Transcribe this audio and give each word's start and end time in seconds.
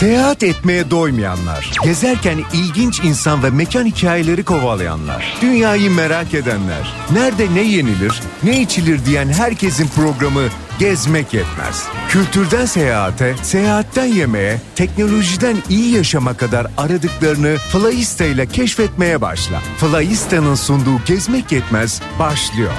Seyahat 0.00 0.42
etmeye 0.42 0.90
doymayanlar, 0.90 1.70
gezerken 1.84 2.38
ilginç 2.52 3.00
insan 3.00 3.42
ve 3.42 3.50
mekan 3.50 3.86
hikayeleri 3.86 4.44
kovalayanlar, 4.44 5.38
dünyayı 5.42 5.90
merak 5.90 6.34
edenler, 6.34 6.94
nerede 7.12 7.54
ne 7.54 7.62
yenilir, 7.62 8.22
ne 8.42 8.60
içilir 8.60 9.04
diyen 9.04 9.28
herkesin 9.28 9.88
programı 9.88 10.42
Gezmek 10.78 11.34
Yetmez. 11.34 11.84
Kültürden 12.08 12.66
seyahate, 12.66 13.34
seyahatten 13.42 14.06
yemeğe, 14.06 14.60
teknolojiden 14.74 15.56
iyi 15.68 15.94
yaşama 15.94 16.34
kadar 16.34 16.66
aradıklarını 16.76 17.56
Flyista 17.56 18.24
ile 18.24 18.46
keşfetmeye 18.46 19.20
başla. 19.20 19.60
Flyista'nın 19.76 20.54
sunduğu 20.54 21.04
Gezmek 21.06 21.52
Yetmez 21.52 22.00
başlıyor. 22.18 22.72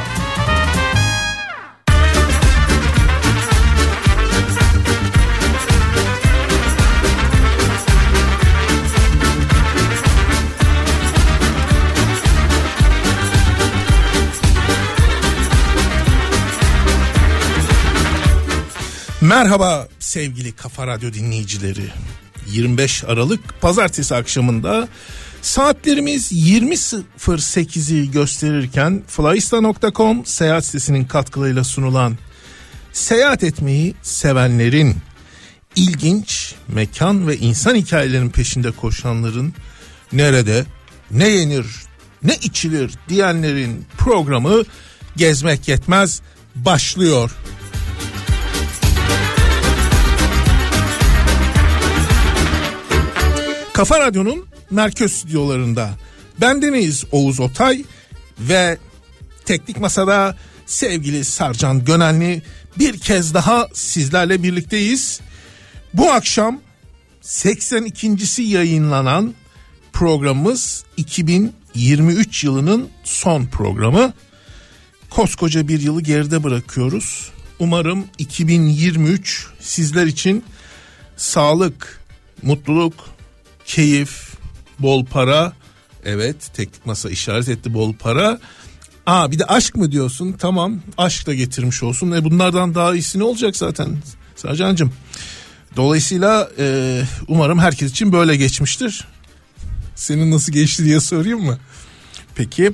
Merhaba 19.28 19.88
sevgili 20.00 20.52
Kafa 20.52 20.88
Radyo 20.88 21.14
dinleyicileri. 21.14 21.92
25 22.52 23.04
Aralık 23.04 23.62
pazartesi 23.62 24.16
akşamında 24.16 24.88
saatlerimiz 25.42 26.32
20.08'i 26.32 28.12
gösterirken 28.12 29.04
flyista.com 29.08 30.26
seyahat 30.26 30.66
sitesinin 30.66 31.06
katkılarıyla 31.06 31.64
sunulan 31.64 32.18
seyahat 32.94 33.44
etmeyi 33.44 33.96
sevenlerin 34.02 34.96
ilginç 35.76 36.56
mekan 36.68 37.28
ve 37.28 37.38
insan 37.38 37.76
hikayelerinin 37.76 38.30
peşinde 38.30 38.72
koşanların 38.72 39.54
nerede 40.14 40.66
ne 41.12 41.28
yenir 41.28 41.66
ne 42.24 42.36
içilir 42.36 42.94
diyenlerin 43.10 43.86
programı 43.98 44.64
gezmek 45.16 45.68
yetmez 45.68 46.22
başlıyor. 46.56 47.32
Kafa 53.78 54.00
Radyo'nun 54.00 54.46
Merköz 54.72 55.12
stüdyolarında 55.12 55.90
bendeniz 56.42 57.06
Oğuz 57.12 57.40
Otay 57.40 57.84
ve 58.40 58.78
teknik 59.46 59.80
masada 59.80 60.38
sevgili 60.66 61.26
Sarcan 61.26 61.86
Gönenli 61.86 62.42
bir 62.80 63.00
kez 63.00 63.34
daha 63.34 63.68
sizlerle 63.74 64.44
birlikteyiz. 64.44 65.20
Bu 65.94 66.12
akşam 66.12 66.60
82.si 67.24 68.42
yayınlanan 68.42 69.34
programımız 69.94 70.86
2023 70.98 72.44
yılının 72.44 72.90
son 73.04 73.46
programı. 73.46 74.14
Koskoca 75.10 75.68
bir 75.68 75.82
yılı 75.82 76.02
geride 76.02 76.44
bırakıyoruz. 76.44 77.32
Umarım 77.60 78.06
2023 78.18 79.48
sizler 79.60 80.06
için 80.06 80.44
sağlık, 81.18 82.02
mutluluk, 82.44 83.17
keyif, 83.68 84.38
bol 84.80 85.06
para. 85.06 85.54
Evet 86.06 86.36
teknik 86.54 86.86
masa 86.86 87.10
işaret 87.10 87.50
etti 87.50 87.74
bol 87.74 87.94
para. 87.94 88.40
Aa 89.06 89.32
bir 89.32 89.40
de 89.40 89.46
aşk 89.46 89.76
mı 89.76 89.92
diyorsun? 89.92 90.36
Tamam 90.40 90.80
aşk 90.98 91.28
da 91.28 91.34
getirmiş 91.34 91.84
olsun. 91.84 92.12
E 92.12 92.24
bunlardan 92.24 92.76
daha 92.76 92.96
iyisi 92.96 93.20
ne 93.20 93.24
olacak 93.24 93.58
zaten 93.58 93.98
Sarcancığım? 94.36 94.94
Dolayısıyla 95.76 96.50
e, 96.60 97.02
umarım 97.28 97.60
herkes 97.60 97.92
için 97.92 98.12
böyle 98.12 98.36
geçmiştir. 98.36 99.08
Senin 99.96 100.32
nasıl 100.32 100.54
geçti 100.54 100.86
diye 100.86 101.00
sorayım 101.00 101.46
mı? 101.46 101.58
Peki 102.36 102.72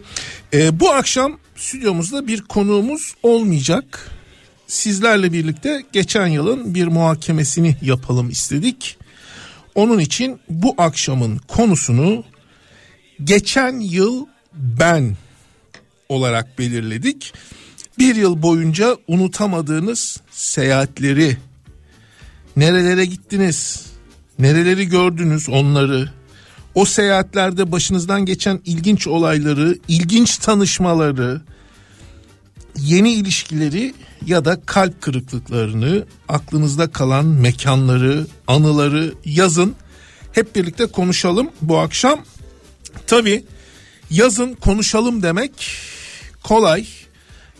e, 0.53 0.80
bu 0.80 0.91
akşam 0.91 1.38
stüdyomuzda 1.55 2.27
bir 2.27 2.42
konuğumuz 2.42 3.14
olmayacak. 3.23 4.11
Sizlerle 4.67 5.33
birlikte 5.33 5.83
geçen 5.93 6.27
yılın 6.27 6.76
bir 6.76 6.87
muhakemesini 6.87 7.77
yapalım 7.82 8.30
istedik. 8.30 8.98
Onun 9.76 10.00
için 10.00 10.39
bu 10.50 10.76
akşamın 10.78 11.38
konusunu 11.38 12.23
geçen 13.23 13.80
yıl 13.80 14.26
ben 14.54 15.17
olarak 16.10 16.60
belirledik. 16.60 17.34
Bir 18.00 18.16
yıl 18.16 18.42
boyunca 18.42 18.98
unutamadığınız 19.08 20.22
seyahatleri, 20.32 21.38
nerelere 22.56 23.06
gittiniz, 23.06 23.86
nereleri 24.39 24.88
gördünüz 24.88 25.50
onları, 25.50 26.10
o 26.76 26.86
seyahatlerde 26.86 27.72
başınızdan 27.72 28.26
geçen 28.26 28.62
ilginç 28.66 29.08
olayları, 29.08 29.78
ilginç 29.88 30.38
tanışmaları, 30.38 31.42
yeni 32.78 33.14
ilişkileri 33.14 33.94
ya 34.26 34.45
da 34.45 34.61
kalp 34.66 35.02
kırıklıklarını, 35.02 36.06
aklınızda 36.30 36.92
kalan 36.92 37.26
mekanları, 37.26 38.28
anıları 38.48 39.14
yazın. 39.26 39.76
Hep 40.32 40.56
birlikte 40.56 40.86
konuşalım 40.86 41.52
bu 41.62 41.80
akşam. 41.80 42.20
Tabii 43.08 43.44
yazın 44.10 44.54
konuşalım 44.54 45.23
demek 45.23 45.52
kolay. 46.44 46.88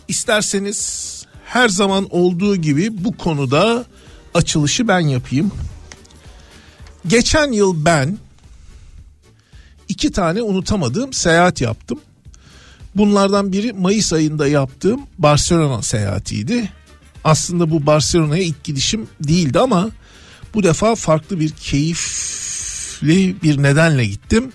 İsterseniz 0.08 1.04
her 1.44 1.68
zaman 1.68 2.06
olduğu 2.10 2.56
gibi 2.56 3.04
bu 3.04 3.16
konuda 3.16 3.84
açılışı 4.34 4.88
ben 4.88 5.00
yapayım. 5.00 5.52
Geçen 7.06 7.52
yıl 7.52 7.84
ben 7.84 8.18
iki 9.88 10.12
tane 10.12 10.42
unutamadığım 10.42 11.12
seyahat 11.12 11.60
yaptım. 11.60 12.00
Bunlardan 12.96 13.52
biri 13.52 13.72
Mayıs 13.72 14.12
ayında 14.12 14.48
yaptığım 14.48 15.00
Barcelona 15.18 15.82
seyahatiydi. 15.82 16.72
Aslında 17.24 17.70
bu 17.70 17.86
Barcelona'ya 17.86 18.42
ilk 18.42 18.64
gidişim 18.64 19.06
değildi 19.20 19.58
ama 19.58 19.90
bu 20.54 20.62
defa 20.62 20.94
farklı 20.94 21.40
bir 21.40 21.50
keyifli 21.50 23.36
bir 23.42 23.62
nedenle 23.62 24.06
gittim. 24.06 24.52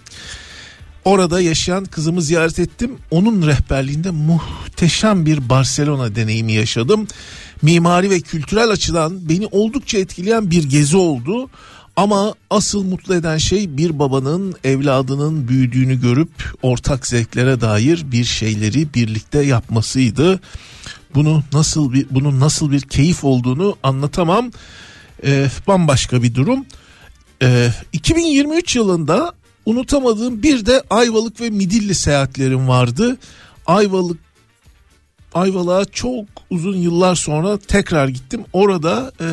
Orada 1.05 1.41
yaşayan 1.41 1.85
kızımı 1.85 2.21
ziyaret 2.21 2.59
ettim. 2.59 2.97
Onun 3.11 3.47
rehberliğinde 3.47 4.11
muhteşem 4.11 5.25
bir 5.25 5.49
Barcelona 5.49 6.15
deneyimi 6.15 6.53
yaşadım. 6.53 7.07
Mimari 7.61 8.09
ve 8.09 8.19
kültürel 8.19 8.69
açıdan 8.69 9.29
beni 9.29 9.47
oldukça 9.51 9.97
etkileyen 9.97 10.51
bir 10.51 10.63
gezi 10.63 10.97
oldu. 10.97 11.49
Ama 11.99 12.33
asıl 12.49 12.83
mutlu 12.83 13.15
eden 13.15 13.37
şey 13.37 13.77
bir 13.77 13.99
babanın 13.99 14.55
evladının 14.63 15.47
büyüdüğünü 15.47 16.01
görüp 16.01 16.29
ortak 16.61 17.07
zevklere 17.07 17.61
dair 17.61 18.11
bir 18.11 18.23
şeyleri 18.23 18.93
birlikte 18.93 19.41
yapmasıydı. 19.41 20.39
Bunu 21.15 21.43
nasıl 21.53 21.93
bir 21.93 22.05
bunun 22.11 22.39
nasıl 22.39 22.71
bir 22.71 22.81
keyif 22.81 23.23
olduğunu 23.23 23.77
anlatamam. 23.83 24.51
Ee, 25.23 25.47
bambaşka 25.67 26.23
bir 26.23 26.35
durum. 26.35 26.65
Ee, 27.41 27.69
2023 27.93 28.75
yılında 28.75 29.33
unutamadığım 29.65 30.43
bir 30.43 30.65
de 30.65 30.83
Ayvalık 30.89 31.41
ve 31.41 31.49
Midilli 31.49 31.95
seyahatlerim 31.95 32.67
vardı. 32.67 33.17
Ayvalık 33.65 34.17
Ayvalık'a 35.33 35.85
çok 35.91 36.25
uzun 36.49 36.77
yıllar 36.77 37.15
sonra 37.15 37.57
tekrar 37.57 38.07
gittim. 38.07 38.45
Orada 38.53 39.11
e, 39.21 39.27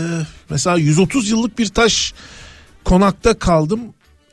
mesela 0.50 0.76
130 0.76 1.30
yıllık 1.30 1.58
bir 1.58 1.68
taş 1.68 2.14
konakta 2.86 3.38
kaldım. 3.38 3.80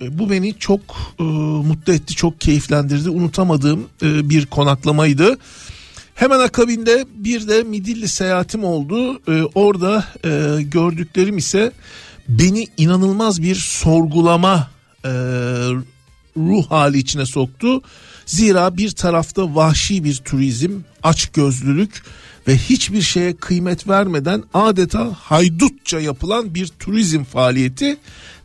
E, 0.02 0.20
bu 0.20 0.30
beni 0.30 0.60
çok 0.60 0.82
e, 1.20 1.24
mutlu 1.68 1.94
etti, 1.94 2.16
çok 2.16 2.42
keyiflendirdi. 2.42 3.10
Unutamadığım 3.10 3.88
e, 4.02 4.30
bir 4.30 4.46
konaklamaydı. 4.46 5.38
Hemen 6.16 6.40
akabinde 6.40 7.06
bir 7.16 7.48
de 7.48 7.64
Midilli 7.64 8.08
seyahatim 8.08 8.64
oldu. 8.64 9.22
E, 9.28 9.44
orada 9.56 10.06
e, 10.26 10.62
gördüklerim 10.62 11.38
ise 11.38 11.72
beni 12.28 12.68
inanılmaz 12.78 13.42
bir 13.42 13.56
sorgulama 13.56 14.68
e, 15.06 15.10
ruh 16.38 16.72
hali 16.72 16.98
içine 16.98 17.26
soktu. 17.26 17.82
Zira 18.26 18.78
bir 18.78 18.92
tarafta 18.92 19.56
vahşi 19.56 20.04
bir 20.04 20.16
turizm, 20.16 20.72
aç 21.04 21.28
gözlülük 21.28 22.04
ve 22.48 22.58
hiçbir 22.58 23.02
şeye 23.02 23.36
kıymet 23.36 23.88
vermeden 23.88 24.44
adeta 24.54 25.14
haydutça 25.20 26.00
yapılan 26.00 26.56
bir 26.56 26.68
turizm 26.68 27.24
faaliyeti. 27.24 27.98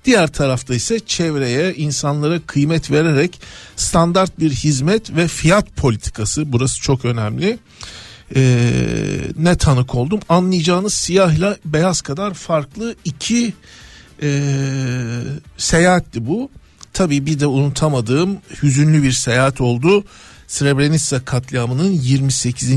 Diğer 0.05 0.27
tarafta 0.27 0.75
ise 0.75 1.01
çevreye, 1.01 1.75
insanlara 1.75 2.41
kıymet 2.47 2.91
vererek 2.91 3.41
standart 3.77 4.41
bir 4.41 4.51
hizmet 4.51 5.17
ve 5.17 5.29
fiyat 5.29 5.77
politikası 5.77 6.53
burası 6.53 6.83
çok 6.83 7.05
önemli. 7.05 7.59
Ee, 8.37 8.71
ne 9.39 9.57
tanık 9.57 9.95
oldum 9.95 10.21
anlayacağınız 10.29 10.95
siyahla 10.95 11.57
beyaz 11.65 12.03
kadar 12.03 12.35
farklı 12.35 12.95
iki 13.05 13.53
e, 14.23 14.53
seyahatti 15.57 16.27
bu. 16.27 16.51
Tabii 16.99 17.27
bir 17.27 17.41
de 17.41 17.47
unutamadığım 17.47 18.39
hüzünlü 18.63 19.03
bir 19.03 19.13
seyahat 19.13 19.61
oldu. 19.61 20.05
Srebrenica 20.47 21.25
katliamının 21.25 21.91
28. 21.91 22.71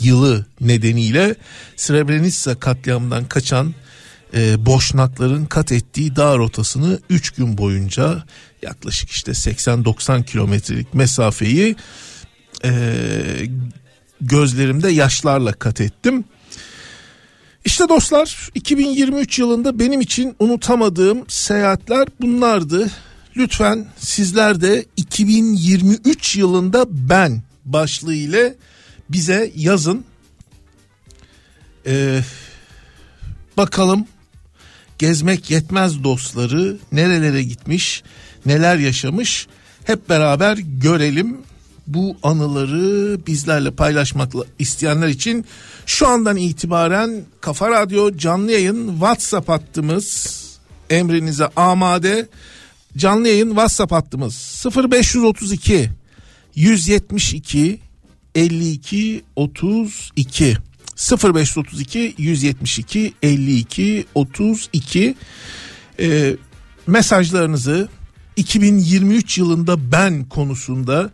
yılı 0.00 0.46
nedeniyle 0.60 1.34
Srebrenica 1.76 2.60
katliamından 2.60 3.24
kaçan 3.24 3.74
e, 4.34 4.66
boşnakların 4.66 5.44
kat 5.44 5.72
ettiği 5.72 6.16
dağ 6.16 6.36
rotasını 6.36 6.98
3 7.10 7.30
gün 7.30 7.58
boyunca 7.58 8.24
yaklaşık 8.62 9.10
işte 9.10 9.32
80-90 9.32 10.24
kilometrelik 10.24 10.94
mesafeyi 10.94 11.76
e, 12.64 12.70
gözlerimde 14.20 14.90
yaşlarla 14.90 15.52
kat 15.52 15.80
ettim. 15.80 16.24
İşte 17.64 17.88
dostlar 17.88 18.50
2023 18.54 19.38
yılında 19.38 19.78
benim 19.78 20.00
için 20.00 20.36
unutamadığım 20.38 21.24
seyahatler 21.28 22.08
bunlardı. 22.20 22.90
Lütfen 23.38 23.86
sizler 23.98 24.60
de 24.60 24.84
2023 24.96 26.36
yılında 26.36 26.86
ben 26.88 27.42
başlığı 27.64 28.14
ile 28.14 28.54
bize 29.08 29.52
yazın. 29.56 30.04
Ee, 31.86 32.20
bakalım 33.56 34.06
gezmek 34.98 35.50
yetmez 35.50 36.04
dostları 36.04 36.76
nerelere 36.92 37.42
gitmiş, 37.42 38.02
neler 38.46 38.76
yaşamış 38.76 39.46
hep 39.84 40.08
beraber 40.08 40.56
görelim. 40.56 41.36
Bu 41.86 42.16
anıları 42.22 43.18
bizlerle 43.26 43.70
paylaşmak 43.70 44.32
isteyenler 44.58 45.08
için 45.08 45.44
şu 45.86 46.08
andan 46.08 46.36
itibaren 46.36 47.24
Kafa 47.40 47.70
Radyo 47.70 48.16
canlı 48.16 48.52
yayın 48.52 48.88
WhatsApp 48.88 49.48
hattımız 49.48 50.38
emrinize 50.90 51.46
amade. 51.56 52.28
Canlı 52.96 53.28
yayın 53.28 53.48
WhatsApp 53.48 53.92
hattımız 53.92 54.64
0532 54.92 55.90
172 56.54 57.80
52 58.34 59.24
32 59.36 60.56
0532 61.10 62.14
172 62.18 63.14
52 63.22 64.06
32 64.14 65.14
e, 66.00 66.36
mesajlarınızı 66.86 67.88
2023 68.36 69.38
yılında 69.38 69.92
ben 69.92 70.24
konusunda 70.24 71.10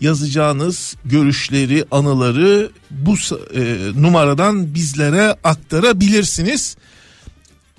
yazacağınız 0.00 0.96
görüşleri, 1.04 1.84
anıları 1.90 2.70
bu 2.90 3.14
e, 3.54 3.76
numaradan 4.02 4.74
bizlere 4.74 5.36
aktarabilirsiniz. 5.44 6.76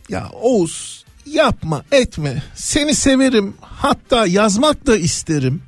Ya 0.10 0.30
Oğuz 0.42 0.99
yapma 1.32 1.84
etme. 1.92 2.44
Seni 2.56 2.96
severim 2.96 3.54
hatta 3.62 4.26
yazmak 4.26 4.88
da 4.88 4.98
isterim. 4.98 5.62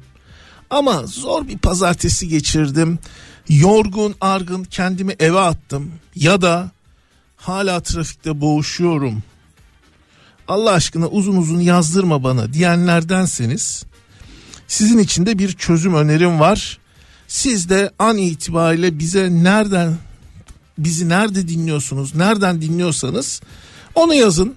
Ama 0.69 1.03
zor 1.05 1.47
bir 1.47 1.57
pazartesi 1.57 2.27
geçirdim. 2.27 2.99
Yorgun 3.49 4.15
argın 4.21 4.63
kendimi 4.63 5.15
eve 5.19 5.39
attım. 5.39 5.91
Ya 6.15 6.41
da 6.41 6.71
hala 7.37 7.79
trafikte 7.79 8.41
boğuşuyorum. 8.41 9.23
Allah 10.47 10.71
aşkına 10.71 11.07
uzun 11.07 11.37
uzun 11.37 11.59
yazdırma 11.59 12.23
bana 12.23 12.53
diyenlerdenseniz 12.53 13.85
sizin 14.67 14.97
için 14.97 15.25
de 15.25 15.39
bir 15.39 15.53
çözüm 15.53 15.93
önerim 15.93 16.39
var. 16.39 16.79
Siz 17.27 17.69
de 17.69 17.91
an 17.99 18.17
itibariyle 18.17 18.99
bize 18.99 19.29
nereden 19.31 19.97
bizi 20.77 21.09
nerede 21.09 21.47
dinliyorsunuz, 21.47 22.15
nereden 22.15 22.61
dinliyorsanız 22.61 23.41
onu 23.95 24.13
yazın. 24.13 24.55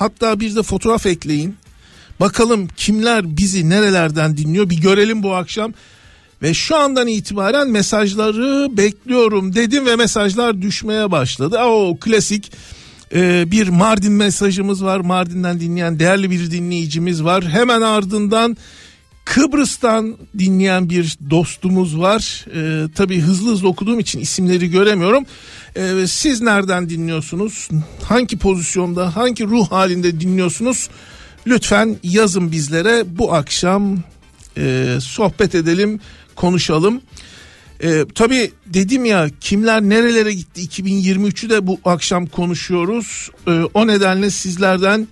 Hatta 0.00 0.40
bir 0.40 0.56
de 0.56 0.62
fotoğraf 0.62 1.06
ekleyin. 1.06 1.56
Bakalım 2.20 2.68
kimler 2.76 3.36
bizi 3.36 3.70
nerelerden 3.70 4.36
dinliyor 4.36 4.70
bir 4.70 4.80
görelim 4.80 5.22
bu 5.22 5.34
akşam. 5.34 5.72
Ve 6.42 6.54
şu 6.54 6.76
andan 6.76 7.08
itibaren 7.08 7.68
mesajları 7.68 8.76
bekliyorum 8.76 9.54
dedim 9.54 9.86
ve 9.86 9.96
mesajlar 9.96 10.62
düşmeye 10.62 11.10
başladı. 11.10 11.58
O 11.64 11.96
klasik 12.00 12.52
e, 13.14 13.50
bir 13.50 13.68
Mardin 13.68 14.12
mesajımız 14.12 14.84
var. 14.84 15.00
Mardin'den 15.00 15.60
dinleyen 15.60 15.98
değerli 15.98 16.30
bir 16.30 16.50
dinleyicimiz 16.50 17.24
var. 17.24 17.44
Hemen 17.48 17.80
ardından 17.80 18.56
Kıbrıs'tan 19.30 20.16
dinleyen 20.38 20.90
bir 20.90 21.18
dostumuz 21.30 21.98
var. 21.98 22.46
Ee, 22.54 22.88
tabii 22.94 23.20
hızlı 23.20 23.52
hızlı 23.52 23.68
okuduğum 23.68 24.00
için 24.00 24.20
isimleri 24.20 24.70
göremiyorum. 24.70 25.24
Ee, 25.76 26.06
siz 26.06 26.40
nereden 26.40 26.88
dinliyorsunuz? 26.88 27.68
Hangi 28.02 28.38
pozisyonda, 28.38 29.16
hangi 29.16 29.44
ruh 29.44 29.70
halinde 29.70 30.20
dinliyorsunuz? 30.20 30.88
Lütfen 31.46 31.96
yazın 32.02 32.52
bizlere. 32.52 33.04
Bu 33.06 33.34
akşam 33.34 33.98
e, 34.58 34.96
sohbet 35.00 35.54
edelim, 35.54 36.00
konuşalım. 36.36 37.00
Ee, 37.82 38.04
tabii 38.14 38.50
dedim 38.66 39.04
ya 39.04 39.28
kimler 39.40 39.82
nerelere 39.82 40.32
gitti 40.32 40.60
2023'ü 40.60 41.50
de 41.50 41.66
bu 41.66 41.80
akşam 41.84 42.26
konuşuyoruz. 42.26 43.30
Ee, 43.48 43.50
o 43.74 43.86
nedenle 43.86 44.30
sizlerden 44.30 45.08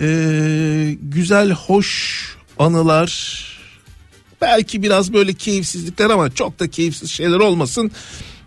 e, 0.00 0.96
güzel, 1.02 1.50
hoş 1.50 2.20
anılar 2.60 3.40
belki 4.40 4.82
biraz 4.82 5.12
böyle 5.12 5.32
keyifsizlikler 5.32 6.10
ama 6.10 6.34
çok 6.34 6.60
da 6.60 6.68
keyifsiz 6.70 7.10
şeyler 7.10 7.36
olmasın. 7.36 7.90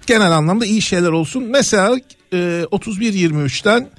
Genel 0.07 0.31
anlamda 0.31 0.65
iyi 0.65 0.81
şeyler 0.81 1.09
olsun. 1.09 1.43
Mesela 1.43 1.97
e, 2.33 2.37
31-23'ten 2.71 3.89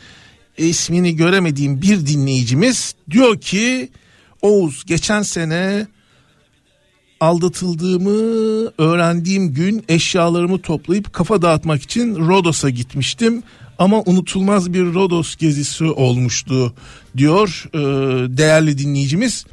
ismini 0.58 1.16
göremediğim 1.16 1.82
bir 1.82 2.06
dinleyicimiz 2.06 2.94
diyor 3.10 3.40
ki 3.40 3.90
Oğuz 4.42 4.84
geçen 4.84 5.22
sene 5.22 5.86
aldatıldığımı 7.20 8.10
öğrendiğim 8.78 9.54
gün 9.54 9.84
eşyalarımı 9.88 10.58
toplayıp 10.62 11.12
kafa 11.12 11.42
dağıtmak 11.42 11.82
için 11.82 12.28
Rodos'a 12.28 12.70
gitmiştim 12.70 13.42
ama 13.78 14.02
unutulmaz 14.06 14.72
bir 14.72 14.94
Rodos 14.94 15.36
gezisi 15.36 15.84
olmuştu 15.84 16.74
diyor 17.16 17.64
e, 17.74 17.78
değerli 18.36 18.78
dinleyicimiz. 18.78 19.46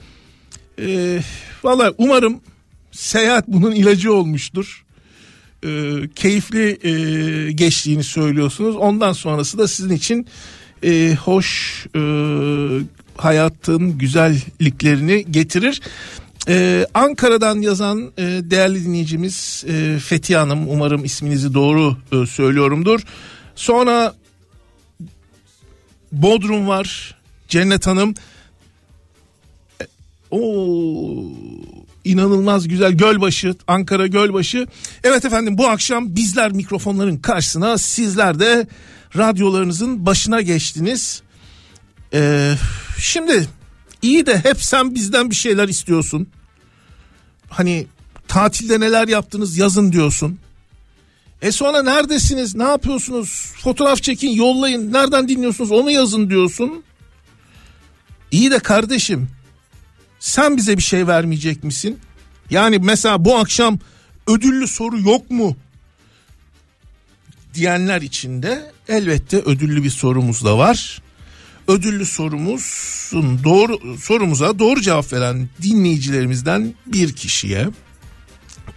E, 0.81 1.19
Valla 1.63 1.94
umarım 1.98 2.42
seyahat 2.92 3.48
bunun 3.48 3.72
ilacı 3.72 4.13
olmuştur. 4.13 4.86
E, 5.66 5.69
keyifli 6.16 6.88
e, 6.88 7.51
geçtiğini 7.51 8.04
söylüyorsunuz. 8.04 8.75
Ondan 8.75 9.13
sonrası 9.13 9.57
da 9.57 9.68
sizin 9.68 9.95
için 9.95 10.28
e, 10.83 11.16
hoş 11.24 11.78
e, 11.95 12.01
hayatın 13.18 13.98
güzelliklerini 13.98 15.25
getirir. 15.31 15.81
Ee, 16.48 16.86
Ankara'dan 16.94 17.62
yazan 17.62 18.12
e, 18.18 18.22
değerli 18.24 18.86
dinleyicimiz 18.86 19.63
e, 19.68 20.00
Fethi 20.00 20.36
Hanım 20.36 20.69
umarım 20.69 21.06
isminizi 21.06 21.54
doğru 21.54 21.98
e, 22.12 22.25
söylüyorumdur. 22.25 23.01
Sonra 23.56 24.13
Bodrum 26.12 26.68
var 26.68 27.16
Cennet 27.48 27.88
Hanım 27.88 28.13
o 30.31 30.42
inanılmaz 32.04 32.68
güzel 32.68 32.92
Gölbaşı, 32.92 33.56
Ankara 33.68 34.07
Gölbaşı. 34.07 34.68
Evet 35.04 35.26
efendim 35.26 35.57
bu 35.57 35.68
akşam 35.68 36.16
bizler 36.16 36.52
mikrofonların 36.52 37.18
karşısına 37.18 37.78
sizler 37.78 38.40
de 38.40 38.68
radyolarınızın 39.18 40.06
başına 40.06 40.42
geçtiniz. 40.42 41.21
Ee, 42.14 42.56
şimdi 43.00 43.47
iyi 44.02 44.26
de 44.26 44.40
hep 44.40 44.64
sen 44.64 44.95
bizden 44.95 45.30
bir 45.30 45.35
şeyler 45.35 45.69
istiyorsun. 45.69 46.28
Hani 47.50 47.88
tatilde 48.28 48.80
neler 48.80 49.07
yaptınız 49.07 49.57
yazın 49.57 49.92
diyorsun. 49.92 50.40
E 51.42 51.52
sonra 51.52 51.83
neredesiniz 51.83 52.56
ne 52.56 52.64
yapıyorsunuz 52.64 53.52
fotoğraf 53.64 54.04
çekin 54.04 54.30
yollayın 54.30 54.94
nereden 54.94 55.28
dinliyorsunuz 55.28 55.71
onu 55.71 55.92
yazın 55.92 56.30
diyorsun. 56.30 56.83
İyi 58.31 58.52
de 58.52 58.59
kardeşim 58.59 59.30
sen 60.21 60.57
bize 60.57 60.78
bir 60.78 60.83
şey 60.83 61.07
vermeyecek 61.07 61.63
misin? 61.63 61.99
Yani 62.49 62.80
mesela 62.80 63.25
bu 63.25 63.37
akşam 63.37 63.80
ödüllü 64.28 64.68
soru 64.68 64.99
yok 64.99 65.31
mu? 65.31 65.56
Diyenler 67.54 68.01
için 68.01 68.44
de 68.44 68.71
elbette 68.87 69.37
ödüllü 69.37 69.83
bir 69.83 69.90
sorumuz 69.90 70.45
da 70.45 70.57
var. 70.57 71.01
Ödüllü 71.68 72.06
sorumuzun 72.06 73.44
doğru 73.44 73.97
sorumuza 73.97 74.59
doğru 74.59 74.81
cevap 74.81 75.13
veren 75.13 75.49
dinleyicilerimizden 75.61 76.73
bir 76.85 77.13
kişiye 77.16 77.68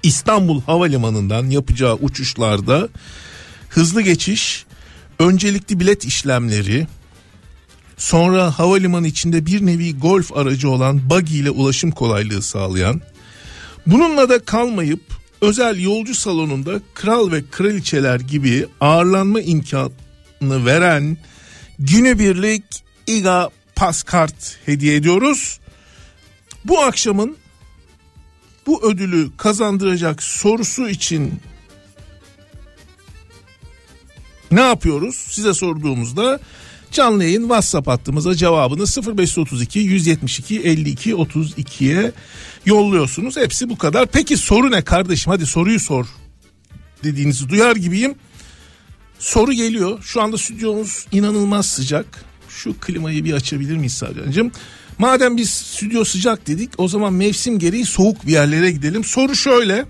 İstanbul 0.02 0.62
Havalimanı'ndan 0.62 1.50
yapacağı 1.50 1.94
uçuşlarda 1.94 2.88
hızlı 3.68 4.02
geçiş, 4.02 4.66
öncelikli 5.18 5.80
bilet 5.80 6.04
işlemleri, 6.04 6.86
Sonra 7.96 8.58
havalimanı 8.58 9.06
içinde 9.06 9.46
bir 9.46 9.66
nevi 9.66 9.98
golf 9.98 10.36
aracı 10.36 10.70
olan 10.70 11.10
buggy 11.10 11.38
ile 11.38 11.50
ulaşım 11.50 11.90
kolaylığı 11.90 12.42
sağlayan, 12.42 13.00
bununla 13.86 14.28
da 14.28 14.38
kalmayıp 14.38 15.00
özel 15.40 15.80
yolcu 15.80 16.14
salonunda 16.14 16.80
kral 16.94 17.32
ve 17.32 17.44
kraliçeler 17.50 18.20
gibi 18.20 18.66
ağırlanma 18.80 19.40
imkanı 19.40 20.66
veren 20.66 21.16
günübirlik 21.78 22.64
İGA 23.06 23.50
Paskart 23.76 24.58
hediye 24.66 24.96
ediyoruz. 24.96 25.60
Bu 26.64 26.80
akşamın 26.80 27.36
bu 28.66 28.90
ödülü 28.90 29.36
kazandıracak 29.36 30.22
sorusu 30.22 30.88
için 30.88 31.40
ne 34.50 34.60
yapıyoruz? 34.60 35.14
Size 35.14 35.54
sorduğumuzda 35.54 36.40
canlı 36.94 37.24
yayın 37.24 37.42
WhatsApp 37.42 37.88
hattımıza 37.88 38.34
cevabını 38.34 38.84
0532 39.18 39.78
172 39.78 40.60
52 40.60 41.12
32'ye 41.12 42.12
yolluyorsunuz. 42.66 43.36
Hepsi 43.36 43.68
bu 43.68 43.78
kadar. 43.78 44.06
Peki 44.06 44.36
soru 44.36 44.70
ne 44.70 44.82
kardeşim? 44.82 45.32
Hadi 45.32 45.46
soruyu 45.46 45.80
sor 45.80 46.06
dediğinizi 47.04 47.48
duyar 47.48 47.76
gibiyim. 47.76 48.14
Soru 49.18 49.52
geliyor. 49.52 50.02
Şu 50.02 50.22
anda 50.22 50.38
stüdyomuz 50.38 51.06
inanılmaz 51.12 51.66
sıcak. 51.66 52.24
Şu 52.48 52.80
klimayı 52.80 53.24
bir 53.24 53.32
açabilir 53.32 53.76
miyiz 53.76 53.94
Sarcan'cığım? 53.94 54.52
Madem 54.98 55.36
biz 55.36 55.50
stüdyo 55.50 56.04
sıcak 56.04 56.46
dedik 56.46 56.70
o 56.78 56.88
zaman 56.88 57.12
mevsim 57.12 57.58
gereği 57.58 57.84
soğuk 57.84 58.26
bir 58.26 58.32
yerlere 58.32 58.70
gidelim. 58.70 59.04
Soru 59.04 59.36
şöyle. 59.36 59.86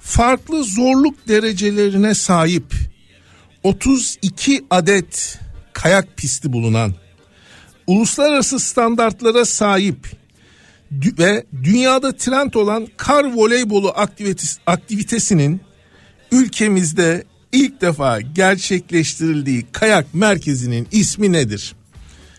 Farklı 0.00 0.64
zorluk 0.64 1.28
derecelerine 1.28 2.14
sahip 2.14 2.74
32 3.62 4.64
adet 4.70 5.38
kayak 5.82 6.16
pisti 6.16 6.52
bulunan 6.52 6.94
uluslararası 7.86 8.58
standartlara 8.58 9.44
sahip 9.44 10.06
ve 10.92 11.44
dünyada 11.62 12.16
trend 12.16 12.54
olan 12.54 12.86
kar 12.96 13.24
voleybolu 13.34 13.94
aktivitesinin 14.66 15.60
ülkemizde 16.32 17.24
ilk 17.52 17.80
defa 17.80 18.20
gerçekleştirildiği 18.20 19.66
kayak 19.72 20.14
merkezinin 20.14 20.88
ismi 20.92 21.32
nedir? 21.32 21.74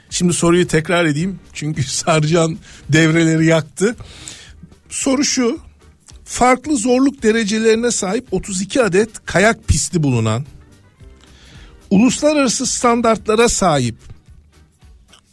Şimdi 0.10 0.34
soruyu 0.34 0.68
tekrar 0.68 1.06
edeyim 1.06 1.40
çünkü 1.54 1.84
Sarcan 1.88 2.58
devreleri 2.90 3.46
yaktı. 3.46 3.96
Soru 4.90 5.26
şu 5.26 5.60
farklı 6.26 6.78
zorluk 6.78 7.24
derecelerine 7.24 7.92
sahip 7.92 8.28
32 8.32 8.84
adet 8.84 9.10
kayak 9.26 9.68
pisti 9.68 10.04
bulunan 10.04 10.46
uluslararası 11.90 12.66
standartlara 12.66 13.50
sahip 13.50 13.96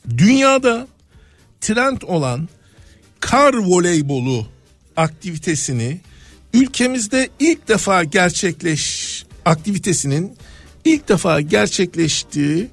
dünyada 0.08 0.88
trend 1.60 2.02
olan 2.02 2.48
kar 3.20 3.54
voleybolu 3.54 4.46
aktivitesini 4.96 6.00
ülkemizde 6.54 7.28
ilk 7.40 7.68
defa 7.68 8.04
gerçekleş 8.04 9.24
aktivitesinin 9.44 10.36
ilk 10.84 11.08
defa 11.08 11.40
gerçekleştiği 11.40 12.68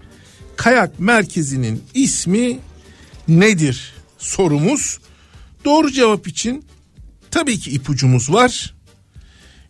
kayak 0.55 0.99
merkezinin 0.99 1.83
ismi 1.93 2.59
nedir 3.27 3.93
sorumuz. 4.17 4.99
Doğru 5.65 5.91
cevap 5.91 6.27
için 6.27 6.65
tabii 7.31 7.59
ki 7.59 7.71
ipucumuz 7.71 8.33
var. 8.33 8.75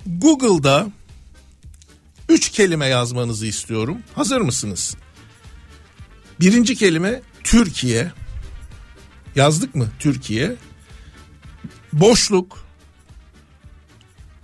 Google'da 0.07 0.87
üç 2.33 2.49
kelime 2.49 2.87
yazmanızı 2.87 3.45
istiyorum. 3.45 3.97
Hazır 4.15 4.41
mısınız? 4.41 4.95
Birinci 6.39 6.75
kelime 6.75 7.21
Türkiye. 7.43 8.11
Yazdık 9.35 9.75
mı 9.75 9.87
Türkiye? 9.99 10.55
Boşluk. 11.93 12.65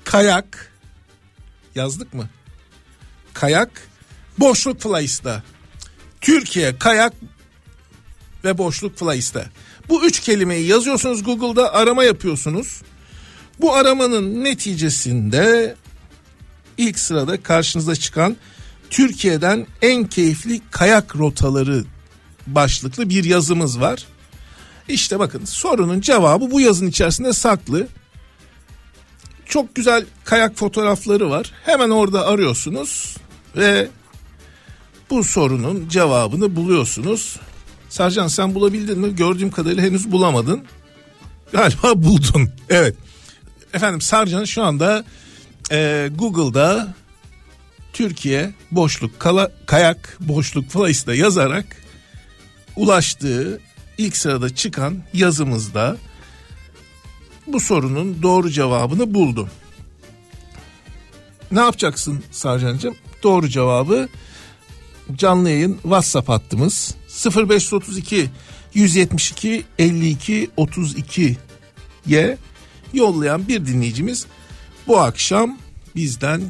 Kayak. 0.03 0.73
Yazdık 1.75 2.13
mı? 2.13 2.29
Kayak. 3.33 3.87
Boşluk 4.37 4.81
Fly'sta. 4.81 5.43
Türkiye 6.21 6.77
kayak 6.77 7.13
ve 8.43 8.57
boşluk 8.57 8.97
Fly'sta. 8.97 9.45
Bu 9.89 10.05
üç 10.05 10.19
kelimeyi 10.19 10.67
yazıyorsunuz 10.67 11.23
Google'da 11.23 11.73
arama 11.73 12.03
yapıyorsunuz. 12.03 12.81
Bu 13.61 13.73
aramanın 13.73 14.43
neticesinde 14.43 15.75
ilk 16.79 16.99
sırada 16.99 17.43
karşınıza 17.43 17.95
çıkan 17.95 18.35
Türkiye'den 18.89 19.67
en 19.81 20.03
keyifli 20.03 20.61
kayak 20.71 21.15
rotaları 21.15 21.83
başlıklı 22.47 23.09
bir 23.09 23.23
yazımız 23.23 23.79
var. 23.79 24.05
İşte 24.87 25.19
bakın 25.19 25.45
sorunun 25.45 26.01
cevabı 26.01 26.51
bu 26.51 26.61
yazın 26.61 26.87
içerisinde 26.87 27.33
saklı. 27.33 27.87
Çok 29.45 29.75
güzel 29.75 30.05
kayak 30.25 30.55
fotoğrafları 30.55 31.29
var. 31.29 31.51
Hemen 31.65 31.89
orada 31.89 32.27
arıyorsunuz 32.27 33.17
ve 33.55 33.87
bu 35.09 35.23
sorunun 35.23 35.89
cevabını 35.89 36.55
buluyorsunuz. 36.55 37.39
Sercan 37.89 38.27
sen 38.27 38.55
bulabildin 38.55 38.99
mi? 38.99 39.15
Gördüğüm 39.15 39.51
kadarıyla 39.51 39.83
henüz 39.83 40.11
bulamadın. 40.11 40.63
Galiba 41.51 42.03
buldun. 42.03 42.49
Evet. 42.69 42.95
Efendim 43.73 44.01
Sarcan 44.01 44.43
şu 44.43 44.63
anda 44.63 45.03
e, 45.71 46.09
Google'da 46.15 46.93
Türkiye 47.93 48.53
boşluk 48.71 49.19
kala, 49.19 49.51
kayak 49.65 50.17
boşluk 50.19 50.69
fly'da 50.69 51.15
yazarak 51.15 51.65
ulaştığı 52.75 53.61
ilk 53.97 54.17
sırada 54.17 54.55
çıkan 54.55 54.97
yazımızda 55.13 55.97
bu 57.47 57.59
sorunun 57.59 58.21
doğru 58.21 58.49
cevabını 58.49 59.13
buldum. 59.13 59.49
Ne 61.51 61.59
yapacaksın 61.59 62.23
Sarcan'cığım? 62.31 62.95
Doğru 63.23 63.49
cevabı 63.49 64.09
canlı 65.15 65.49
yayın 65.49 65.73
WhatsApp 65.73 66.29
hattımız 66.29 66.95
0532 67.25 68.29
172 68.73 69.63
52 69.79 70.49
32 70.57 71.37
ye 72.05 72.37
yollayan 72.93 73.47
bir 73.47 73.65
dinleyicimiz 73.65 74.25
bu 74.89 74.99
akşam 74.99 75.57
bizden 75.95 76.41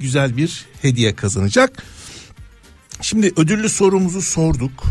güzel 0.00 0.36
bir 0.36 0.66
hediye 0.82 1.14
kazanacak. 1.14 1.82
Şimdi 3.00 3.32
ödüllü 3.36 3.68
sorumuzu 3.68 4.22
sorduk. 4.22 4.84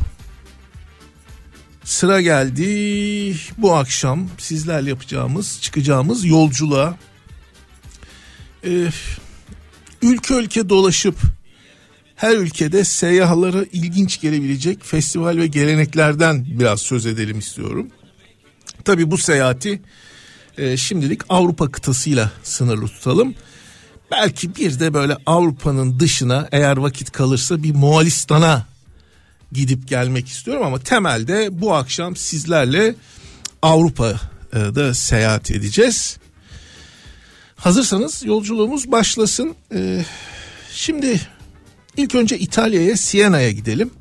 Sıra 1.84 2.22
geldi 2.22 3.36
bu 3.58 3.76
akşam 3.76 4.30
sizlerle 4.38 4.90
yapacağımız, 4.90 5.62
çıkacağımız 5.62 6.26
yolculuğa. 6.26 6.98
Ee, 8.66 8.88
ülke 10.02 10.34
ülke 10.34 10.70
dolaşıp 10.70 11.16
her 12.16 12.38
ülkede 12.38 12.84
seyyahlara 12.84 13.66
ilginç 13.72 14.22
gelebilecek 14.22 14.84
festival 14.84 15.38
ve 15.38 15.48
geleneklerden 15.48 16.46
biraz 16.50 16.82
söz 16.82 17.06
edelim 17.06 17.40
istiyorum. 17.40 17.88
Tabii 18.86 19.12
bu 19.12 19.18
seyahati 19.18 19.82
e, 20.58 20.78
şimdilik 20.78 21.22
Avrupa 21.30 21.72
kıtasıyla 21.72 22.32
sınırlı 22.44 22.88
tutalım. 22.88 23.36
Belki 24.12 24.56
bir 24.56 24.80
de 24.80 24.94
böyle 24.94 25.18
Avrupa'nın 25.26 26.00
dışına 26.00 26.48
eğer 26.52 26.78
vakit 26.78 27.12
kalırsa 27.12 27.64
bir 27.64 27.76
Moğolistan'a 27.76 28.66
gidip 29.52 29.88
gelmek 29.88 30.28
istiyorum 30.28 30.64
ama 30.66 30.80
temelde 30.80 31.62
bu 31.62 31.74
akşam 31.74 32.16
sizlerle 32.16 32.96
Avrupa'da 33.62 34.94
seyahat 34.94 35.52
edeceğiz. 35.52 36.18
Hazırsanız 37.56 38.24
yolculuğumuz 38.26 38.92
başlasın. 38.92 39.56
Ee, 39.74 40.06
şimdi 40.72 41.22
ilk 41.98 42.16
önce 42.16 42.40
İtalya'ya, 42.40 42.98
Siena'ya 42.98 43.52
gidelim. 43.52 43.92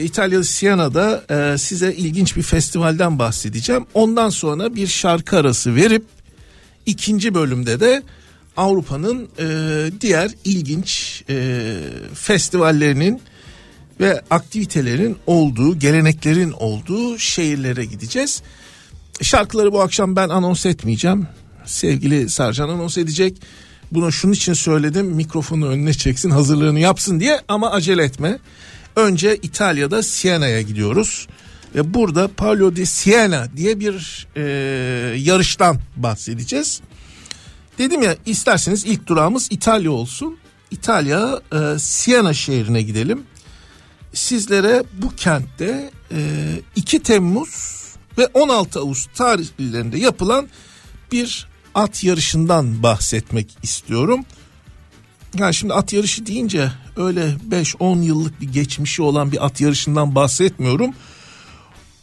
E, 0.00 0.04
İtalya'da 0.04 0.44
Siena'da 0.44 1.24
e, 1.30 1.58
size 1.58 1.94
ilginç 1.94 2.36
bir 2.36 2.42
festivalden 2.42 3.18
bahsedeceğim. 3.18 3.86
Ondan 3.94 4.30
sonra 4.30 4.74
bir 4.74 4.86
şarkı 4.86 5.36
arası 5.36 5.74
verip 5.74 6.04
ikinci 6.86 7.34
bölümde 7.34 7.80
de 7.80 8.02
Avrupa'nın 8.56 9.28
e, 9.38 9.46
diğer 10.00 10.30
ilginç 10.44 11.22
e, 11.28 11.62
festivallerinin 12.14 13.20
ve 14.00 14.22
aktivitelerin 14.30 15.16
olduğu, 15.26 15.78
geleneklerin 15.78 16.52
olduğu 16.52 17.18
şehirlere 17.18 17.84
gideceğiz. 17.84 18.42
Şarkıları 19.22 19.72
bu 19.72 19.80
akşam 19.80 20.16
ben 20.16 20.28
anons 20.28 20.66
etmeyeceğim. 20.66 21.26
Sevgili 21.64 22.30
Sarcan 22.30 22.68
anons 22.68 22.98
edecek. 22.98 23.42
Bunu 23.92 24.12
şunun 24.12 24.32
için 24.32 24.52
söyledim. 24.52 25.06
Mikrofonu 25.06 25.68
önüne 25.68 25.94
çeksin, 25.94 26.30
hazırlığını 26.30 26.80
yapsın 26.80 27.20
diye 27.20 27.40
ama 27.48 27.70
acele 27.70 28.04
etme. 28.04 28.38
Önce 28.96 29.36
İtalya'da 29.36 30.02
Siena'ya 30.02 30.62
gidiyoruz. 30.62 31.28
Ve 31.74 31.94
burada 31.94 32.28
Palio 32.28 32.76
di 32.76 32.86
Siena 32.86 33.48
diye 33.56 33.80
bir 33.80 34.26
e, 34.36 34.42
yarıştan 35.18 35.78
bahsedeceğiz. 35.96 36.80
Dedim 37.78 38.02
ya 38.02 38.16
isterseniz 38.26 38.84
ilk 38.84 39.06
durağımız 39.06 39.48
İtalya 39.50 39.90
olsun. 39.90 40.36
İtalya 40.70 41.40
e, 41.52 41.78
Siena 41.78 42.34
şehrine 42.34 42.82
gidelim. 42.82 43.22
Sizlere 44.12 44.84
bu 44.92 45.16
kentte 45.16 45.90
e, 46.12 46.18
2 46.76 47.02
Temmuz 47.02 47.80
ve 48.18 48.26
16 48.26 48.78
Ağustos 48.80 49.16
tarihlerinde 49.16 49.98
yapılan 49.98 50.48
bir 51.12 51.48
at 51.74 52.04
yarışından 52.04 52.82
bahsetmek 52.82 53.56
istiyorum. 53.62 54.24
Yani 55.38 55.54
şimdi 55.54 55.74
at 55.74 55.92
yarışı 55.92 56.26
deyince 56.26 56.72
öyle 56.96 57.36
5-10 57.50 58.02
yıllık 58.02 58.40
bir 58.40 58.52
geçmişi 58.52 59.02
olan 59.02 59.32
bir 59.32 59.46
at 59.46 59.60
yarışından 59.60 60.14
bahsetmiyorum. 60.14 60.94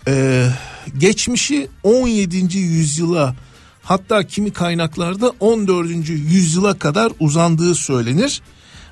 Ee, 0.08 0.50
geçmişi 0.98 1.68
17. 1.84 2.58
yüzyıla 2.58 3.36
hatta 3.84 4.28
kimi 4.28 4.54
kaynaklarda 4.54 5.34
14. 5.40 6.10
yüzyıla 6.10 6.80
kadar 6.80 7.12
uzandığı 7.20 7.76
söylenir. 7.76 8.42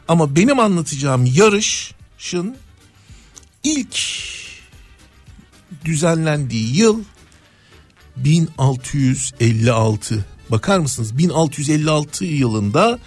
Ama 0.08 0.36
benim 0.36 0.60
anlatacağım 0.60 1.26
yarışın 1.26 2.56
ilk 3.64 4.00
düzenlendiği 5.86 6.78
yıl 6.78 7.04
1656. 8.18 10.26
Bakar 10.52 10.80
mısınız? 10.80 11.18
1656 11.18 12.26
yılında 12.26 13.00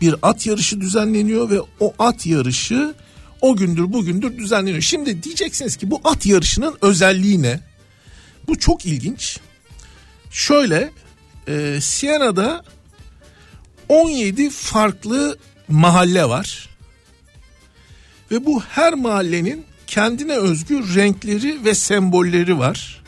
bir 0.00 0.14
at 0.22 0.46
yarışı 0.46 0.80
düzenleniyor 0.80 1.50
ve 1.50 1.60
o 1.80 1.94
at 1.98 2.26
yarışı 2.26 2.94
o 3.40 3.56
gündür 3.56 3.92
bugündür 3.92 4.38
düzenleniyor. 4.38 4.82
Şimdi 4.82 5.22
diyeceksiniz 5.22 5.76
ki 5.76 5.90
bu 5.90 6.00
at 6.04 6.26
yarışının 6.26 6.76
özelliği 6.82 7.42
ne? 7.42 7.60
Bu 8.48 8.58
çok 8.58 8.86
ilginç. 8.86 9.38
Şöyle 10.30 10.90
e, 11.48 11.78
Siena'da 11.80 12.64
17 13.88 14.50
farklı 14.50 15.38
mahalle 15.68 16.28
var. 16.28 16.68
Ve 18.30 18.46
bu 18.46 18.62
her 18.62 18.94
mahallenin 18.94 19.64
kendine 19.86 20.36
özgü 20.36 20.94
renkleri 20.94 21.64
ve 21.64 21.74
sembolleri 21.74 22.58
var. 22.58 23.02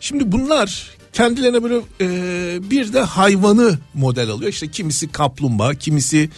Şimdi 0.00 0.32
bunlar 0.32 0.93
kendilerine 1.14 1.62
böyle 1.62 1.80
e, 2.00 2.70
bir 2.70 2.92
de 2.92 3.00
hayvanı 3.00 3.78
model 3.94 4.30
alıyor. 4.30 4.50
İşte 4.50 4.68
kimisi 4.68 5.12
kaplumbağa, 5.12 5.74
kimisi 5.74 6.30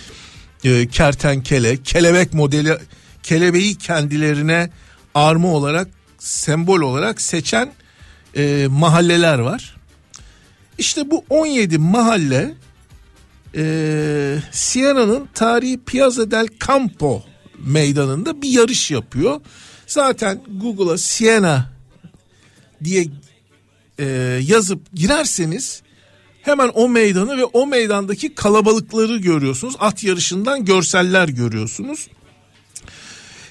e, 0.65 0.89
kertenkele, 0.89 1.83
kelebek 1.83 2.35
modeli, 2.35 2.79
kelebeği 3.23 3.75
kendilerine 3.75 4.71
arma 5.15 5.49
olarak, 5.49 5.89
sembol 6.19 6.81
olarak 6.81 7.21
seçen 7.21 7.73
e, 8.37 8.67
mahalleler 8.71 9.39
var. 9.39 9.77
İşte 10.79 11.11
bu 11.11 11.25
17 11.31 11.79
mahalle 11.79 12.55
e, 13.57 14.39
Siena'nın 14.53 15.29
tarihi 15.35 15.81
Piazza 15.87 16.31
del 16.31 16.49
Campo 16.67 17.23
meydanında 17.59 18.43
bir 18.43 18.49
yarış 18.49 18.91
yapıyor. 18.91 19.41
Zaten 19.87 20.41
Google'a 20.61 20.99
Siena 20.99 21.73
diye 22.85 23.07
e, 23.99 24.05
yazıp 24.47 24.93
girerseniz 24.95 25.83
hemen 26.43 26.71
o 26.75 26.89
meydanı 26.89 27.37
ve 27.37 27.45
o 27.45 27.67
meydandaki 27.67 28.35
kalabalıkları 28.35 29.17
görüyorsunuz. 29.17 29.75
At 29.79 30.05
yarışından 30.05 30.65
görseller 30.65 31.29
görüyorsunuz. 31.29 32.09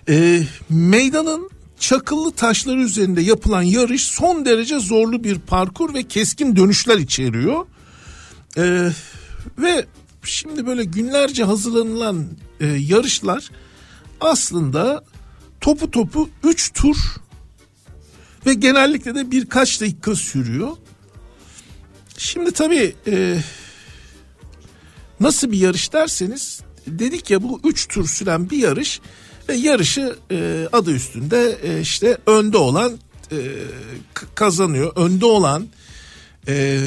E, 0.10 0.44
meydanın 0.70 1.50
çakıllı 1.80 2.32
taşları 2.32 2.82
üzerinde 2.82 3.22
yapılan 3.22 3.62
yarış 3.62 4.04
son 4.04 4.46
derece 4.46 4.80
zorlu 4.80 5.24
bir 5.24 5.40
parkur 5.40 5.94
ve 5.94 6.04
keskin 6.04 6.56
dönüşler 6.56 6.98
içeriyor. 6.98 7.66
E, 8.58 8.90
ve 9.58 9.86
şimdi 10.24 10.68
böyle 10.68 10.84
günlerce 10.84 11.44
hazırlanılan 11.44 12.28
e, 12.60 12.66
yarışlar 12.66 13.50
aslında 14.22 15.04
topu 15.62 15.92
topu 15.92 16.30
3 16.44 16.74
tur 16.74 16.98
ve 18.46 18.54
genellikle 18.54 19.16
de 19.16 19.32
birkaç 19.32 19.82
dakika 19.82 20.16
sürüyor. 20.16 20.72
Şimdi 22.18 22.52
tabii 22.52 22.96
e, 23.08 23.38
nasıl 25.20 25.52
bir 25.52 25.58
yarış 25.58 25.94
derseniz 25.94 26.62
dedik 26.88 27.30
ya 27.30 27.44
bu 27.44 27.60
3 27.64 27.88
tur 27.88 28.08
süren 28.08 28.50
bir 28.50 28.58
yarış 28.58 29.02
ve 29.50 29.56
yarışı 29.56 30.16
e, 30.32 30.68
adı 30.74 30.92
üstünde 30.92 31.58
e, 31.64 31.82
işte 31.82 32.18
önde 32.28 32.58
olan 32.58 32.98
e, 33.32 33.38
kazanıyor. 34.36 34.94
Önde 34.96 35.26
olan 35.26 35.68
e, 36.48 36.80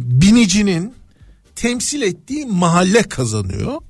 binicinin 0.00 0.94
temsil 1.56 2.02
ettiği 2.02 2.46
mahalle 2.46 3.02
kazanıyor. 3.02 3.80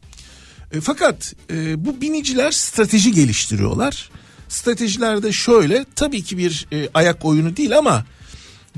E, 0.72 0.80
fakat 0.80 1.34
e, 1.50 1.84
bu 1.84 2.00
biniciler 2.00 2.50
strateji 2.50 3.12
geliştiriyorlar. 3.12 4.10
Stratejiler 4.54 5.22
de 5.22 5.32
şöyle 5.32 5.84
tabii 5.96 6.22
ki 6.22 6.38
bir 6.38 6.66
e, 6.72 6.88
ayak 6.94 7.24
oyunu 7.24 7.56
değil 7.56 7.78
ama 7.78 8.04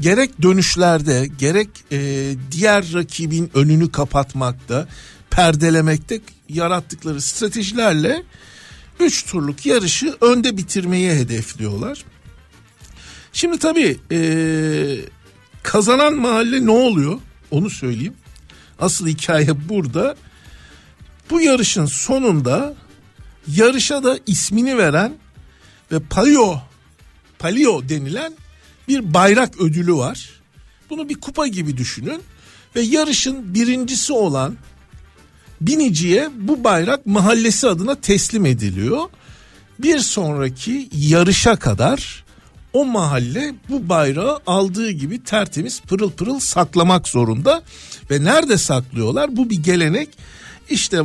gerek 0.01 0.43
dönüşlerde 0.43 1.29
gerek 1.39 1.69
e, 1.93 2.33
diğer 2.53 2.93
rakibin 2.95 3.51
önünü 3.55 3.93
kapatmakta 3.93 4.89
perdelemekte 5.31 6.21
yarattıkları 6.49 7.21
stratejilerle 7.21 8.23
3 9.01 9.25
turluk 9.25 9.67
yarışı 9.67 10.17
önde 10.21 10.57
bitirmeyi 10.57 11.11
hedefliyorlar. 11.11 12.05
Şimdi 13.33 13.59
tabii 13.59 13.99
e, 14.13 14.21
kazanan 15.63 16.15
mahalle 16.15 16.67
ne 16.67 16.71
oluyor 16.71 17.21
onu 17.51 17.71
söyleyeyim. 17.71 18.15
Asıl 18.79 19.07
hikaye 19.07 19.69
burada. 19.69 20.17
Bu 21.31 21.41
yarışın 21.41 21.87
sonunda 21.87 22.75
yarışa 23.49 24.05
da 24.05 24.19
ismini 24.27 24.79
veren 24.79 25.13
ve 25.93 26.01
palio 26.01 26.61
palio 27.39 27.89
denilen 27.89 28.33
bir 28.89 29.15
bayrak 29.15 29.61
ödülü 29.61 29.95
var. 29.95 30.31
Bunu 30.91 31.09
bir 31.09 31.15
kupa 31.15 31.47
gibi 31.47 31.77
düşünün 31.77 32.23
ve 32.77 32.81
yarışın 32.81 33.55
birincisi 33.55 34.13
olan 34.13 34.57
biniciye 35.61 36.31
bu 36.37 36.65
bayrak 36.65 37.07
mahallesi 37.07 37.69
adına 37.69 37.95
teslim 37.95 38.47
ediliyor. 38.47 39.01
Bir 39.79 39.99
sonraki 39.99 40.89
yarışa 40.93 41.57
kadar 41.57 42.25
o 42.73 42.85
mahalle 42.85 43.55
bu 43.69 43.89
bayrağı 43.89 44.41
aldığı 44.47 44.91
gibi 44.91 45.25
tertemiz 45.25 45.81
pırıl 45.81 46.11
pırıl 46.11 46.41
saklamak 46.41 47.09
zorunda 47.09 47.63
ve 48.11 48.25
nerede 48.25 48.59
saklıyorlar? 48.59 49.37
Bu 49.37 49.51
bir 49.51 49.63
gelenek. 49.63 50.09
İşte 50.71 51.03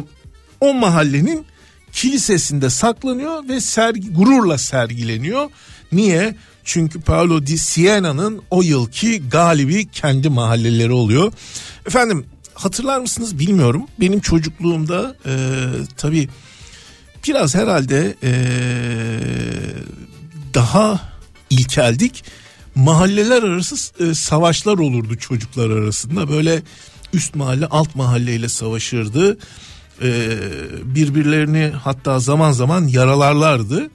o 0.60 0.74
mahallenin 0.74 1.46
kilisesinde 1.92 2.70
saklanıyor 2.70 3.48
ve 3.50 3.62
sergi, 3.62 4.14
gururla 4.14 4.58
sergileniyor. 4.58 5.50
Niye? 5.92 6.36
Çünkü 6.64 7.02
Paolo 7.02 7.46
di 7.46 7.58
Siena'nın 7.58 8.42
o 8.50 8.62
yılki 8.62 9.30
galibi 9.30 9.88
kendi 9.88 10.30
mahalleleri 10.30 10.92
oluyor. 10.92 11.34
Efendim 11.86 12.26
hatırlar 12.54 13.00
mısınız 13.00 13.40
bilmiyorum. 13.40 13.86
Benim 14.00 14.20
çocukluğumda 14.20 15.16
e, 15.26 15.34
tabii 15.98 16.30
biraz 17.28 17.56
herhalde 17.56 18.16
e, 18.24 18.32
daha 20.54 21.00
ilkeldik. 21.50 22.24
Mahalleler 22.76 23.44
arası 23.44 24.04
e, 24.04 24.14
savaşlar 24.14 24.78
olurdu 24.78 25.16
çocuklar 25.18 25.70
arasında. 25.70 26.30
Böyle 26.30 26.62
üst 27.14 27.36
mahalle 27.36 27.66
alt 27.66 27.96
mahalleyle 27.96 28.50
savaşırdı. 28.50 29.38
E, 30.04 30.38
birbirlerini 30.84 31.72
hatta 31.84 32.20
zaman 32.20 32.52
zaman 32.52 32.88
yaralarlardı. 32.88 33.90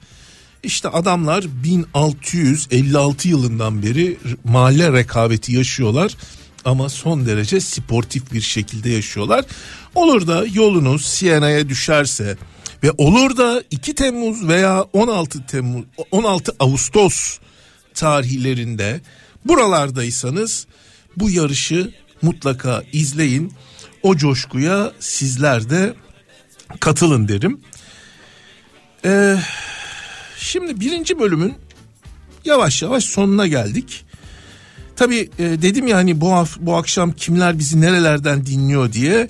İşte 0.63 0.89
adamlar 0.89 1.45
1656 1.63 3.27
yılından 3.27 3.83
beri 3.83 4.17
mahalle 4.43 4.93
rekabeti 4.93 5.53
yaşıyorlar 5.53 6.15
ama 6.65 6.89
son 6.89 7.25
derece 7.25 7.59
sportif 7.59 8.31
bir 8.33 8.41
şekilde 8.41 8.89
yaşıyorlar. 8.89 9.45
Olur 9.95 10.27
da 10.27 10.45
yolunuz 10.53 11.05
Siena'ya 11.05 11.69
düşerse 11.69 12.37
ve 12.83 12.91
olur 12.97 13.37
da 13.37 13.63
2 13.71 13.95
Temmuz 13.95 14.47
veya 14.47 14.81
16 14.81 15.45
Temmuz 15.45 15.85
16 16.11 16.55
Ağustos 16.59 17.37
tarihlerinde 17.93 19.01
buralardaysanız 19.45 20.67
bu 21.17 21.29
yarışı 21.29 21.93
mutlaka 22.21 22.83
izleyin. 22.93 23.53
O 24.03 24.15
coşkuya 24.15 24.91
sizler 24.99 25.69
de 25.69 25.93
katılın 26.79 27.27
derim. 27.27 27.61
Ee, 29.05 29.37
şimdi 30.37 30.79
birinci 30.79 31.19
bölümün 31.19 31.53
yavaş 32.45 32.81
yavaş 32.81 33.03
sonuna 33.03 33.47
geldik. 33.47 34.05
Tabii 34.95 35.29
e, 35.39 35.43
dedim 35.43 35.87
ya 35.87 35.97
hani 35.97 36.21
bu, 36.21 36.45
bu 36.59 36.75
akşam 36.75 37.11
kimler 37.11 37.59
bizi 37.59 37.81
nerelerden 37.81 38.45
dinliyor 38.45 38.93
diye. 38.93 39.29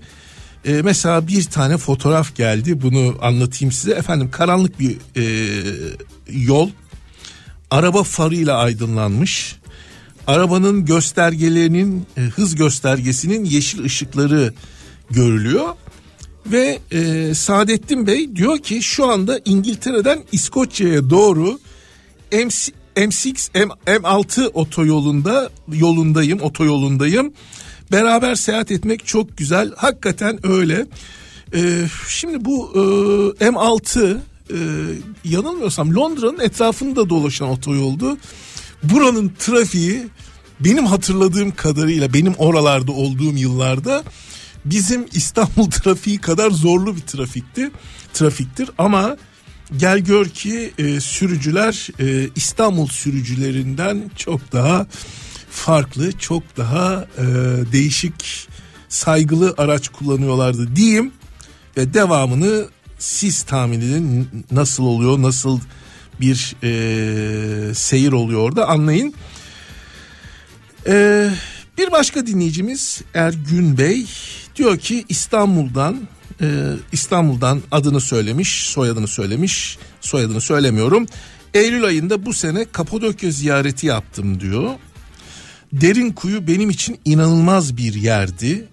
E, 0.66 0.82
mesela 0.82 1.28
bir 1.28 1.44
tane 1.44 1.78
fotoğraf 1.78 2.36
geldi 2.36 2.82
bunu 2.82 3.16
anlatayım 3.22 3.72
size. 3.72 3.92
Efendim 3.92 4.32
karanlık 4.32 4.80
bir 4.80 4.98
e, 5.16 5.24
yol 6.30 6.70
araba 7.72 8.04
farıyla 8.04 8.58
aydınlanmış. 8.58 9.56
Arabanın 10.28 10.86
göstergelerinin 10.86 12.06
e, 12.18 12.22
hız 12.22 12.56
göstergesinin 12.56 13.46
yeşil 13.46 13.84
ışıkları 13.84 14.54
görülüyor. 15.10 15.76
Ve 16.46 16.80
e, 16.92 17.34
Saadettin 17.34 18.08
Bey 18.08 18.36
diyor 18.36 18.58
ki 18.58 18.84
şu 18.84 19.08
anda 19.08 19.40
İngiltere'den 19.46 20.24
İskoçya'ya 20.32 21.10
doğru 21.10 21.60
M6 22.32 22.72
M6 22.96 23.66
M, 23.66 23.98
M6 23.98 24.48
otoyolunda 24.48 25.50
yolundayım 25.74 26.42
otoyolundayım. 26.42 27.34
Beraber 27.92 28.36
seyahat 28.36 28.72
etmek 28.72 29.06
çok 29.06 29.38
güzel. 29.38 29.72
Hakikaten 29.76 30.48
öyle. 30.48 30.86
Ee, 31.54 31.88
şimdi 32.08 32.46
bu 32.46 32.72
e, 33.40 33.46
M6 33.46 34.18
e, 34.50 34.58
yanılmıyorsam 35.24 35.96
Londra'nın 35.96 36.40
etrafında 36.40 37.10
dolaşan 37.10 37.50
otoyoldu. 37.50 38.18
Buranın 38.84 39.34
trafiği 39.40 40.08
benim 40.60 40.86
hatırladığım 40.86 41.52
kadarıyla 41.52 42.14
benim 42.14 42.34
oralarda 42.34 42.92
olduğum 42.92 43.38
yıllarda 43.38 44.04
bizim 44.66 45.06
İstanbul 45.14 45.72
trafiği 45.72 46.18
kadar 46.18 46.52
zorlu 46.52 46.96
bir 46.96 47.02
trafikti. 47.02 47.72
Trafiktir 48.14 48.70
ama 48.78 49.18
gel 49.78 50.00
gör 50.00 50.26
ki 50.26 50.72
e, 50.78 51.00
sürücüler 51.00 51.90
e, 52.00 52.30
İstanbul 52.36 52.88
sürücülerinden 52.88 54.12
çok 54.16 54.52
daha 54.52 54.88
farklı, 55.50 56.12
çok 56.12 56.58
daha 56.58 57.08
e, 57.18 57.24
değişik, 57.72 58.48
saygılı 58.90 59.56
araç 59.58 59.90
kullanıyorlardı 59.90 60.76
diyeyim 60.76 61.12
ve 61.78 61.94
devamını 61.94 62.66
siz 63.00 63.44
tahmin 63.44 63.82
edin 63.82 64.30
nasıl 64.52 64.84
oluyor, 64.84 65.22
nasıl 65.22 65.60
bir 66.22 66.56
e, 66.64 67.74
seyir 67.74 68.12
oluyor 68.12 68.42
orada 68.42 68.68
anlayın. 68.68 69.14
E, 70.88 71.30
bir 71.78 71.92
başka 71.92 72.28
dinleyicimiz 72.28 73.02
Ergün 73.14 73.78
Bey 73.78 74.06
diyor 74.56 74.78
ki 74.78 75.06
İstanbul'dan 75.10 76.08
e, 76.42 76.74
İstanbul'dan 76.92 77.62
adını 77.72 78.02
söylemiş, 78.02 78.70
soyadını 78.70 79.08
söylemiş, 79.08 79.78
soyadını 80.02 80.42
söylemiyorum. 80.42 81.06
Eylül 81.54 81.84
ayında 81.84 82.26
bu 82.26 82.34
sene 82.34 82.66
Kapadokya 82.66 83.32
ziyareti 83.32 83.88
yaptım 83.88 84.40
diyor. 84.40 84.74
Derin 85.74 86.12
kuyu 86.12 86.48
benim 86.48 86.70
için 86.70 87.00
inanılmaz 87.06 87.78
bir 87.78 87.94
yerdi. 87.94 88.66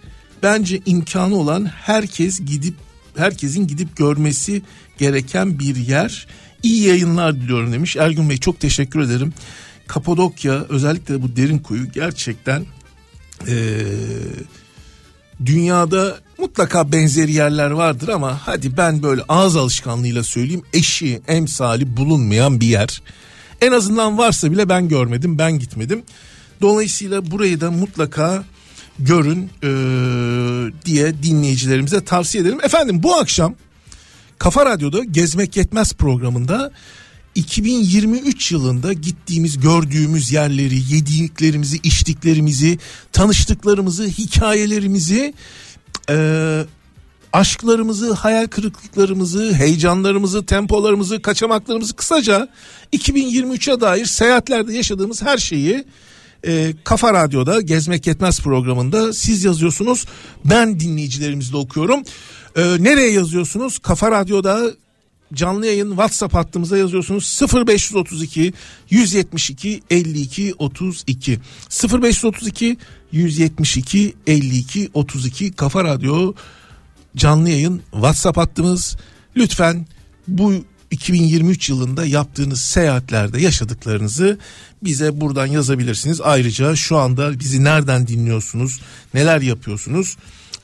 Bence 0.43 0.81
imkanı 0.87 1.37
olan 1.37 1.65
herkes 1.65 2.41
gidip 2.41 2.75
herkesin 3.17 3.67
gidip 3.67 3.97
görmesi 3.97 4.63
gereken 4.99 5.59
bir 5.59 5.77
yer. 5.77 6.27
İyi 6.65 6.83
yayınlar 6.83 7.35
diliyorum 7.35 7.73
demiş. 7.73 7.97
Ergün 7.97 8.31
Bey 8.31 8.37
çok 8.37 8.61
teşekkür 8.61 9.01
ederim. 9.01 9.33
Kapadokya 9.87 10.67
özellikle 10.69 11.23
bu 11.23 11.37
derin 11.37 11.59
kuyu 11.59 11.93
gerçekten 11.93 12.67
ee, 13.49 13.77
dünyada 15.47 16.19
mutlaka 16.39 16.93
benzeri 16.93 17.33
yerler 17.33 17.71
vardır 17.71 18.09
ama 18.09 18.41
hadi 18.45 18.77
ben 18.77 19.03
böyle 19.03 19.23
ağız 19.29 19.57
alışkanlığıyla 19.57 20.23
söyleyeyim 20.23 20.63
eşi 20.73 21.21
emsali 21.29 21.97
bulunmayan 21.97 22.61
bir 22.61 22.67
yer. 22.67 23.03
En 23.61 23.73
azından 23.73 24.19
varsa 24.19 24.53
bile 24.53 24.69
ben 24.69 24.89
görmedim 24.89 25.39
ben 25.39 25.59
gitmedim. 25.59 26.03
Dolayısıyla 26.61 27.31
burayı 27.31 27.61
da 27.61 27.71
mutlaka 27.71 28.45
görün 28.99 29.51
e, 29.63 29.71
diye 30.85 31.23
dinleyicilerimize 31.23 32.05
tavsiye 32.05 32.43
ederim. 32.43 32.61
Efendim 32.63 33.03
bu 33.03 33.15
akşam 33.15 33.55
Kafa 34.39 34.67
Radyo'da 34.67 35.05
Gezmek 35.05 35.57
Yetmez 35.57 35.93
programında 35.93 36.73
2023 37.35 38.53
yılında 38.53 38.93
gittiğimiz, 38.93 39.61
gördüğümüz 39.61 40.33
yerleri, 40.33 40.95
yediklerimizi, 40.95 41.77
içtiklerimizi, 41.77 42.79
tanıştıklarımızı, 43.13 44.05
hikayelerimizi, 44.05 45.35
e, 46.11 46.65
aşklarımızı, 47.33 48.13
hayal 48.13 48.47
kırıklıklarımızı, 48.47 49.55
heyecanlarımızı, 49.55 50.47
tempolarımızı, 50.47 51.23
kaçamaklarımızı 51.23 51.97
kısaca 51.97 52.49
2023'e 52.93 53.81
dair 53.81 54.07
seyahatlerde 54.07 54.75
yaşadığımız 54.75 55.23
her 55.23 55.39
şeyi 55.39 55.85
e, 56.47 56.75
Kafa 56.85 57.15
Radyo'da 57.15 57.61
Gezmek 57.61 58.07
Yetmez 58.07 58.41
programında 58.41 59.13
siz 59.13 59.45
yazıyorsunuz. 59.45 60.05
Ben 60.45 60.81
dinleyicilerimizle 60.81 61.57
okuyorum. 61.57 62.03
E, 62.57 62.63
nereye 62.81 63.11
yazıyorsunuz? 63.11 63.79
Kafa 63.79 64.11
Radyo'da 64.11 64.71
canlı 65.35 65.67
yayın 65.67 65.89
WhatsApp 65.89 66.35
hattımıza 66.35 66.77
yazıyorsunuz 66.77 67.41
0532 67.55 68.53
172 68.91 69.83
52 69.91 70.55
32 70.59 71.41
0532 71.83 72.77
172 73.13 74.15
52 74.27 74.91
32 74.95 75.53
Kafa 75.53 75.85
Radyo 75.85 76.35
canlı 77.17 77.51
yayın 77.51 77.83
WhatsApp 77.93 78.39
hattımız 78.39 78.97
lütfen 79.37 79.87
bu 80.29 80.55
2023 80.91 81.69
yılında 81.69 82.07
yaptığınız 82.07 82.61
seyahatlerde 82.61 83.41
yaşadıklarınızı 83.41 84.39
bize 84.83 85.21
buradan 85.21 85.47
yazabilirsiniz. 85.47 86.21
Ayrıca 86.21 86.77
şu 86.77 86.97
anda 86.97 87.41
bizi 87.41 87.65
nereden 87.65 88.07
dinliyorsunuz, 88.07 88.81
neler 89.15 89.41
yapıyorsunuz? 89.41 90.17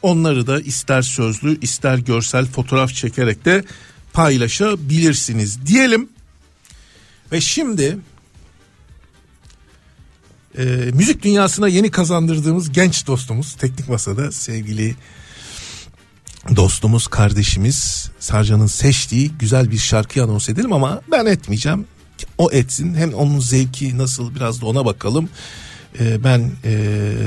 Onları 0.03 0.47
da 0.47 0.61
ister 0.61 1.03
sözlü 1.03 1.61
ister 1.61 1.99
görsel 1.99 2.47
fotoğraf 2.47 2.95
çekerek 2.95 3.45
de 3.45 3.65
paylaşabilirsiniz 4.13 5.67
diyelim. 5.67 6.09
Ve 7.33 7.41
şimdi 7.41 7.99
e, 10.59 10.63
müzik 10.95 11.23
dünyasına 11.23 11.69
yeni 11.69 11.91
kazandırdığımız 11.91 12.73
genç 12.73 13.07
dostumuz 13.07 13.55
Teknik 13.55 13.89
Masa'da 13.89 14.33
sevgili 14.33 14.97
dostumuz 16.57 17.07
kardeşimiz 17.07 18.11
Sarcan'ın 18.19 18.67
seçtiği 18.67 19.31
güzel 19.39 19.71
bir 19.71 19.79
şarkı 19.79 20.23
anons 20.23 20.49
edelim 20.49 20.73
ama 20.73 21.03
ben 21.11 21.27
etmeyeceğim. 21.27 21.87
O 22.39 22.51
etsin 22.53 22.95
hem 22.95 23.15
onun 23.15 23.41
zevki 23.41 23.99
nasıl 23.99 24.35
biraz 24.35 24.61
da 24.61 24.67
ona 24.67 24.85
bakalım. 24.85 25.29
E, 26.01 26.25
ben 26.25 26.53
e, 26.65 26.73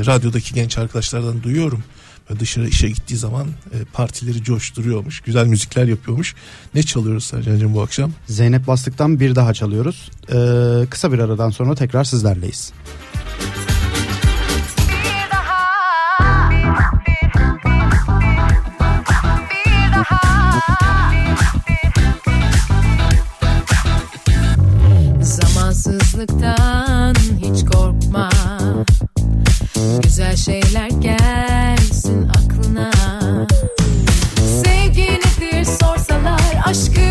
radyodaki 0.05 0.53
genç 0.53 0.77
arkadaşlardan 0.77 1.43
duyuyorum 1.43 1.83
dışarı 2.39 2.67
işe 2.67 2.89
gittiği 2.89 3.17
zaman 3.17 3.47
e, 3.47 3.77
partileri 3.93 4.43
coşturuyormuş. 4.43 5.21
Güzel 5.21 5.45
müzikler 5.45 5.85
yapıyormuş. 5.87 6.35
Ne 6.75 6.83
çalıyoruz 6.83 7.23
Sercan'cığım 7.23 7.73
bu 7.73 7.81
akşam? 7.81 8.11
Zeynep 8.27 8.67
Bastık'tan 8.67 9.19
bir 9.19 9.35
daha 9.35 9.53
çalıyoruz. 9.53 10.11
Ee, 10.29 10.87
kısa 10.89 11.11
bir 11.11 11.19
aradan 11.19 11.49
sonra 11.49 11.75
tekrar 11.75 12.03
sizlerleyiz. 12.03 12.73
Zamansızlıktan 25.21 27.15
hiç 27.15 27.65
korkma 27.65 28.29
Güzel 30.03 30.35
şeyler 30.35 30.89
gelsin 32.03 32.29
aklına. 32.29 32.91
Sevgilidir 34.63 35.65
sorsalar 35.65 36.63
Aşkı 36.65 37.01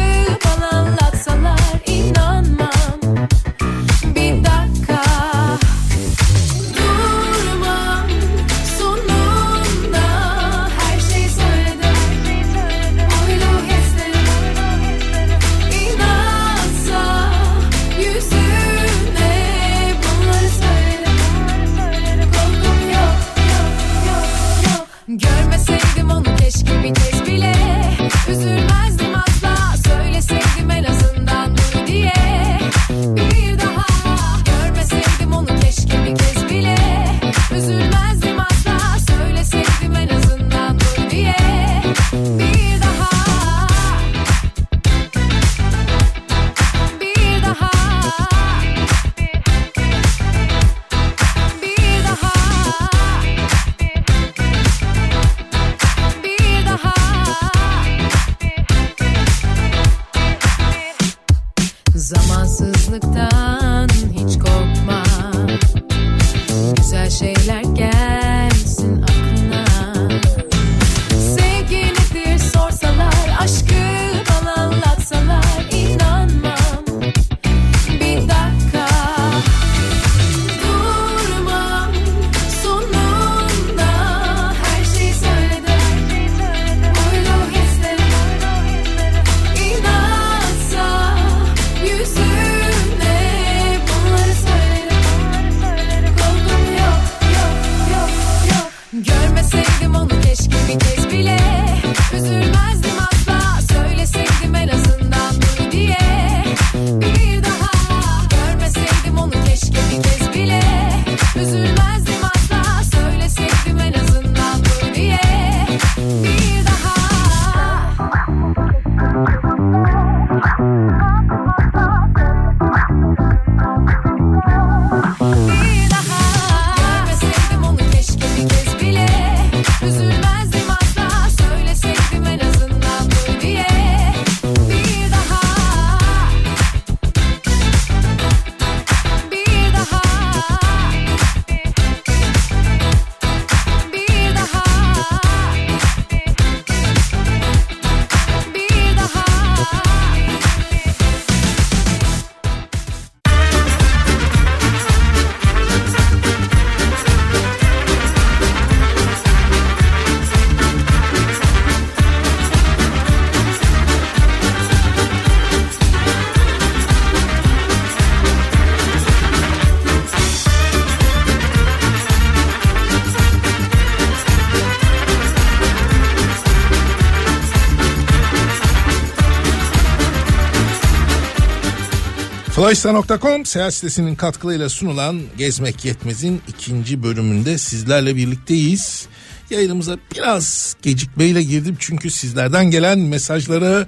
Flysta.com 182.52 183.46
seyahat 183.46 183.74
sitesinin 183.74 184.14
katkılarıyla 184.14 184.68
sunulan 184.68 185.20
Gezmek 185.38 185.84
Yetmez'in 185.84 186.40
ikinci 186.48 187.02
bölümünde 187.02 187.58
sizlerle 187.58 188.16
birlikteyiz. 188.16 189.06
Yayınımıza 189.50 189.98
biraz 190.14 190.76
gecikmeyle 190.82 191.42
girdim 191.42 191.76
çünkü 191.78 192.10
sizlerden 192.10 192.70
gelen 192.70 192.98
mesajlara 192.98 193.86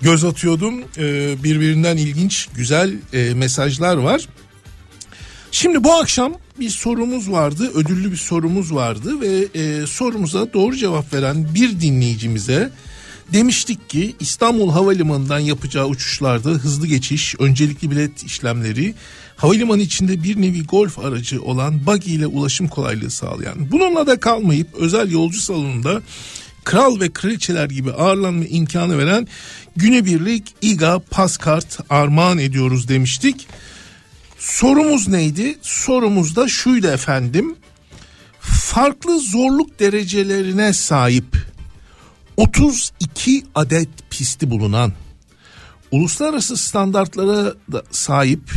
göz 0.00 0.24
atıyordum. 0.24 0.74
Ee, 0.98 1.36
birbirinden 1.44 1.96
ilginç 1.96 2.48
güzel 2.54 2.94
e, 3.12 3.34
mesajlar 3.34 3.96
var. 3.96 4.28
Şimdi 5.50 5.84
bu 5.84 5.92
akşam 5.92 6.34
bir 6.60 6.70
sorumuz 6.70 7.30
vardı, 7.30 7.70
ödüllü 7.74 8.12
bir 8.12 8.16
sorumuz 8.16 8.74
vardı 8.74 9.20
ve 9.20 9.60
e, 9.60 9.86
sorumuza 9.86 10.52
doğru 10.52 10.76
cevap 10.76 11.14
veren 11.14 11.54
bir 11.54 11.80
dinleyicimize 11.80 12.70
demiştik 13.32 13.90
ki 13.90 14.16
İstanbul 14.20 14.70
Havalimanı'ndan 14.70 15.38
yapacağı 15.38 15.86
uçuşlarda 15.86 16.50
hızlı 16.50 16.86
geçiş, 16.86 17.34
öncelikli 17.38 17.90
bilet 17.90 18.22
işlemleri, 18.22 18.94
havalimanı 19.36 19.82
içinde 19.82 20.22
bir 20.22 20.42
nevi 20.42 20.62
golf 20.62 20.98
aracı 20.98 21.42
olan 21.42 21.86
buggy 21.86 22.14
ile 22.14 22.26
ulaşım 22.26 22.68
kolaylığı 22.68 23.10
sağlayan, 23.10 23.72
bununla 23.72 24.06
da 24.06 24.20
kalmayıp 24.20 24.74
özel 24.74 25.10
yolcu 25.10 25.40
salonunda 25.40 26.02
kral 26.64 27.00
ve 27.00 27.12
kraliçeler 27.12 27.70
gibi 27.70 27.92
ağırlanma 27.92 28.44
imkanı 28.44 28.98
veren 28.98 29.28
günübirlik 29.76 30.54
İGA 30.62 30.98
Paskart 30.98 31.78
armağan 31.90 32.38
ediyoruz 32.38 32.88
demiştik. 32.88 33.46
Sorumuz 34.38 35.08
neydi? 35.08 35.58
Sorumuz 35.62 36.36
da 36.36 36.48
şuydu 36.48 36.86
efendim. 36.86 37.56
Farklı 38.40 39.20
zorluk 39.20 39.80
derecelerine 39.80 40.72
sahip 40.72 41.36
32 42.36 43.44
adet 43.54 43.88
pisti 44.10 44.50
bulunan 44.50 44.92
uluslararası 45.90 46.56
standartlara 46.56 47.54
da 47.72 47.82
sahip 47.90 48.50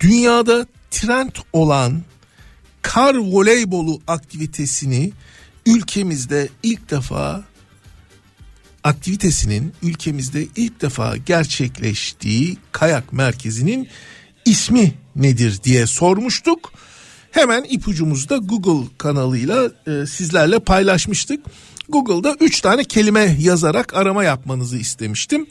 dünyada 0.00 0.66
trend 0.90 1.32
olan 1.52 2.02
kar 2.82 3.14
voleybolu 3.14 4.00
aktivitesini 4.06 5.12
ülkemizde 5.66 6.48
ilk 6.62 6.90
defa 6.90 7.44
aktivitesinin 8.84 9.72
ülkemizde 9.82 10.46
ilk 10.56 10.82
defa 10.82 11.16
gerçekleştiği 11.16 12.56
kayak 12.72 13.12
merkezinin 13.12 13.88
ismi 14.44 14.94
nedir 15.16 15.60
diye 15.64 15.86
sormuştuk. 15.86 16.72
Hemen 17.30 17.66
ipucumuzu 17.68 18.28
da 18.28 18.36
Google 18.36 18.88
kanalıyla 18.98 19.70
e, 19.86 20.06
sizlerle 20.06 20.58
paylaşmıştık. 20.58 21.40
Google'da 21.88 22.36
3 22.40 22.60
tane 22.60 22.84
kelime 22.84 23.36
yazarak 23.40 23.94
arama 23.94 24.24
yapmanızı 24.24 24.78
istemiştim. 24.78 25.46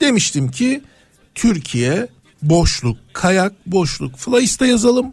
Demiştim 0.00 0.50
ki 0.50 0.82
Türkiye 1.34 2.08
boşluk 2.42 2.96
kayak 3.12 3.52
boşluk 3.66 4.16
flyista 4.16 4.66
yazalım 4.66 5.12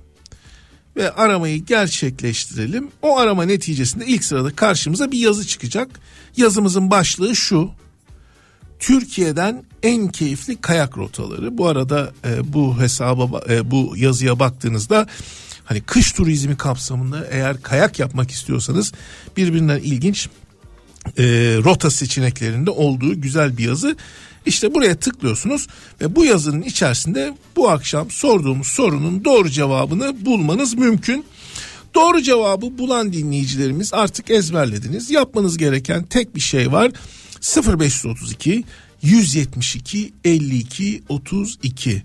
ve 0.96 1.12
aramayı 1.12 1.66
gerçekleştirelim. 1.66 2.92
O 3.02 3.18
arama 3.18 3.46
neticesinde 3.46 4.06
ilk 4.06 4.24
sırada 4.24 4.56
karşımıza 4.56 5.12
bir 5.12 5.20
yazı 5.20 5.48
çıkacak. 5.48 5.90
Yazımızın 6.38 6.92
başlığı 6.92 7.36
şu. 7.36 7.72
Türkiye'den 8.80 9.64
en 9.84 10.08
keyifli 10.08 10.62
kayak 10.62 10.98
rotaları. 10.98 11.58
Bu 11.58 11.68
arada 11.68 12.14
e, 12.26 12.54
bu 12.54 12.80
hesaba 12.80 13.42
e, 13.50 13.72
bu 13.72 13.94
yazıya 13.98 14.40
baktığınızda 14.40 15.08
hani 15.64 15.82
kış 15.82 16.12
turizmi 16.12 16.58
kapsamında 16.58 17.28
eğer 17.32 17.62
kayak 17.62 18.00
yapmak 18.00 18.32
istiyorsanız 18.32 18.92
birbirinden 19.38 19.80
ilginç 19.80 20.30
e, 21.18 21.24
rota 21.64 21.92
seçeneklerinde 21.92 22.70
olduğu 22.70 23.22
güzel 23.22 23.58
bir 23.58 23.64
yazı. 23.64 23.96
İşte 24.46 24.74
buraya 24.74 24.96
tıklıyorsunuz 24.96 25.68
ve 26.02 26.16
bu 26.16 26.26
yazının 26.26 26.62
içerisinde 26.62 27.38
bu 27.56 27.70
akşam 27.70 28.12
sorduğumuz 28.12 28.68
sorunun 28.68 29.26
doğru 29.26 29.50
cevabını 29.50 30.26
bulmanız 30.26 30.74
mümkün. 30.74 31.26
Doğru 31.96 32.22
cevabı 32.22 32.78
bulan 32.78 33.14
dinleyicilerimiz 33.14 33.94
artık 33.94 34.30
ezberlediniz. 34.30 35.12
Yapmanız 35.12 35.58
gereken 35.58 36.04
tek 36.04 36.36
bir 36.36 36.42
şey 36.42 36.72
var. 36.72 36.92
0532 37.80 38.64
172 39.02 40.14
52 40.24 41.04
32 41.10 42.04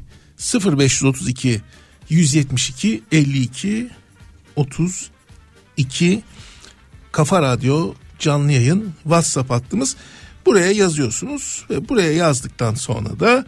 0532 0.65 1.61
172 2.09 3.03
52 3.13 3.91
32 4.57 6.23
Kafa 7.13 7.43
Radyo 7.43 7.95
canlı 8.19 8.53
yayın 8.53 8.93
WhatsApp 9.03 9.51
hattımız. 9.51 9.97
Buraya 10.47 10.73
yazıyorsunuz 10.73 11.65
ve 11.71 11.89
buraya 11.89 12.13
yazdıktan 12.13 12.75
sonra 12.75 13.21
da 13.21 13.47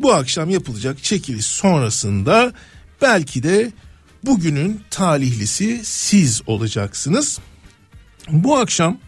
bu 0.00 0.14
akşam 0.14 0.50
yapılacak 0.50 1.02
çekiliş 1.02 1.46
sonrasında 1.46 2.52
belki 3.02 3.42
de 3.42 3.72
bugünün 4.24 4.80
talihlisi 4.90 5.80
siz 5.84 6.42
olacaksınız. 6.46 7.38
Bu 8.30 8.56
akşam 8.56 8.98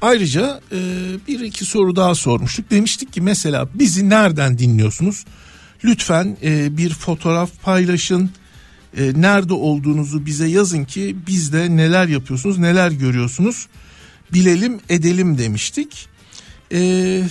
ayrıca 0.00 0.60
e, 0.72 0.78
bir 1.28 1.40
iki 1.40 1.64
soru 1.64 1.96
daha 1.96 2.14
sormuştuk. 2.14 2.70
Demiştik 2.70 3.12
ki 3.12 3.20
mesela 3.20 3.68
bizi 3.74 4.08
nereden 4.08 4.58
dinliyorsunuz? 4.58 5.24
Lütfen 5.84 6.36
e, 6.42 6.76
bir 6.76 6.90
fotoğraf 6.90 7.50
paylaşın. 7.62 8.30
E, 8.96 9.12
nerede 9.16 9.54
olduğunuzu 9.54 10.26
bize 10.26 10.46
yazın 10.46 10.84
ki 10.84 11.16
biz 11.26 11.52
de 11.52 11.76
neler 11.76 12.08
yapıyorsunuz, 12.08 12.58
neler 12.58 12.90
görüyorsunuz 12.90 13.66
bilelim 14.32 14.80
edelim 14.88 15.38
demiştik. 15.38 16.08
Ee, 16.72 17.22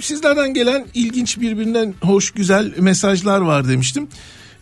sizlerden 0.00 0.54
gelen 0.54 0.86
ilginç 0.94 1.40
birbirinden 1.40 1.94
hoş 2.00 2.30
güzel 2.30 2.72
mesajlar 2.78 3.40
var 3.40 3.68
demiştim. 3.68 4.08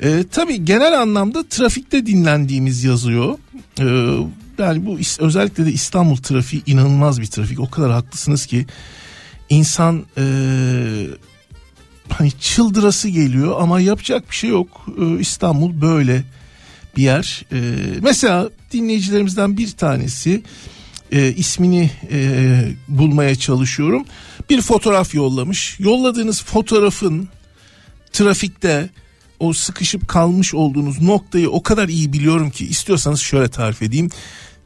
Ee, 0.03 0.25
tabii 0.33 0.65
genel 0.65 1.01
anlamda 1.01 1.49
trafikte 1.49 2.07
dinlendiğimiz 2.07 2.85
yazıyor. 2.85 3.39
Ee, 3.81 3.85
yani 4.59 4.87
bu 4.87 4.99
özellikle 5.19 5.67
de 5.67 5.73
İstanbul 5.73 6.17
trafiği 6.17 6.63
inanılmaz 6.67 7.21
bir 7.21 7.27
trafik. 7.27 7.61
O 7.61 7.71
kadar 7.71 7.91
haklısınız 7.91 8.47
ki 8.47 8.67
insan 9.49 10.05
e, 10.19 10.25
hani 12.09 12.33
çıldırası 12.33 13.09
geliyor 13.09 13.57
ama 13.61 13.81
yapacak 13.81 14.31
bir 14.31 14.37
şey 14.37 14.51
yok. 14.51 14.87
Ee, 15.01 15.21
İstanbul 15.21 15.81
böyle 15.81 16.25
bir 16.97 17.03
yer. 17.03 17.45
Ee, 17.53 17.59
mesela 18.03 18.51
dinleyicilerimizden 18.73 19.57
bir 19.57 19.71
tanesi 19.71 20.43
e, 21.13 21.33
ismini 21.33 21.91
e, 22.11 22.63
bulmaya 22.89 23.35
çalışıyorum. 23.35 24.05
Bir 24.51 24.63
fotoğraf 24.63 25.15
yollamış. 25.15 25.81
Yolladığınız 25.81 26.43
fotoğrafın 26.43 27.29
trafikte 28.13 28.91
o 29.41 29.53
sıkışıp 29.53 30.09
kalmış 30.09 30.55
olduğunuz 30.55 31.03
noktayı 31.03 31.51
o 31.51 31.63
kadar 31.63 31.89
iyi 31.89 32.13
biliyorum 32.13 32.51
ki 32.51 32.67
istiyorsanız 32.67 33.21
şöyle 33.21 33.49
tarif 33.49 33.83
edeyim. 33.83 34.11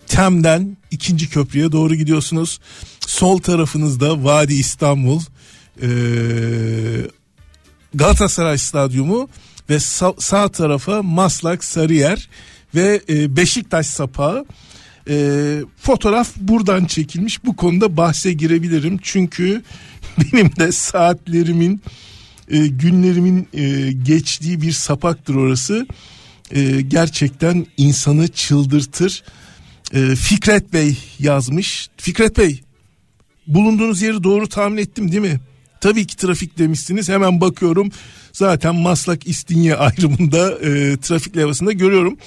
Tem'den 0.06 0.76
ikinci 0.90 1.30
köprüye 1.30 1.72
doğru 1.72 1.94
gidiyorsunuz. 1.94 2.60
Sol 3.00 3.38
tarafınızda 3.38 4.24
Vadi 4.24 4.54
İstanbul, 4.54 5.20
e, 5.82 5.88
Galatasaray 7.94 8.58
Stadyumu 8.58 9.28
ve 9.70 9.80
sağ, 9.80 10.12
sağ 10.18 10.48
tarafa 10.48 11.02
Maslak 11.02 11.64
Sarıyer 11.64 12.28
ve 12.74 13.00
e, 13.08 13.36
Beşiktaş 13.36 13.86
Sapağı. 13.86 14.44
E, 15.08 15.58
fotoğraf 15.76 16.36
buradan 16.36 16.84
çekilmiş. 16.84 17.44
Bu 17.44 17.56
konuda 17.56 17.96
bahse 17.96 18.32
girebilirim. 18.32 18.98
Çünkü 19.02 19.62
benim 20.32 20.56
de 20.56 20.72
saatlerimin 20.72 21.82
e, 22.48 22.66
günlerimin 22.66 23.48
e, 23.54 23.92
geçtiği 23.92 24.62
bir 24.62 24.72
sapaktır 24.72 25.34
orası. 25.34 25.86
E, 26.50 26.80
gerçekten 26.80 27.66
insanı 27.76 28.28
çıldırtır. 28.28 29.22
E, 29.92 30.16
Fikret 30.16 30.72
Bey 30.72 30.96
yazmış. 31.18 31.88
Fikret 31.96 32.38
Bey 32.38 32.60
bulunduğunuz 33.46 34.02
yeri 34.02 34.24
doğru 34.24 34.48
tahmin 34.48 34.76
ettim 34.76 35.12
değil 35.12 35.22
mi? 35.22 35.40
Tabii 35.80 36.06
ki 36.06 36.16
trafik 36.16 36.58
demişsiniz. 36.58 37.08
Hemen 37.08 37.40
bakıyorum. 37.40 37.90
Zaten 38.32 38.74
Maslak 38.74 39.26
İstinye 39.26 39.76
ayrımında 39.76 40.58
e, 40.58 40.96
trafik 40.96 41.36
levhasında 41.36 41.72
görüyorum. 41.72 42.18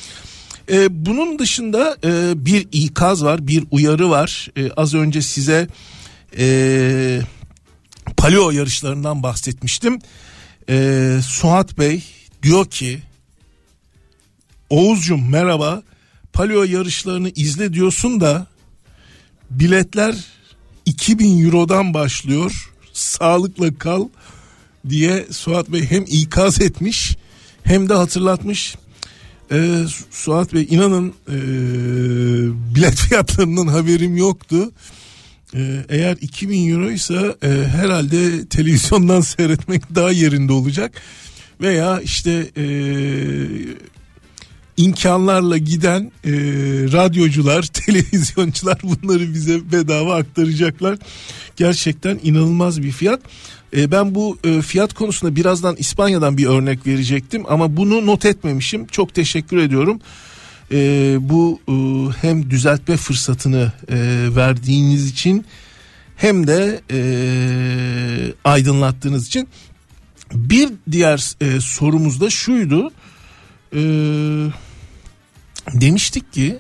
E, 0.72 1.06
bunun 1.06 1.40
dışında 1.40 1.98
e, 2.04 2.46
bir 2.46 2.68
ikaz 2.72 3.24
var, 3.24 3.48
bir 3.48 3.64
uyarı 3.72 4.10
var. 4.10 4.50
E, 4.58 4.72
az 4.72 4.94
önce 4.94 5.22
size 5.22 5.68
e, 6.38 7.22
paleo 8.18 8.52
yarışlarından 8.52 9.24
bahsetmiştim. 9.24 10.00
E, 10.70 11.20
Suat 11.24 11.78
Bey 11.78 12.04
diyor 12.44 12.66
ki 12.66 13.00
Oğuzcum 14.70 15.30
merhaba 15.30 15.84
paleo 16.34 16.64
yarışlarını 16.64 17.30
izle 17.30 17.74
diyorsun 17.74 18.22
da 18.22 18.48
biletler 19.52 20.16
2000 20.86 21.46
eurodan 21.46 21.94
başlıyor 21.94 22.72
sağlıkla 22.94 23.78
kal 23.78 24.08
diye 24.90 25.26
Suat 25.32 25.70
Bey 25.70 25.86
hem 25.90 26.06
ikaz 26.08 26.62
etmiş 26.62 27.18
hem 27.64 27.90
de 27.90 27.94
hatırlatmış. 27.94 28.76
Ee, 29.52 29.84
Suat 30.12 30.54
Bey 30.54 30.68
inanın 30.70 31.14
e, 31.30 31.36
bilet 32.76 32.96
fiyatlarından 33.10 33.68
haberim 33.68 34.18
yoktu. 34.18 34.72
Ee, 35.56 35.86
eğer 35.90 36.18
2000 36.22 36.72
euro 36.72 36.92
ise 36.92 37.36
herhalde 37.68 38.48
televizyondan 38.48 39.22
seyretmek 39.22 39.96
daha 39.96 40.12
yerinde 40.12 40.54
olacak. 40.54 41.02
veya 41.62 42.02
işte 42.02 42.32
e, 42.58 42.66
imkanlarla 44.78 45.58
giden 45.58 46.12
e, 46.24 46.32
radyocular, 46.92 47.64
televizyoncular 47.86 48.78
bunları 48.84 49.34
bize 49.34 49.72
bedava 49.72 50.16
aktaracaklar. 50.16 50.98
Gerçekten 51.56 52.20
inanılmaz 52.24 52.82
bir 52.82 52.92
fiyat. 52.92 53.22
E, 53.78 53.92
ben 53.92 54.16
bu 54.16 54.38
e, 54.44 54.62
fiyat 54.62 54.94
konusunda 54.94 55.36
birazdan 55.36 55.76
İspanya'dan 55.76 56.38
bir 56.38 56.46
örnek 56.46 56.88
verecektim 56.88 57.44
ama 57.48 57.78
bunu 57.78 58.06
not 58.06 58.26
etmemişim. 58.26 58.88
Çok 58.88 59.14
teşekkür 59.14 59.58
ediyorum. 59.58 60.00
E, 60.72 60.78
bu 61.20 61.60
e, 61.68 61.74
hem 62.22 62.50
düzeltme 62.50 62.98
fırsatını 62.98 63.72
e, 63.90 63.98
verdiğiniz 64.36 65.10
için 65.10 65.46
hem 66.16 66.48
de 66.48 66.82
e, 66.92 67.00
aydınlattığınız 68.44 69.28
için. 69.28 69.48
Bir 70.34 70.70
diğer 70.92 71.34
e, 71.42 71.62
sorumuz 71.62 72.22
da 72.22 72.30
şuydu. 72.30 72.92
E, 73.76 73.82
demiştik 75.74 76.34
ki 76.34 76.58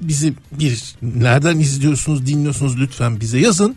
bizi 0.00 0.34
bir 0.52 0.94
nereden 1.02 1.58
izliyorsunuz 1.58 2.26
dinliyorsunuz 2.26 2.80
lütfen 2.80 3.20
bize 3.20 3.38
yazın. 3.38 3.76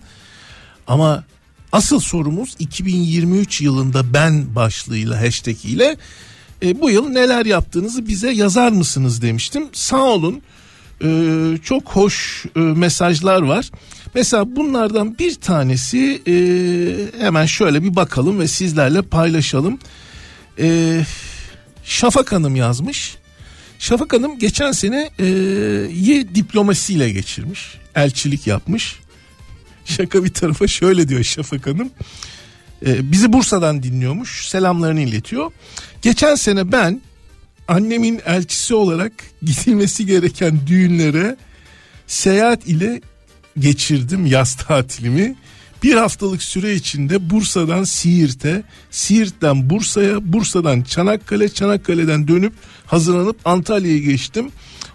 Ama 0.87 1.23
asıl 1.71 1.99
sorumuz 1.99 2.55
2023 2.59 3.61
yılında 3.61 4.13
ben 4.13 4.55
başlığıyla 4.55 5.21
hashtag 5.21 5.65
ile 5.65 5.97
e, 6.63 6.81
bu 6.81 6.89
yıl 6.89 7.09
neler 7.09 7.45
yaptığınızı 7.45 8.07
bize 8.07 8.31
yazar 8.31 8.71
mısınız 8.71 9.21
demiştim. 9.21 9.67
Sağ 9.73 10.03
olun 10.03 10.41
e, 11.03 11.57
çok 11.63 11.89
hoş 11.89 12.45
e, 12.55 12.59
mesajlar 12.59 13.41
var. 13.41 13.71
Mesela 14.15 14.55
bunlardan 14.55 15.19
bir 15.19 15.35
tanesi 15.35 16.21
e, 16.27 16.33
hemen 17.23 17.45
şöyle 17.45 17.83
bir 17.83 17.95
bakalım 17.95 18.39
ve 18.39 18.47
sizlerle 18.47 19.01
paylaşalım. 19.01 19.79
E, 20.59 20.99
Şafak 21.83 22.31
Hanım 22.31 22.55
yazmış. 22.55 23.17
Şafak 23.85 24.13
Hanım 24.13 24.39
geçen 24.39 24.71
sene 24.71 25.09
e, 25.19 25.25
Y 25.93 26.35
diplomasiyle 26.35 27.09
geçirmiş. 27.09 27.77
Elçilik 27.95 28.47
yapmış. 28.47 28.99
Şaka 29.85 30.23
bir 30.23 30.33
tarafa 30.33 30.67
şöyle 30.67 31.07
diyor 31.07 31.23
Şafak 31.23 31.67
Hanım. 31.67 31.89
E, 32.85 33.11
bizi 33.11 33.33
Bursa'dan 33.33 33.83
dinliyormuş. 33.83 34.47
Selamlarını 34.47 35.01
iletiyor. 35.01 35.51
Geçen 36.01 36.35
sene 36.35 36.71
ben 36.71 37.01
annemin 37.67 38.21
elçisi 38.25 38.75
olarak 38.75 39.11
gidilmesi 39.41 40.05
gereken 40.05 40.59
düğünlere 40.67 41.37
seyahat 42.07 42.67
ile 42.67 43.01
geçirdim 43.59 44.25
yaz 44.25 44.55
tatilimi. 44.55 45.35
Bir 45.83 45.95
haftalık 45.95 46.43
süre 46.43 46.73
içinde 46.73 47.29
Bursa'dan 47.29 47.83
Siirt'e, 47.83 48.63
Siirt'ten 48.91 49.69
Bursa'ya, 49.69 50.33
Bursa'dan 50.33 50.81
Çanakkale, 50.81 51.49
Çanakkale'den 51.49 52.27
dönüp 52.27 52.53
hazırlanıp 52.85 53.37
Antalya'ya 53.45 53.97
geçtim. 53.97 54.51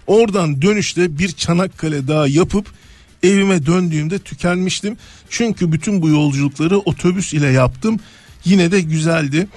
Oradan 0.07 0.61
dönüşte 0.61 1.17
bir 1.17 1.31
Çanakkale 1.31 2.07
daha 2.07 2.27
yapıp 2.27 2.67
evime 3.23 3.65
döndüğümde 3.65 4.19
tükenmiştim. 4.19 4.97
Çünkü 5.29 5.71
bütün 5.71 6.01
bu 6.01 6.09
yolculukları 6.09 6.79
otobüs 6.79 7.33
ile 7.33 7.47
yaptım. 7.47 7.99
Yine 8.45 8.71
de 8.71 8.81
güzeldi. 8.81 9.47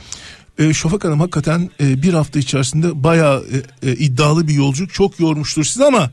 E, 0.59 0.75
Şafak 0.75 1.05
Hanım 1.05 1.21
hakikaten 1.21 1.71
e, 1.81 2.03
bir 2.03 2.15
hafta 2.15 2.39
içerisinde 2.39 3.05
bayağı 3.05 3.45
e, 3.83 3.91
e, 3.91 3.95
iddialı 3.97 4.49
bir 4.49 4.55
yolculuk. 4.55 4.95
Çok 4.95 5.21
yormuştur 5.21 5.65
siz 5.65 5.83
ama 5.83 6.11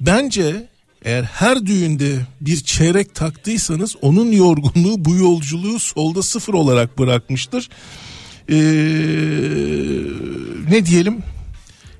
bence 0.00 0.68
eğer 1.04 1.22
her 1.22 1.66
düğünde 1.66 2.26
bir 2.40 2.56
çeyrek 2.56 3.14
taktıysanız 3.14 3.96
onun 4.02 4.32
yorgunluğu 4.32 5.04
bu 5.04 5.16
yolculuğu 5.16 5.78
solda 5.78 6.22
sıfır 6.22 6.54
olarak 6.54 6.98
bırakmıştır. 6.98 7.68
Ee, 8.48 8.54
ne 10.70 10.86
diyelim 10.86 11.22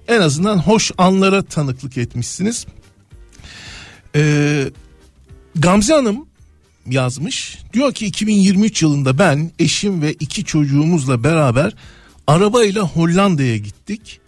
en 0.09 0.21
azından 0.21 0.59
hoş 0.59 0.93
anlara 0.99 1.43
tanıklık 1.43 1.99
etmişsiniz. 1.99 2.67
Ee, 4.17 4.65
Gamze 5.57 5.95
Hanım 5.95 6.27
yazmış. 6.87 7.59
Diyor 7.73 7.93
ki 7.93 8.07
2023 8.07 8.83
yılında 8.83 9.19
ben 9.19 9.51
eşim 9.59 10.03
ve 10.03 10.13
iki 10.13 10.45
çocuğumuzla 10.45 11.25
beraber 11.25 11.75
arabayla 12.27 12.83
Hollanda'ya 12.83 13.57
gittik. 13.57 14.21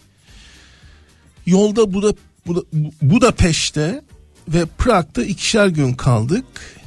Yolda 1.46 1.92
Buda, 1.92 2.14
Buda, 2.46 2.60
Budapeşte 3.02 4.02
ve 4.48 4.66
Prag'da 4.78 5.24
ikişer 5.24 5.66
gün 5.66 5.92
kaldık. 5.92 6.44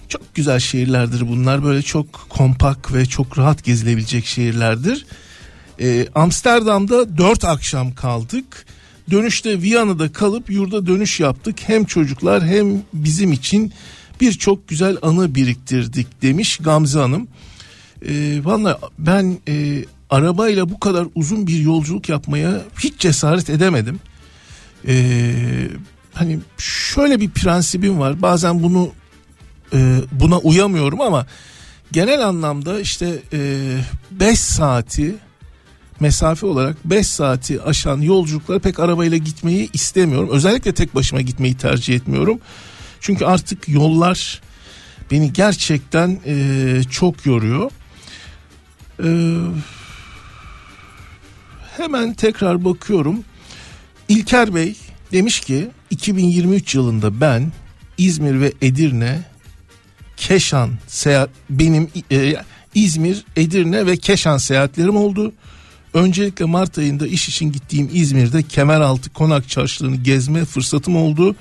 Çok 0.10 0.36
güzel 0.36 0.60
şehirlerdir 0.60 1.28
bunlar. 1.28 1.64
Böyle 1.64 1.82
çok 1.82 2.30
kompak 2.30 2.94
ve 2.94 3.06
çok 3.06 3.38
rahat 3.38 3.64
gezilebilecek 3.64 4.26
şehirlerdir. 4.26 5.06
Ee, 5.82 6.08
Amsterdam'da 6.16 7.18
dört 7.18 7.46
akşam 7.46 7.96
kaldık. 7.96 8.66
Dönüşte 9.12 9.62
Viyana'da 9.62 10.12
kalıp 10.12 10.50
yurda 10.52 10.88
dönüş 10.88 11.20
yaptık. 11.20 11.56
Hem 11.66 11.86
çocuklar 11.86 12.46
hem 12.46 12.82
bizim 12.94 13.32
için 13.32 13.74
birçok 14.22 14.68
güzel 14.68 14.98
anı 15.02 15.36
biriktirdik 15.36 16.22
demiş 16.22 16.58
Gamze 16.58 17.00
Hanım. 17.00 17.28
Ee, 18.08 18.40
Valla 18.44 18.80
ben 19.00 19.38
e, 19.48 19.86
arabayla 20.10 20.70
bu 20.70 20.80
kadar 20.80 21.08
uzun 21.16 21.48
bir 21.48 21.60
yolculuk 21.60 22.10
yapmaya 22.10 22.62
hiç 22.80 23.00
cesaret 23.00 23.50
edemedim. 23.50 24.00
Ee, 24.88 25.34
hani 26.20 26.40
şöyle 26.58 27.20
bir 27.20 27.30
prensibim 27.30 28.00
var. 28.00 28.22
Bazen 28.22 28.64
bunu 28.64 28.92
e, 29.74 29.98
buna 30.12 30.38
uyamıyorum 30.38 31.02
ama 31.02 31.26
genel 31.92 32.28
anlamda 32.28 32.80
işte 32.80 33.20
5 34.12 34.30
e, 34.30 34.36
saati 34.36 35.16
mesafe 36.00 36.46
olarak 36.46 36.78
5 36.86 37.08
saati 37.08 37.62
aşan 37.62 38.02
yolculuklara 38.02 38.60
pek 38.60 38.80
arabayla 38.80 39.18
gitmeyi 39.18 39.70
istemiyorum. 39.74 40.30
Özellikle 40.32 40.74
tek 40.74 40.96
başıma 40.96 41.22
gitmeyi 41.22 41.58
tercih 41.58 41.96
etmiyorum. 41.96 42.40
Çünkü 43.00 43.26
artık 43.26 43.70
yollar 43.70 44.42
beni 45.12 45.34
gerçekten 45.34 46.20
e, 46.26 46.82
çok 46.92 47.26
yoruyor. 47.26 47.72
E, 49.04 49.10
hemen 51.78 52.14
tekrar 52.14 52.66
bakıyorum. 52.66 53.24
İlker 54.10 54.56
Bey 54.56 54.76
demiş 55.12 55.40
ki 55.40 55.68
2023 55.90 56.76
yılında 56.76 57.22
ben 57.22 57.52
İzmir 57.98 58.42
ve 58.42 58.54
Edirne 58.62 59.22
Keşan 60.18 60.72
seyahat 60.88 61.30
benim 61.50 61.90
e, 62.12 62.36
İzmir, 62.76 63.26
Edirne 63.36 63.86
ve 63.86 63.98
Keşan 63.98 64.38
seyahatlerim 64.38 64.96
oldu. 64.96 65.34
Öncelikle 65.94 66.46
Mart 66.46 66.78
ayında 66.78 67.08
iş 67.08 67.30
için 67.30 67.52
gittiğim 67.52 67.90
İzmir'de 67.94 68.44
Kemeraltı 68.44 69.10
Konak 69.10 69.50
Çarşılarını 69.50 69.96
gezme 69.96 70.46
fırsatım 70.46 70.96
oldu. 70.96 71.36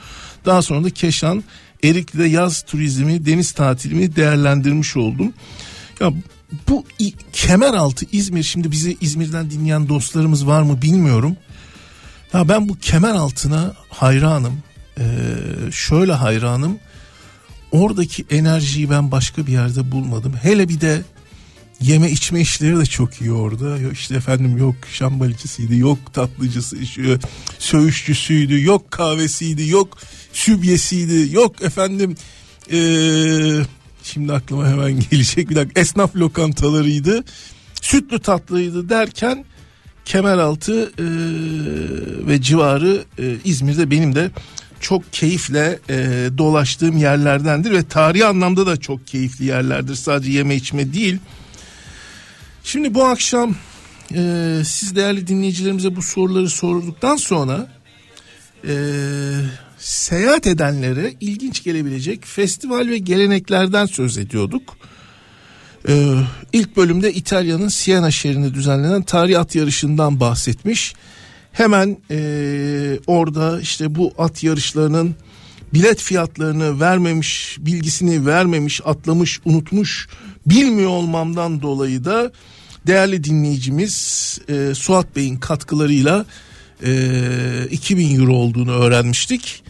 Daha 0.44 0.62
sonra 0.62 0.84
da 0.84 0.90
Keşan, 0.90 1.44
Erikli'de 1.84 2.24
yaz 2.24 2.62
turizmi, 2.62 3.26
deniz 3.26 3.52
tatilimi 3.52 4.16
değerlendirmiş 4.16 4.96
oldum. 4.96 5.32
Ya 6.00 6.12
bu 6.68 6.84
Kemeraltı 7.32 8.06
İzmir 8.12 8.42
şimdi 8.42 8.70
bizi 8.70 8.96
İzmir'den 9.00 9.50
dinleyen 9.50 9.88
dostlarımız 9.88 10.46
var 10.46 10.62
mı 10.62 10.82
bilmiyorum. 10.82 11.36
Ya 12.34 12.48
ben 12.48 12.68
bu 12.68 12.78
kemer 12.78 13.14
altına 13.14 13.74
hayranım. 13.88 14.62
Ee, 14.98 15.04
şöyle 15.72 16.12
hayranım. 16.12 16.78
Oradaki 17.72 18.24
enerjiyi 18.30 18.90
ben 18.90 19.10
başka 19.10 19.46
bir 19.46 19.52
yerde 19.52 19.92
bulmadım. 19.92 20.34
Hele 20.42 20.68
bir 20.68 20.80
de 20.80 21.02
yeme 21.80 22.10
içme 22.10 22.40
işleri 22.40 22.78
de 22.78 22.86
çok 22.86 23.20
iyi 23.20 23.32
orada. 23.32 23.78
Yok 23.78 23.92
işte 23.92 24.14
efendim 24.14 24.58
yok 24.58 24.74
şambalicisiydi, 24.92 25.76
yok 25.76 25.98
tatlıcısı, 26.14 26.76
söğüşçüsüydü, 27.58 28.64
yok 28.64 28.90
kahvesiydi, 28.90 29.68
yok 29.68 29.98
sübyesiydi, 30.32 31.34
yok 31.34 31.62
efendim 31.62 32.16
ee, 32.72 33.60
şimdi 34.02 34.32
aklıma 34.32 34.68
hemen 34.68 35.00
gelecek 35.10 35.50
bir 35.50 35.56
dakika 35.56 35.80
esnaf 35.80 36.16
lokantalarıydı. 36.16 37.24
Sütlü 37.80 38.18
tatlıydı 38.18 38.88
derken 38.88 39.44
Kemeraltı 40.08 40.82
e, 40.82 41.06
ve 42.26 42.42
civarı 42.42 43.04
e, 43.18 43.36
İzmir'de 43.44 43.90
benim 43.90 44.14
de 44.14 44.30
çok 44.80 45.12
keyifle 45.12 45.78
e, 45.88 46.28
dolaştığım 46.38 46.96
yerlerdendir 46.96 47.70
ve 47.70 47.82
tarihi 47.82 48.24
anlamda 48.24 48.66
da 48.66 48.76
çok 48.76 49.06
keyifli 49.06 49.44
yerlerdir. 49.44 49.94
Sadece 49.94 50.30
yeme 50.30 50.56
içme 50.56 50.92
değil. 50.92 51.18
Şimdi 52.64 52.94
bu 52.94 53.04
akşam 53.04 53.56
e, 54.14 54.52
siz 54.64 54.96
değerli 54.96 55.26
dinleyicilerimize 55.26 55.96
bu 55.96 56.02
soruları 56.02 56.48
sorduktan 56.48 57.16
sonra 57.16 57.68
e, 58.68 58.74
seyahat 59.78 60.46
edenlere 60.46 61.14
ilginç 61.20 61.64
gelebilecek 61.64 62.26
festival 62.26 62.88
ve 62.88 62.98
geleneklerden 62.98 63.86
söz 63.86 64.18
ediyorduk. 64.18 64.76
Ee, 65.88 66.14
ilk 66.52 66.76
bölümde 66.76 67.12
İtalya'nın 67.12 67.68
Siena 67.68 68.10
şehrinde 68.10 68.54
düzenlenen 68.54 69.02
tarih 69.02 69.40
at 69.40 69.54
yarışından 69.54 70.20
bahsetmiş. 70.20 70.94
Hemen 71.52 71.96
e, 72.10 72.18
orada 73.06 73.60
işte 73.60 73.94
bu 73.94 74.12
at 74.18 74.42
yarışlarının 74.42 75.14
bilet 75.74 76.00
fiyatlarını 76.00 76.80
vermemiş, 76.80 77.56
bilgisini 77.60 78.26
vermemiş, 78.26 78.80
atlamış, 78.84 79.40
unutmuş, 79.44 80.08
bilmiyor 80.46 80.90
olmamdan 80.90 81.62
dolayı 81.62 82.04
da 82.04 82.32
değerli 82.86 83.24
dinleyicimiz 83.24 84.38
e, 84.48 84.74
Suat 84.74 85.16
Bey'in 85.16 85.36
katkılarıyla 85.36 86.26
e, 86.84 87.68
2000 87.70 88.20
euro 88.20 88.32
olduğunu 88.32 88.72
öğrenmiştik. 88.72 89.62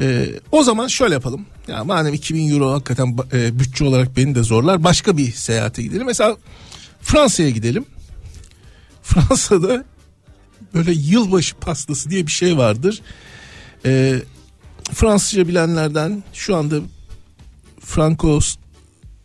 E, 0.00 0.28
o 0.52 0.62
zaman 0.62 0.86
şöyle 0.86 1.14
yapalım. 1.14 1.46
Ya 1.68 1.84
madem 1.84 2.14
2000 2.14 2.50
euro 2.50 2.72
hakikaten 2.72 3.16
e, 3.32 3.58
bütçe 3.58 3.84
olarak 3.84 4.16
beni 4.16 4.34
de 4.34 4.42
zorlar. 4.42 4.84
Başka 4.84 5.16
bir 5.16 5.32
seyahate 5.32 5.82
gidelim. 5.82 6.06
Mesela 6.06 6.36
Fransa'ya 7.00 7.50
gidelim. 7.50 7.84
Fransa'da 9.02 9.84
böyle 10.74 10.92
yılbaşı 10.92 11.56
pastası 11.56 12.10
diye 12.10 12.26
bir 12.26 12.32
şey 12.32 12.56
vardır. 12.56 13.02
E, 13.84 14.22
Fransızca 14.92 15.48
bilenlerden 15.48 16.22
şu 16.32 16.56
anda 16.56 16.76
Frankos 17.80 18.56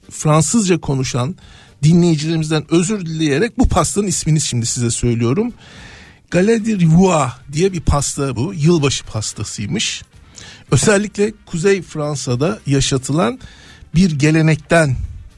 Fransızca 0.10 0.82
konuşan 0.82 1.36
dinleyicilerimizden 1.84 2.66
özür 2.70 3.06
dileyerek 3.06 3.58
bu 3.58 3.68
pastanın 3.68 4.08
ismini 4.08 4.42
şimdi 4.42 4.66
size 4.66 4.92
söylüyorum. 4.92 5.54
Galette 6.32 6.80
diye 7.54 7.74
bir 7.74 7.82
pasta 7.82 8.36
bu. 8.36 8.54
Yılbaşı 8.54 9.06
pastasıymış. 9.06 10.04
Özellikle 10.72 11.34
Kuzey 11.46 11.82
Fransa'da 11.82 12.60
yaşatılan 12.66 13.40
bir 13.96 14.12
gelenekten 14.12 14.96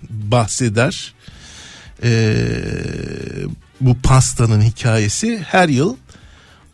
bahseder. 0.09 1.13
Ee, 2.03 2.45
bu 3.81 3.97
pastanın 4.03 4.61
hikayesi 4.61 5.39
her 5.47 5.69
yıl 5.69 5.95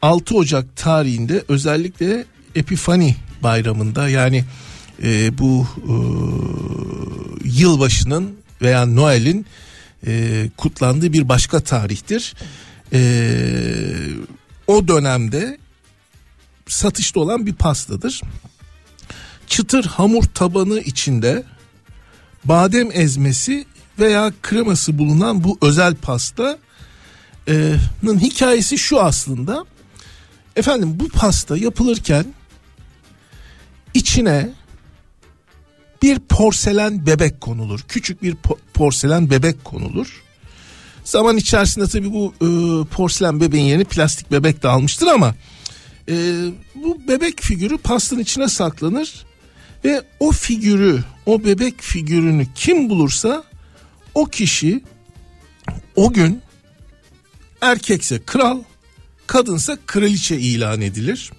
6 0.01 0.35
Ocak 0.35 0.75
tarihinde 0.75 1.43
özellikle 1.47 2.25
Epifani 2.55 3.15
bayramında 3.43 4.09
yani 4.09 4.43
e, 5.03 5.37
bu 5.37 5.67
e, 5.77 5.95
yılbaşının 7.43 8.35
veya 8.61 8.85
Noel'in 8.85 9.45
e, 10.07 10.45
kutlandığı 10.57 11.13
bir 11.13 11.29
başka 11.29 11.59
tarihtir. 11.59 12.33
E, 12.93 13.01
o 14.67 14.87
dönemde 14.87 15.57
satışta 16.69 17.19
olan 17.19 17.45
bir 17.45 17.53
pastadır. 17.53 18.21
Çıtır 19.47 19.85
hamur 19.85 20.23
tabanı 20.23 20.79
içinde 20.79 21.43
badem 22.45 22.89
ezmesi 22.93 23.65
veya 23.99 24.31
kreması 24.41 24.97
bulunan 24.97 25.43
bu 25.43 25.57
özel 25.61 25.95
pastanın 25.95 26.59
hikayesi 28.19 28.77
şu 28.77 29.01
aslında. 29.01 29.65
Efendim 30.55 30.99
bu 30.99 31.09
pasta 31.09 31.57
yapılırken 31.57 32.25
içine 33.93 34.49
bir 36.01 36.19
porselen 36.19 37.05
bebek 37.05 37.41
konulur. 37.41 37.85
Küçük 37.87 38.23
bir 38.23 38.35
po- 38.35 38.57
porselen 38.73 39.29
bebek 39.29 39.65
konulur. 39.65 40.23
Zaman 41.03 41.37
içerisinde 41.37 41.87
tabii 41.87 42.13
bu 42.13 42.33
e, 42.41 42.47
porselen 42.85 43.41
bebeğin 43.41 43.65
yerini 43.65 43.85
plastik 43.85 44.31
bebek 44.31 44.63
de 44.63 44.67
almıştır 44.67 45.07
ama 45.07 45.35
e, 46.09 46.15
bu 46.75 47.07
bebek 47.07 47.41
figürü 47.41 47.77
pastanın 47.77 48.21
içine 48.21 48.47
saklanır 48.47 49.25
ve 49.85 50.03
o 50.19 50.31
figürü, 50.31 51.03
o 51.25 51.43
bebek 51.43 51.81
figürünü 51.81 52.47
kim 52.55 52.89
bulursa 52.89 53.43
o 54.15 54.25
kişi 54.25 54.83
o 55.95 56.13
gün 56.13 56.41
erkekse 57.61 58.19
kral, 58.25 58.63
kadınsa 59.27 59.77
kraliçe 59.85 60.37
ilan 60.37 60.81
edilir. 60.81 61.31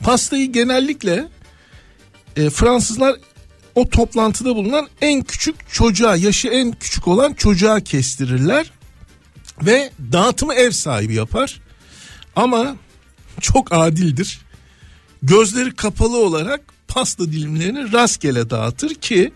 Pastayı 0.00 0.52
genellikle 0.52 1.28
e, 2.36 2.50
Fransızlar 2.50 3.16
o 3.74 3.88
toplantıda 3.88 4.56
bulunan 4.56 4.88
en 5.00 5.22
küçük 5.22 5.72
çocuğa, 5.72 6.16
yaşı 6.16 6.48
en 6.48 6.72
küçük 6.72 7.08
olan 7.08 7.32
çocuğa 7.32 7.80
kestirirler 7.80 8.70
ve 9.62 9.90
dağıtımı 10.12 10.54
ev 10.54 10.70
sahibi 10.70 11.14
yapar. 11.14 11.60
Ama 12.36 12.76
çok 13.40 13.72
adildir. 13.72 14.40
Gözleri 15.22 15.74
kapalı 15.74 16.16
olarak 16.16 16.60
pasta 16.88 17.24
dilimlerini 17.24 17.92
rastgele 17.92 18.50
dağıtır 18.50 18.94
ki 18.94 19.32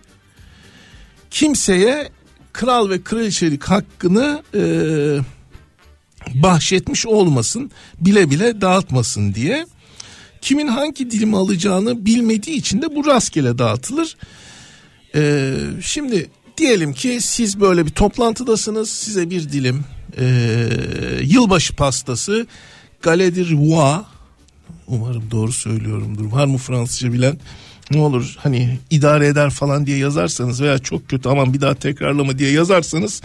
kimseye 1.30 2.08
kral 2.52 2.90
ve 2.90 3.02
kraliçelik 3.02 3.64
hakkını 3.64 4.42
e, 4.54 4.62
bahşetmiş 6.34 7.06
olmasın, 7.06 7.70
bile 8.00 8.30
bile 8.30 8.60
dağıtmasın 8.60 9.34
diye. 9.34 9.66
Kimin 10.40 10.68
hangi 10.68 11.10
dilimi 11.10 11.36
alacağını 11.36 12.06
bilmediği 12.06 12.56
için 12.56 12.82
de 12.82 12.96
bu 12.96 13.06
rastgele 13.06 13.58
dağıtılır. 13.58 14.16
Ee, 15.14 15.54
şimdi 15.82 16.30
diyelim 16.56 16.92
ki 16.92 17.18
siz 17.20 17.60
böyle 17.60 17.86
bir 17.86 17.90
toplantıdasınız 17.90 18.90
size 18.90 19.30
bir 19.30 19.52
dilim 19.52 19.84
e, 20.18 20.26
yılbaşı 21.22 21.76
pastası 21.76 22.46
Galette 23.04 23.36
de 23.36 23.44
Rivoire 23.44 24.02
umarım 24.88 25.30
doğru 25.30 25.52
söylüyorumdur 25.52 26.32
var 26.32 26.46
mı 26.46 26.58
Fransızca 26.58 27.12
bilen 27.12 27.38
ne 27.90 28.00
olur 28.00 28.36
hani 28.38 28.78
idare 28.90 29.26
eder 29.26 29.50
falan 29.50 29.86
diye 29.86 29.98
yazarsanız 29.98 30.60
veya 30.62 30.78
çok 30.78 31.08
kötü 31.08 31.28
aman 31.28 31.54
bir 31.54 31.60
daha 31.60 31.74
tekrarlama 31.74 32.38
diye 32.38 32.50
yazarsanız 32.50 33.22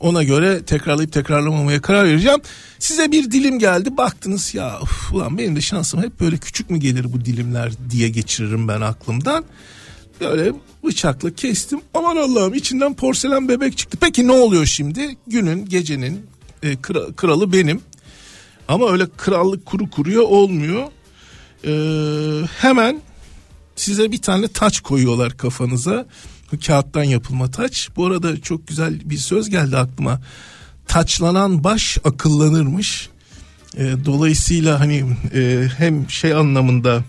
ona 0.00 0.22
göre 0.22 0.62
tekrarlayıp 0.62 1.12
tekrarlamamaya 1.12 1.82
karar 1.82 2.04
vereceğim. 2.04 2.38
Size 2.78 3.12
bir 3.12 3.30
dilim 3.30 3.58
geldi 3.58 3.96
baktınız 3.96 4.54
ya 4.54 4.80
uf, 4.82 5.12
ulan 5.12 5.38
benim 5.38 5.56
de 5.56 5.60
şansım 5.60 6.02
hep 6.02 6.20
böyle 6.20 6.36
küçük 6.36 6.70
mü 6.70 6.78
gelir 6.78 7.12
bu 7.12 7.24
dilimler 7.24 7.72
diye 7.90 8.08
geçiririm 8.08 8.68
ben 8.68 8.80
aklımdan. 8.80 9.44
Böyle 10.20 10.52
bıçakla 10.84 11.34
kestim 11.34 11.80
aman 11.94 12.16
Allah'ım 12.16 12.54
içinden 12.54 12.94
porselen 12.94 13.48
bebek 13.48 13.78
çıktı. 13.78 13.98
Peki 14.00 14.26
ne 14.26 14.32
oluyor 14.32 14.66
şimdi? 14.66 15.16
Günün 15.26 15.66
gecenin 15.66 16.26
e, 16.62 16.72
kra- 16.72 17.14
kralı 17.14 17.52
benim. 17.52 17.80
Ama 18.68 18.90
öyle 18.90 19.06
krallık 19.16 19.66
kuru 19.66 19.90
kuruya 19.90 20.22
olmuyor. 20.22 20.84
Ee, 21.64 22.46
hemen 22.58 23.00
size 23.76 24.12
bir 24.12 24.22
tane 24.22 24.48
taç 24.48 24.80
koyuyorlar 24.80 25.36
kafanıza. 25.36 26.06
Kağıttan 26.66 27.04
yapılma 27.04 27.50
taç. 27.50 27.88
Bu 27.96 28.06
arada 28.06 28.40
çok 28.40 28.68
güzel 28.68 29.00
bir 29.10 29.16
söz 29.16 29.50
geldi 29.50 29.76
aklıma. 29.76 30.20
Taçlanan 30.88 31.64
baş 31.64 31.98
akıllanırmış. 32.04 33.08
Ee, 33.76 33.92
dolayısıyla 34.04 34.80
hani 34.80 35.04
e, 35.34 35.68
hem 35.78 36.10
şey 36.10 36.34
anlamında 36.34 37.04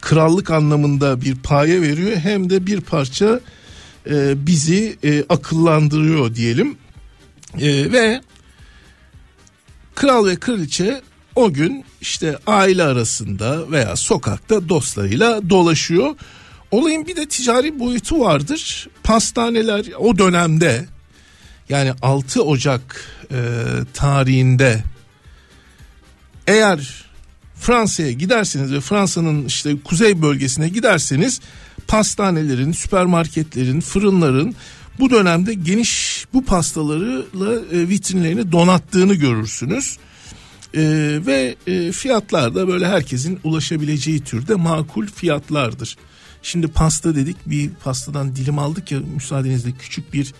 krallık 0.00 0.50
anlamında 0.50 1.20
bir 1.20 1.34
paye 1.34 1.82
veriyor 1.82 2.16
hem 2.16 2.50
de 2.50 2.66
bir 2.66 2.80
parça 2.80 3.40
e, 4.10 4.46
bizi 4.46 4.98
e, 5.04 5.24
akıllandırıyor 5.28 6.34
diyelim. 6.34 6.76
E, 7.60 7.92
ve 7.92 8.20
kral 9.98 10.26
ve 10.26 10.36
kraliçe 10.36 11.02
o 11.36 11.52
gün 11.52 11.84
işte 12.00 12.38
aile 12.46 12.82
arasında 12.82 13.70
veya 13.70 13.96
sokakta 13.96 14.68
dostlarıyla 14.68 15.50
dolaşıyor. 15.50 16.14
Olayın 16.70 17.06
bir 17.06 17.16
de 17.16 17.26
ticari 17.26 17.78
boyutu 17.78 18.20
vardır. 18.20 18.88
Pastaneler 19.02 19.86
o 19.98 20.18
dönemde 20.18 20.86
yani 21.68 21.92
6 22.02 22.42
Ocak 22.42 23.04
e, 23.30 23.36
tarihinde 23.94 24.82
eğer 26.46 27.04
Fransa'ya 27.54 28.12
giderseniz 28.12 28.72
ve 28.72 28.80
Fransa'nın 28.80 29.46
işte 29.46 29.76
kuzey 29.84 30.22
bölgesine 30.22 30.68
giderseniz 30.68 31.40
pastanelerin, 31.88 32.72
süpermarketlerin, 32.72 33.80
fırınların 33.80 34.54
bu 34.98 35.10
dönemde 35.10 35.54
geniş 35.54 36.24
bu 36.32 36.44
pastalarıyla 36.44 37.54
e, 37.72 37.88
vitrinlerini 37.88 38.52
donattığını 38.52 39.14
görürsünüz. 39.14 39.98
E, 40.74 40.82
ve 41.26 41.56
e, 41.66 41.92
fiyatlar 41.92 42.54
da 42.54 42.68
böyle 42.68 42.86
herkesin 42.88 43.40
ulaşabileceği 43.44 44.20
türde 44.20 44.54
makul 44.54 45.06
fiyatlardır. 45.06 45.96
Şimdi 46.42 46.68
pasta 46.68 47.14
dedik 47.14 47.36
bir 47.46 47.70
pastadan 47.70 48.36
dilim 48.36 48.58
aldık 48.58 48.92
ya 48.92 49.00
müsaadenizle 49.14 49.72
küçük 49.72 50.12
bir 50.12 50.34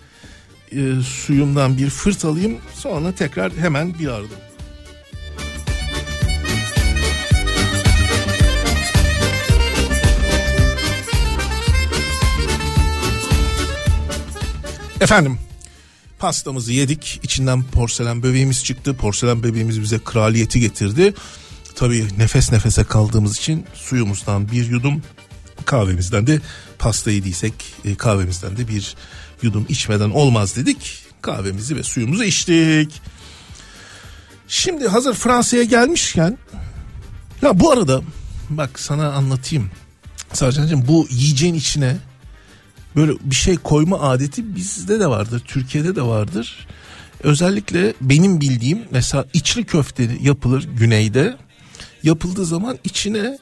e, 0.73 1.03
suyumdan 1.03 1.79
bir 1.79 1.91
fırt 1.91 2.25
alayım 2.25 2.59
sonra 2.75 3.13
tekrar 3.13 3.53
hemen 3.53 3.99
bir 3.99 4.09
arada. 4.09 4.48
Efendim 15.01 15.39
pastamızı 16.19 16.73
yedik 16.73 17.21
içinden 17.23 17.63
porselen 17.63 18.23
bebeğimiz 18.23 18.65
çıktı 18.65 18.97
porselen 18.97 19.43
bebeğimiz 19.43 19.81
bize 19.81 19.99
kraliyeti 19.99 20.61
getirdi. 20.61 21.15
Tabii 21.75 22.09
nefes 22.19 22.53
nefese 22.53 22.85
kaldığımız 22.85 23.39
için 23.39 23.67
suyumuzdan 23.75 24.51
bir 24.51 24.71
yudum 24.71 25.03
kahvemizden 25.65 26.27
de 26.27 26.41
pasta 26.79 27.11
yediysek 27.11 27.55
e, 27.85 27.95
kahvemizden 27.95 28.57
de 28.57 28.69
bir 28.69 28.97
yudum 29.43 29.67
içmeden 29.69 30.11
olmaz 30.11 30.57
dedik. 30.57 31.03
Kahvemizi 31.23 31.77
ve 31.77 31.83
suyumuzu 31.83 32.25
içtik. 32.25 33.03
Şimdi 34.49 34.89
hazır 34.89 35.15
Fransa'ya 35.15 35.65
gelmişken 35.65 36.39
ya 37.43 37.61
bu 37.61 37.71
arada 37.71 38.03
bak 38.51 38.81
sana 38.81 39.13
anlatayım. 39.13 39.71
Sarcan'cığım 40.33 40.89
bu 40.89 41.07
yiyeceğin 41.11 41.55
içine 41.55 41.97
böyle 42.97 43.13
bir 43.25 43.35
şey 43.35 43.57
koyma 43.57 44.01
adeti 44.01 44.57
bizde 44.57 45.01
de 45.01 45.07
vardır. 45.07 45.43
Türkiye'de 45.47 45.97
de 45.97 46.03
vardır. 46.03 46.67
Özellikle 47.23 47.95
benim 48.01 48.41
bildiğim 48.41 48.83
mesela 48.91 49.25
içli 49.35 49.65
köfte 49.65 50.11
yapılır 50.23 50.69
güneyde. 50.79 51.37
Yapıldığı 52.03 52.45
zaman 52.45 52.79
içine 52.85 53.39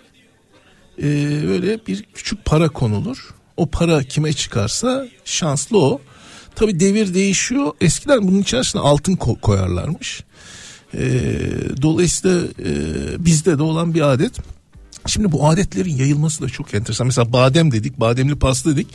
e, 0.98 1.04
böyle 1.46 1.86
bir 1.86 2.02
küçük 2.14 2.44
para 2.44 2.68
konulur. 2.68 3.34
O 3.56 3.66
para 3.66 4.02
kime 4.02 4.32
çıkarsa 4.32 5.06
şanslı 5.24 5.78
o. 5.78 6.00
Tabi 6.54 6.80
devir 6.80 7.14
değişiyor. 7.14 7.72
Eskiden 7.80 8.28
bunun 8.28 8.40
içerisine 8.40 8.80
altın 8.80 9.16
ko- 9.16 9.40
koyarlarmış. 9.40 10.24
E, 10.94 11.02
dolayısıyla 11.82 12.40
e, 12.40 13.24
bizde 13.24 13.58
de 13.58 13.62
olan 13.62 13.94
bir 13.94 14.00
adet. 14.00 14.32
Şimdi 15.06 15.32
bu 15.32 15.48
adetlerin 15.48 15.96
yayılması 15.96 16.42
da 16.42 16.48
çok 16.48 16.74
enteresan. 16.74 17.06
Mesela 17.06 17.32
badem 17.32 17.72
dedik, 17.72 18.00
bademli 18.00 18.38
pasta 18.38 18.70
dedik. 18.70 18.86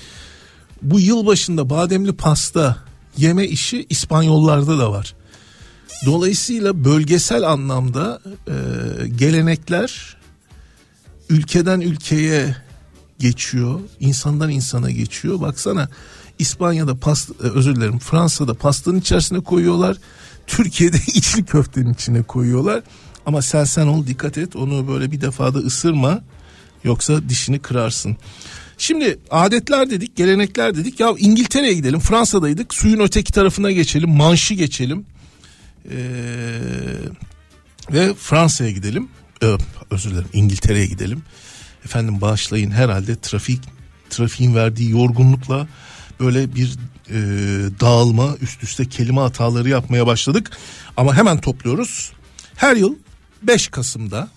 Bu 0.81 0.99
yıl 0.99 1.25
başında 1.25 1.69
bademli 1.69 2.13
pasta 2.13 2.77
yeme 3.17 3.45
işi 3.45 3.85
İspanyollarda 3.89 4.79
da 4.79 4.91
var. 4.91 5.15
Dolayısıyla 6.05 6.85
bölgesel 6.85 7.43
anlamda 7.43 8.21
e, 8.47 8.53
gelenekler 9.07 10.17
ülkeden 11.29 11.81
ülkeye 11.81 12.55
geçiyor. 13.19 13.79
insandan 13.99 14.49
insana 14.49 14.91
geçiyor. 14.91 15.41
Baksana 15.41 15.89
İspanya'da 16.39 16.95
pasta 16.95 17.33
e, 17.43 17.47
özür 17.51 17.75
dilerim 17.75 17.99
Fransa'da 17.99 18.53
pastanın 18.53 18.99
içerisine 18.99 19.39
koyuyorlar. 19.39 19.97
Türkiye'de 20.47 20.97
içli 21.07 21.45
köftenin 21.45 21.93
içine 21.93 22.23
koyuyorlar. 22.23 22.83
Ama 23.25 23.41
sen 23.41 23.63
sen 23.63 23.87
ol 23.87 24.07
dikkat 24.07 24.37
et 24.37 24.55
onu 24.55 24.87
böyle 24.87 25.11
bir 25.11 25.21
defada 25.21 25.59
ısırma 25.59 26.21
yoksa 26.83 27.29
dişini 27.29 27.59
kırarsın. 27.59 28.17
Şimdi 28.81 29.19
adetler 29.29 29.89
dedik, 29.89 30.15
gelenekler 30.15 30.75
dedik. 30.75 30.99
Ya 30.99 31.13
İngiltere'ye 31.17 31.73
gidelim, 31.73 31.99
Fransa'daydık. 31.99 32.73
Suyun 32.73 32.99
öteki 32.99 33.31
tarafına 33.31 33.71
geçelim, 33.71 34.09
Manş'ı 34.09 34.53
geçelim. 34.53 35.05
Ee, 35.91 35.97
ve 37.91 38.13
Fransa'ya 38.13 38.71
gidelim. 38.71 39.09
Ee, 39.43 39.57
özür 39.91 40.11
dilerim, 40.11 40.27
İngiltere'ye 40.33 40.85
gidelim. 40.85 41.23
Efendim 41.85 42.21
bağışlayın 42.21 42.71
herhalde 42.71 43.19
trafik 43.19 43.61
trafiğin 44.09 44.55
verdiği 44.55 44.91
yorgunlukla 44.91 45.67
böyle 46.19 46.55
bir 46.55 46.77
e, 47.09 47.19
dağılma 47.79 48.35
üst 48.41 48.63
üste 48.63 48.89
kelime 48.89 49.21
hataları 49.21 49.69
yapmaya 49.69 50.07
başladık. 50.07 50.51
Ama 50.97 51.15
hemen 51.15 51.41
topluyoruz. 51.41 52.11
Her 52.55 52.75
yıl 52.75 52.95
5 53.43 53.67
Kasım'da 53.67 54.29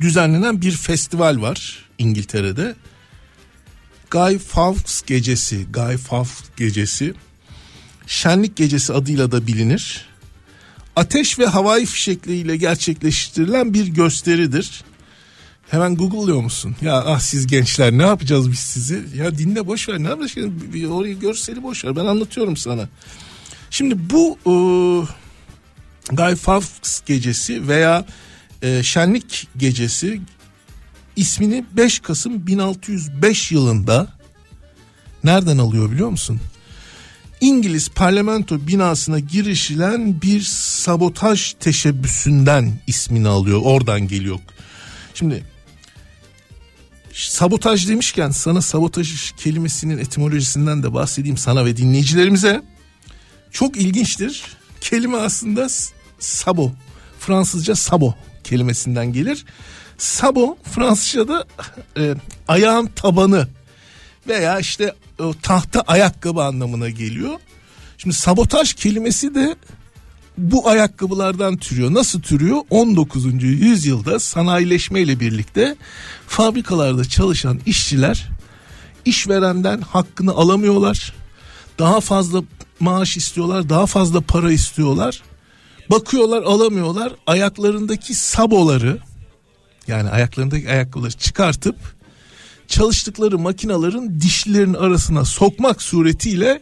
düzenlenen 0.00 0.60
bir 0.60 0.72
festival 0.72 1.42
var 1.42 1.88
İngiltere'de. 1.98 2.74
Guy 4.12 4.38
Fawkes 4.38 5.02
gecesi, 5.02 5.66
Guy 5.72 5.96
Fawkes 5.96 6.42
gecesi 6.56 7.14
şenlik 8.06 8.56
gecesi 8.56 8.92
adıyla 8.92 9.32
da 9.32 9.46
bilinir. 9.46 10.06
Ateş 10.96 11.38
ve 11.38 11.46
havai 11.46 11.86
fişekleriyle 11.86 12.56
gerçekleştirilen 12.56 13.74
bir 13.74 13.86
gösteridir. 13.86 14.84
Hemen 15.70 15.96
Google'lıyor 15.96 16.40
musun? 16.40 16.76
Ya 16.82 17.04
ah 17.06 17.20
siz 17.20 17.46
gençler 17.46 17.92
ne 17.92 18.02
yapacağız 18.02 18.50
biz 18.50 18.58
sizi? 18.58 19.04
Ya 19.16 19.38
dinle 19.38 19.66
boş 19.66 19.88
ver 19.88 19.98
ne 19.98 20.08
yapacaksın? 20.08 20.72
Bir 20.72 20.84
Orayı 20.84 21.18
görseli 21.20 21.62
boş 21.62 21.84
ver 21.84 21.96
ben 21.96 22.06
anlatıyorum 22.06 22.56
sana. 22.56 22.88
Şimdi 23.70 24.10
bu 24.10 24.38
e, 24.46 24.52
Guy 26.14 26.34
Fawkes 26.34 27.02
gecesi 27.06 27.68
veya 27.68 28.06
e, 28.62 28.82
şenlik 28.82 29.48
gecesi 29.56 30.20
ismini 31.16 31.64
5 31.76 31.98
Kasım 31.98 32.46
1605 32.46 33.52
yılında 33.52 34.08
nereden 35.24 35.58
alıyor 35.58 35.90
biliyor 35.90 36.08
musun? 36.08 36.40
İngiliz 37.40 37.88
parlamento 37.88 38.66
binasına 38.66 39.18
girişilen 39.18 40.22
bir 40.22 40.40
sabotaj 40.42 41.52
teşebbüsünden 41.52 42.72
ismini 42.86 43.28
alıyor. 43.28 43.60
Oradan 43.64 44.08
geliyor. 44.08 44.38
Şimdi 45.14 45.44
sabotaj 47.12 47.88
demişken 47.88 48.30
sana 48.30 48.62
sabotaj 48.62 49.32
kelimesinin 49.32 49.98
etimolojisinden 49.98 50.82
de 50.82 50.94
bahsedeyim 50.94 51.36
sana 51.36 51.64
ve 51.64 51.76
dinleyicilerimize. 51.76 52.62
Çok 53.50 53.76
ilginçtir. 53.76 54.42
Kelime 54.80 55.16
aslında 55.16 55.68
sabo. 56.18 56.72
Fransızca 57.18 57.76
sabo 57.76 58.14
kelimesinden 58.44 59.12
gelir. 59.12 59.44
Sabo 60.02 60.56
Fransızca'da 60.62 61.46
e, 61.96 62.14
ayağın 62.48 62.86
tabanı 62.86 63.48
veya 64.28 64.58
işte 64.58 64.94
o 65.18 65.34
tahta 65.42 65.80
ayakkabı 65.80 66.42
anlamına 66.42 66.90
geliyor. 66.90 67.30
Şimdi 67.98 68.16
sabotaj 68.16 68.74
kelimesi 68.74 69.34
de 69.34 69.56
bu 70.38 70.68
ayakkabılardan 70.68 71.56
türüyor. 71.56 71.94
Nasıl 71.94 72.22
türüyor? 72.22 72.58
19. 72.70 73.42
yüzyılda 73.42 74.18
sanayileşmeyle 74.18 75.20
birlikte 75.20 75.76
fabrikalarda 76.26 77.04
çalışan 77.04 77.60
işçiler 77.66 78.28
işverenden 79.04 79.80
hakkını 79.80 80.32
alamıyorlar. 80.32 81.14
Daha 81.78 82.00
fazla 82.00 82.42
maaş 82.80 83.16
istiyorlar, 83.16 83.68
daha 83.68 83.86
fazla 83.86 84.20
para 84.20 84.52
istiyorlar. 84.52 85.22
Bakıyorlar 85.90 86.42
alamıyorlar. 86.42 87.12
Ayaklarındaki 87.26 88.14
saboları 88.14 88.98
yani 89.86 90.10
ayaklarındaki 90.10 90.70
ayakkabıları 90.70 91.12
çıkartıp 91.12 91.76
çalıştıkları 92.68 93.38
makinaların 93.38 94.20
dişlerinin 94.20 94.74
arasına 94.74 95.24
sokmak 95.24 95.82
suretiyle 95.82 96.60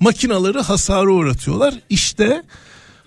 makinaları 0.00 0.60
hasara 0.60 1.10
uğratıyorlar. 1.10 1.74
İşte 1.90 2.42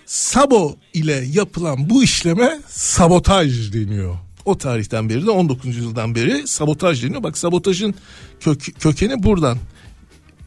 sabo 0.06 0.76
ile 0.94 1.26
yapılan 1.32 1.90
bu 1.90 2.04
işleme 2.04 2.60
sabotaj 2.68 3.74
deniyor. 3.74 4.18
O 4.46 4.58
tarihten 4.58 5.10
beri 5.10 5.26
de 5.26 5.32
19. 5.32 5.66
yüzyıldan 5.66 6.16
beri 6.16 6.48
sabotaj 6.48 7.04
deniyor. 7.04 7.24
Bak 7.24 7.38
sabotajın 7.38 7.96
kök, 8.40 8.80
kökeni 8.80 9.24
buradan. 9.24 9.58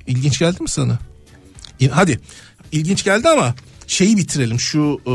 İlginç 0.06 0.38
geldi 0.38 0.62
mi 0.62 0.68
sana? 0.68 0.98
Hadi 1.90 2.20
ilginç 2.72 3.04
geldi 3.04 3.28
ama 3.28 3.54
şeyi 3.86 4.16
bitirelim 4.16 4.60
şu 4.60 5.00
e, 5.06 5.12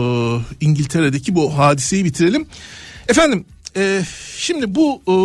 İngiltere'deki 0.66 1.36
bu 1.36 1.58
hadiseyi 1.58 2.06
bitirelim. 2.06 2.48
Efendim 3.08 3.46
e, 3.76 4.04
şimdi 4.38 4.76
bu 4.76 5.02
e, 5.08 5.16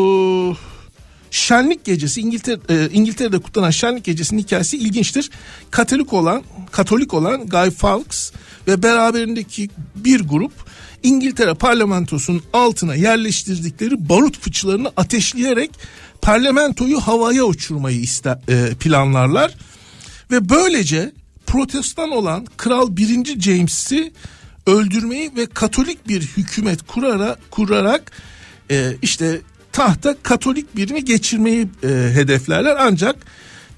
şenlik 1.31 1.85
gecesi 1.85 2.21
İngiltere 2.21 2.59
e, 2.69 2.89
İngiltere'de 2.93 3.39
kutlanan 3.39 3.71
şenlik 3.71 4.05
gecesinin 4.05 4.43
hikayesi 4.43 4.77
ilginçtir. 4.77 5.31
Katolik 5.71 6.13
olan 6.13 6.43
Katolik 6.71 7.15
olan 7.15 7.47
Guy 7.47 7.71
Fawkes 7.71 8.33
ve 8.69 8.83
beraberindeki 8.83 9.71
bir 9.97 10.21
grup 10.21 10.53
İngiltere 11.03 11.55
parlamentosunun 11.55 12.43
altına 12.53 12.95
yerleştirdikleri 12.95 14.09
barut 14.09 14.39
fıçılarını 14.39 14.93
ateşleyerek 14.97 15.71
parlamentoyu 16.23 17.01
havaya 17.01 17.45
uçurmayı 17.45 18.01
ister, 18.01 18.39
e, 18.49 18.75
planlarlar 18.75 19.55
ve 20.31 20.49
böylece 20.49 21.13
protestan 21.47 22.11
olan 22.11 22.47
Kral 22.57 22.97
1. 22.97 23.41
James'i 23.41 24.13
öldürmeyi 24.67 25.31
ve 25.37 25.47
Katolik 25.47 26.09
bir 26.09 26.23
hükümet 26.23 26.87
kurarak 26.87 27.51
kurarak 27.51 28.13
e, 28.73 28.97
işte 29.03 29.41
tahta 29.73 30.17
Katolik 30.23 30.77
birini 30.77 31.05
geçirmeyi 31.05 31.69
e, 31.85 31.89
hedeflerler 31.89 32.77
ancak 32.79 33.17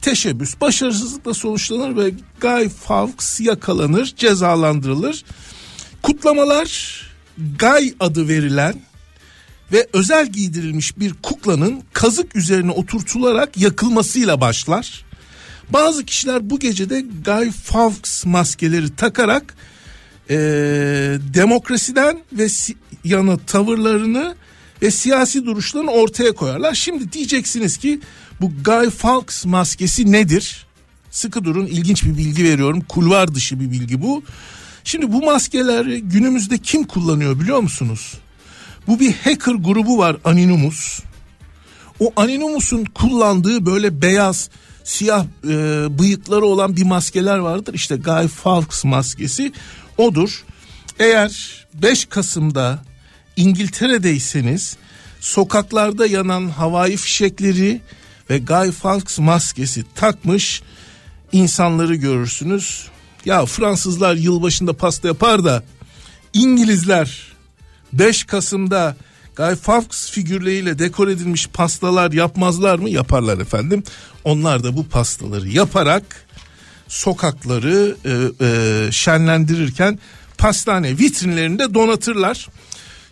teşebbüs 0.00 0.60
başarısızlıkla 0.60 1.34
sonuçlanır 1.34 1.96
ve 1.96 2.12
Guy 2.40 2.68
Fawkes 2.68 3.40
yakalanır, 3.40 4.14
cezalandırılır. 4.16 5.24
Kutlamalar 6.02 7.00
Guy 7.60 7.94
adı 8.00 8.28
verilen 8.28 8.74
ve 9.72 9.86
özel 9.92 10.26
giydirilmiş 10.26 10.98
bir 10.98 11.14
kuklanın 11.22 11.82
kazık 11.92 12.36
üzerine 12.36 12.70
oturtularak 12.70 13.56
yakılmasıyla 13.56 14.40
başlar. 14.40 15.04
Bazı 15.70 16.04
kişiler 16.04 16.50
bu 16.50 16.58
gecede 16.58 17.04
Guy 17.24 17.50
Fawkes 17.50 18.26
maskeleri 18.26 18.96
takarak 18.96 19.54
eee, 20.30 20.36
demokrasiden 21.34 22.18
ve 22.32 22.48
si- 22.48 22.76
yana 23.04 23.36
tavırlarını 23.38 24.34
ve 24.82 24.90
siyasi 24.90 25.46
duruşlarını 25.46 25.90
ortaya 25.90 26.32
koyarlar. 26.32 26.74
Şimdi 26.74 27.12
diyeceksiniz 27.12 27.76
ki 27.76 28.00
bu 28.40 28.52
Guy 28.64 28.90
Fawkes 28.90 29.46
maskesi 29.46 30.12
nedir? 30.12 30.66
Sıkı 31.10 31.44
durun 31.44 31.66
ilginç 31.66 32.04
bir 32.04 32.16
bilgi 32.16 32.44
veriyorum. 32.44 32.80
Kulvar 32.88 33.34
dışı 33.34 33.60
bir 33.60 33.70
bilgi 33.70 34.02
bu. 34.02 34.22
Şimdi 34.84 35.12
bu 35.12 35.22
maskeleri 35.22 36.02
günümüzde 36.02 36.58
kim 36.58 36.84
kullanıyor 36.84 37.40
biliyor 37.40 37.60
musunuz? 37.60 38.14
Bu 38.86 39.00
bir 39.00 39.12
hacker 39.12 39.54
grubu 39.54 39.98
var 39.98 40.16
Anonymous. 40.24 41.00
O 42.00 42.12
Anonymous'un 42.16 42.84
kullandığı 42.84 43.66
böyle 43.66 44.02
beyaz 44.02 44.50
siyah 44.84 45.24
e, 45.44 45.48
bıyıkları 45.98 46.44
olan 46.44 46.76
bir 46.76 46.84
maskeler 46.84 47.38
vardır. 47.38 47.74
İşte 47.74 47.96
Guy 47.96 48.28
Fawkes 48.28 48.84
maskesi 48.84 49.52
odur. 49.98 50.44
Eğer 50.98 51.64
5 51.74 52.04
Kasım'da 52.04 52.82
İngiltere'deyseniz 53.36 54.76
sokaklarda 55.20 56.06
yanan 56.06 56.48
havai 56.48 56.96
fişekleri 56.96 57.80
ve 58.30 58.38
Guy 58.38 58.70
Fawkes 58.70 59.18
maskesi 59.18 59.84
takmış 59.94 60.62
insanları 61.32 61.94
görürsünüz. 61.94 62.88
Ya 63.24 63.46
Fransızlar 63.46 64.14
yılbaşında 64.14 64.72
pasta 64.72 65.08
yapar 65.08 65.44
da 65.44 65.62
İngilizler 66.32 67.34
5 67.92 68.24
Kasım'da 68.24 68.96
Guy 69.36 69.54
Fawkes 69.54 70.10
figürleriyle 70.10 70.78
dekor 70.78 71.08
edilmiş 71.08 71.46
pastalar 71.46 72.12
yapmazlar 72.12 72.78
mı? 72.78 72.90
Yaparlar 72.90 73.38
efendim. 73.38 73.82
Onlar 74.24 74.64
da 74.64 74.76
bu 74.76 74.88
pastaları 74.88 75.48
yaparak 75.48 76.26
sokakları 76.88 77.96
e, 78.04 78.44
e, 78.46 78.92
şenlendirirken 78.92 79.98
pastane 80.38 80.98
vitrinlerinde 80.98 81.74
donatırlar. 81.74 82.48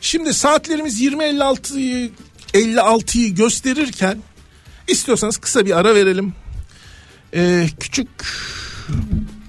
Şimdi 0.03 0.35
saatlerimiz 0.35 1.03
20.56'yı 1.03 2.11
56'yı 2.55 3.35
gösterirken 3.35 4.19
istiyorsanız 4.89 5.37
kısa 5.37 5.67
bir 5.67 5.79
ara 5.79 5.95
verelim. 5.95 6.35
Ee, 7.35 7.67
küçük 7.81 8.09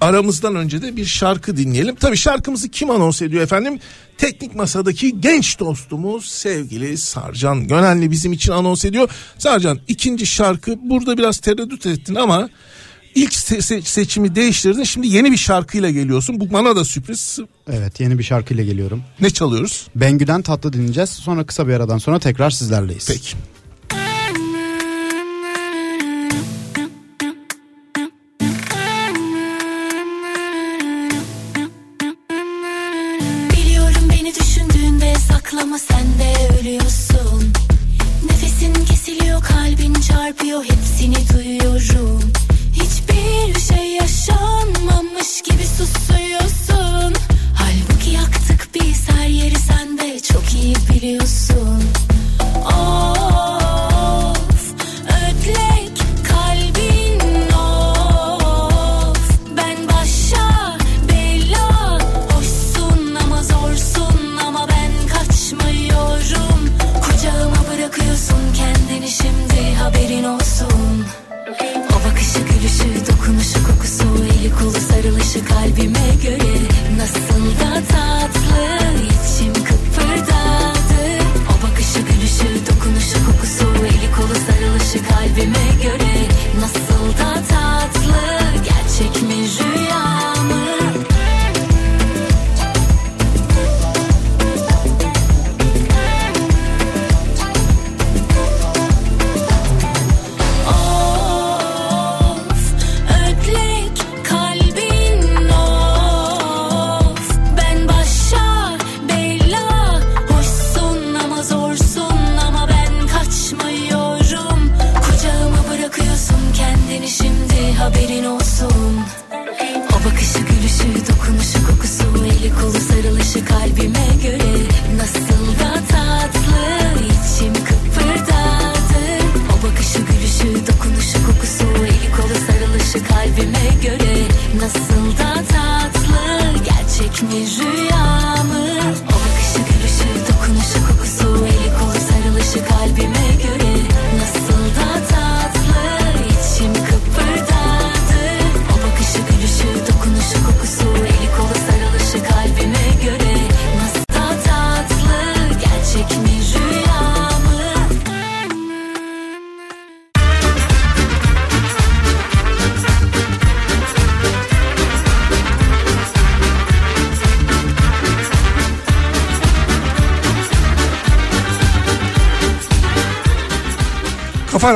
aramızdan 0.02 0.56
önce 0.56 0.82
de 0.82 0.96
bir 0.96 1.06
şarkı 1.06 1.58
dinleyelim. 1.58 1.96
Tabii 1.96 2.18
şarkımızı 2.18 2.70
kim 2.70 2.90
anons 2.90 3.22
ediyor 3.22 3.44
efendim? 3.44 3.80
Teknik 4.18 4.56
masadaki 4.56 5.22
genç 5.22 5.60
dostumuz 5.60 6.26
sevgili 6.26 6.98
Sarcan 6.98 7.68
Gönenli 7.68 8.12
bizim 8.12 8.34
için 8.34 8.52
anons 8.52 8.86
ediyor. 8.86 9.10
Sarcan 9.38 9.80
ikinci 9.88 10.26
şarkı 10.26 10.76
burada 10.82 11.18
biraz 11.18 11.38
tereddüt 11.38 11.86
ettin 11.86 12.16
ama 12.16 12.50
ilk 13.16 13.32
se- 13.34 13.58
se- 13.62 13.82
seçimi 13.82 14.36
değiştirdin. 14.36 14.84
Şimdi 14.84 15.08
yeni 15.08 15.32
bir 15.32 15.38
şarkıyla 15.38 15.90
geliyorsun. 15.90 16.40
Bu 16.40 16.54
bana 16.54 16.76
da 16.76 16.86
sürpriz. 16.86 17.40
Evet 17.72 18.00
yeni 18.00 18.20
bir 18.20 18.24
şarkıyla 18.24 18.64
geliyorum. 18.64 19.04
Ne 19.20 19.30
çalıyoruz? 19.30 19.88
Bengü'den 19.96 20.42
tatlı 20.42 20.74
dinleyeceğiz. 20.74 21.10
Sonra 21.10 21.44
kısa 21.46 21.68
bir 21.68 21.74
aradan 21.74 21.98
sonra 21.98 22.20
tekrar 22.20 22.50
sizlerleyiz. 22.50 23.08
Peki. 23.08 23.36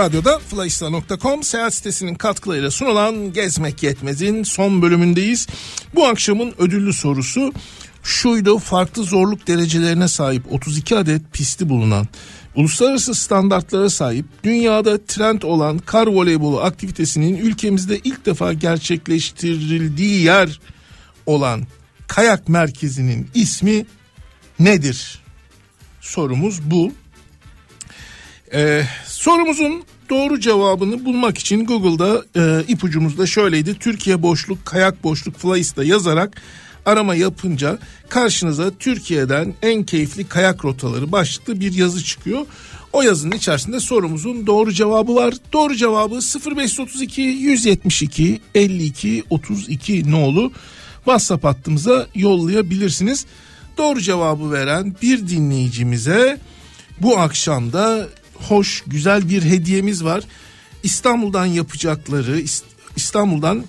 Radyo'da 0.07 0.39
flyista.com 0.39 1.43
seyahat 1.43 1.73
sitesinin 1.73 2.15
katkılarıyla 2.15 2.71
sunulan 2.71 3.33
Gezmek 3.33 3.83
Yetmez'in 3.83 4.43
son 4.43 4.81
bölümündeyiz. 4.81 5.47
Bu 5.95 6.07
akşamın 6.07 6.53
ödüllü 6.57 6.93
sorusu 6.93 7.53
şuydu 8.03 8.57
farklı 8.57 9.03
zorluk 9.03 9.47
derecelerine 9.47 10.07
sahip 10.07 10.53
32 10.53 10.95
adet 10.95 11.33
pisti 11.33 11.69
bulunan 11.69 12.07
uluslararası 12.55 13.15
standartlara 13.15 13.89
sahip 13.89 14.25
dünyada 14.43 15.05
trend 15.05 15.41
olan 15.41 15.77
kar 15.77 16.07
voleybolu 16.07 16.61
aktivitesinin 16.61 17.37
ülkemizde 17.37 17.99
ilk 17.99 18.25
defa 18.25 18.53
gerçekleştirildiği 18.53 20.23
yer 20.23 20.59
olan 21.25 21.63
kayak 22.07 22.49
merkezinin 22.49 23.27
ismi 23.33 23.85
nedir? 24.59 25.21
Sorumuz 26.01 26.71
bu. 26.71 26.91
Ee, 28.53 28.83
sorumuzun 29.05 29.83
doğru 30.09 30.39
cevabını 30.39 31.05
bulmak 31.05 31.37
için 31.37 31.65
Google'da 31.65 32.25
e, 32.35 32.63
ipucumuzda 32.67 33.27
şöyleydi. 33.27 33.79
Türkiye 33.79 34.21
boşluk 34.21 34.65
kayak 34.65 35.03
boşluk 35.03 35.37
flyista 35.37 35.83
yazarak 35.83 36.41
arama 36.85 37.15
yapınca 37.15 37.79
karşınıza 38.09 38.71
Türkiye'den 38.79 39.53
en 39.61 39.83
keyifli 39.83 40.27
kayak 40.27 40.65
rotaları 40.65 41.11
başlıklı 41.11 41.59
bir 41.59 41.73
yazı 41.73 42.03
çıkıyor. 42.03 42.45
O 42.93 43.01
yazının 43.01 43.35
içerisinde 43.35 43.79
sorumuzun 43.79 44.47
doğru 44.47 44.71
cevabı 44.71 45.15
var. 45.15 45.33
Doğru 45.53 45.75
cevabı 45.75 46.19
0532 46.55 47.21
172 47.21 48.41
52 48.55 49.23
32 49.29 50.11
nolu 50.11 50.51
WhatsApp 50.95 51.43
hattımıza 51.43 52.07
yollayabilirsiniz. 52.15 53.25
Doğru 53.77 54.01
cevabı 54.01 54.51
veren 54.51 54.95
bir 55.01 55.27
dinleyicimize 55.27 56.39
bu 57.01 57.17
akşam 57.17 57.73
da 57.73 58.07
hoş 58.47 58.83
güzel 58.87 59.29
bir 59.29 59.43
hediyemiz 59.43 60.03
var. 60.03 60.23
İstanbul'dan 60.83 61.45
yapacakları 61.45 62.39
İst- 62.39 62.63
İstanbul'dan 62.95 63.63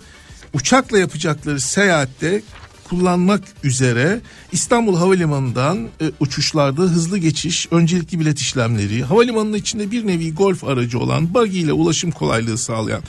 uçakla 0.55 0.99
yapacakları 0.99 1.61
seyahatte 1.61 2.43
kullanmak 2.89 3.43
üzere 3.65 4.21
İstanbul 4.53 4.97
Havalimanı'ndan 4.97 5.89
e, 6.01 6.11
uçuşlarda 6.21 6.83
hızlı 6.83 7.19
geçiş, 7.19 7.69
öncelikli 7.71 8.21
bilet 8.21 8.39
işlemleri, 8.39 9.05
havalimanının 9.05 9.57
içinde 9.57 9.91
bir 9.91 10.07
nevi 10.07 10.35
golf 10.35 10.65
aracı 10.65 10.99
olan 10.99 11.35
buggy 11.35 11.61
ile 11.61 11.73
ulaşım 11.73 12.11
kolaylığı 12.11 12.59
sağlayan, 12.59 13.03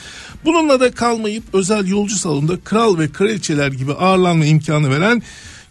bununla 0.45 0.79
da 0.79 0.91
kalmayıp 0.91 1.43
özel 1.53 1.87
yolcu 1.87 2.15
salonunda 2.15 2.59
kral 2.59 2.97
ve 2.99 3.11
kraliçeler 3.11 3.71
gibi 3.71 3.93
ağırlanma 3.93 4.45
imkanı 4.45 4.89
veren 4.89 5.21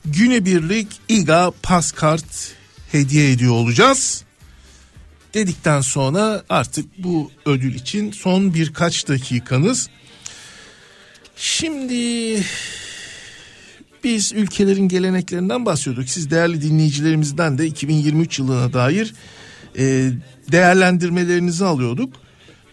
günebirlik 0.04 0.88
İGA 1.08 1.52
Paskart 1.62 2.52
hediye 2.92 3.30
ediyor 3.32 3.52
olacağız. 3.52 4.24
Dedikten 5.34 5.80
sonra 5.80 6.42
artık 6.48 6.98
bu 6.98 7.30
ödül 7.46 7.74
için 7.74 8.12
son 8.12 8.54
birkaç 8.54 9.08
dakikanız. 9.08 9.88
Şimdi 11.36 12.42
biz 14.04 14.32
ülkelerin 14.32 14.88
geleneklerinden 14.88 15.66
bahsediyorduk. 15.66 16.08
Siz 16.08 16.30
değerli 16.30 16.62
dinleyicilerimizden 16.62 17.58
de 17.58 17.66
2023 17.66 18.38
yılına 18.38 18.72
dair 18.72 19.14
e, 19.78 20.10
değerlendirmelerinizi 20.52 21.64
alıyorduk. 21.64 22.14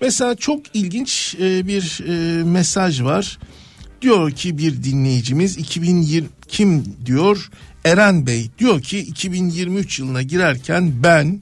Mesela 0.02 0.36
çok 0.36 0.76
ilginç 0.76 1.36
e, 1.40 1.68
bir 1.68 2.00
e, 2.08 2.44
mesaj 2.44 3.02
var. 3.02 3.40
Diyor 4.02 4.32
ki 4.32 4.58
bir 4.58 4.84
dinleyicimiz 4.84 5.58
2020 5.58 6.28
kim 6.48 6.84
diyor? 7.06 7.50
Eren 7.86 8.28
Bey 8.28 8.50
diyor 8.60 8.82
ki 8.82 9.00
2023 9.00 10.00
yılına 10.00 10.22
girerken 10.22 11.04
ben 11.04 11.42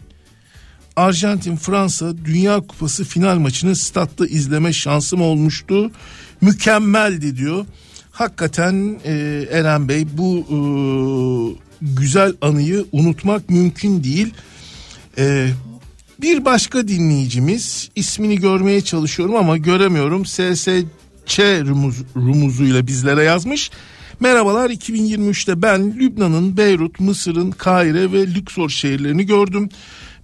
Arjantin 0.95 1.55
Fransa 1.55 2.17
Dünya 2.25 2.59
Kupası 2.59 3.03
final 3.03 3.37
maçını 3.37 3.75
statta 3.75 4.27
izleme 4.27 4.73
şansım 4.73 5.21
olmuştu. 5.21 5.91
Mükemmeldi 6.41 7.37
diyor. 7.37 7.65
Hakikaten 8.11 8.99
e, 9.05 9.45
Eren 9.51 9.89
Bey 9.89 10.05
bu 10.13 10.39
e, 10.39 10.57
güzel 11.81 12.33
anıyı 12.41 12.85
unutmak 12.91 13.49
mümkün 13.49 14.03
değil. 14.03 14.33
E, 15.17 15.49
bir 16.21 16.45
başka 16.45 16.87
dinleyicimiz 16.87 17.89
ismini 17.95 18.39
görmeye 18.39 18.81
çalışıyorum 18.81 19.35
ama 19.35 19.57
göremiyorum. 19.57 20.25
SSC 20.25 20.85
rumuz, 21.39 21.95
rumuzuyla 22.15 22.87
bizlere 22.87 23.23
yazmış. 23.23 23.71
Merhabalar 24.19 24.69
2023'te 24.69 25.61
ben 25.61 25.99
Lübnan'ın 25.99 26.57
Beyrut, 26.57 26.99
Mısır'ın 26.99 27.51
Kahire 27.51 28.11
ve 28.11 28.27
Lüksor 28.27 28.69
şehirlerini 28.69 29.25
gördüm. 29.25 29.69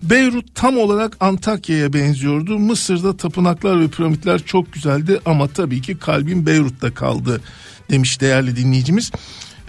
Beyrut 0.04 0.56
tam 0.56 0.78
olarak 0.78 1.18
Antakya'ya 1.20 1.94
benziyordu. 1.94 2.60
Mısır'da 2.60 3.18
tapınaklar 3.18 3.82
ve 3.82 3.88
piramitler 3.88 4.44
çok 4.46 4.74
güzeldi 4.74 5.20
ama 5.26 5.48
tabii 5.48 5.82
ki 5.82 5.98
kalbim 5.98 6.46
Beyrut'ta 6.46 6.94
kaldı 6.94 7.42
demiş 7.90 8.22
değerli 8.22 8.56
dinleyicimiz. 8.56 9.12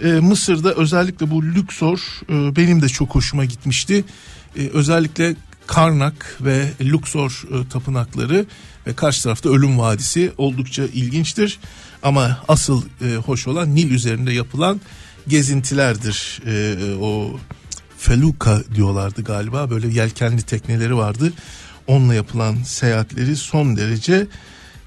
Ee, 0.03 0.07
Mısır'da 0.07 0.73
özellikle 0.73 1.31
bu 1.31 1.43
Lüksor 1.43 1.99
e, 2.29 2.55
benim 2.55 2.81
de 2.81 2.89
çok 2.89 3.15
hoşuma 3.15 3.45
gitmişti. 3.45 4.03
Ee, 4.57 4.69
özellikle 4.73 5.35
Karnak 5.67 6.37
ve 6.41 6.71
Luxor 6.81 7.43
e, 7.51 7.69
tapınakları 7.69 8.45
ve 8.87 8.93
karşı 8.93 9.23
tarafta 9.23 9.49
Ölüm 9.49 9.79
Vadisi 9.79 10.31
oldukça 10.37 10.83
ilginçtir. 10.83 11.59
Ama 12.03 12.43
asıl 12.47 12.83
e, 13.01 13.15
hoş 13.15 13.47
olan 13.47 13.75
Nil 13.75 13.91
üzerinde 13.91 14.33
yapılan 14.33 14.81
gezintilerdir. 15.27 16.41
E, 16.45 16.75
o 16.95 17.39
feluka 18.01 18.63
diyorlardı 18.75 19.23
galiba 19.23 19.69
böyle 19.69 19.87
yelkenli 19.87 20.41
tekneleri 20.41 20.97
vardı. 20.97 21.33
Onunla 21.87 22.13
yapılan 22.13 22.55
seyahatleri 22.55 23.35
son 23.35 23.77
derece 23.77 24.27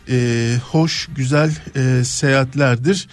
e, 0.09 0.57
hoş 0.71 1.09
güzel 1.17 1.51
e, 1.77 2.05
seyahatlerdir. 2.05 3.09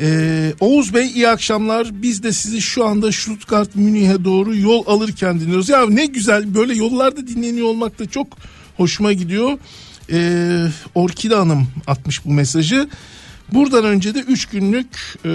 Ee, 0.00 0.52
Oğuz 0.60 0.94
Bey 0.94 1.06
iyi 1.06 1.28
akşamlar. 1.28 2.02
Biz 2.02 2.22
de 2.22 2.32
sizi 2.32 2.60
şu 2.60 2.86
anda 2.86 3.12
Stuttgart 3.12 3.76
Münih'e 3.76 4.24
doğru 4.24 4.56
yol 4.56 4.86
alırken 4.86 5.40
dinliyoruz. 5.40 5.68
Ya 5.68 5.86
ne 5.86 6.06
güzel 6.06 6.54
böyle 6.54 6.74
yollarda 6.74 7.26
dinleniyor 7.26 7.66
olmak 7.66 7.98
da 7.98 8.06
çok 8.06 8.26
hoşuma 8.76 9.12
gidiyor. 9.12 9.58
Ee, 10.12 10.66
Orkide 10.94 11.34
Hanım 11.34 11.68
atmış 11.86 12.24
bu 12.24 12.32
mesajı. 12.32 12.88
Buradan 13.52 13.84
önce 13.84 14.14
de 14.14 14.18
3 14.18 14.46
günlük 14.46 15.18
e, 15.24 15.30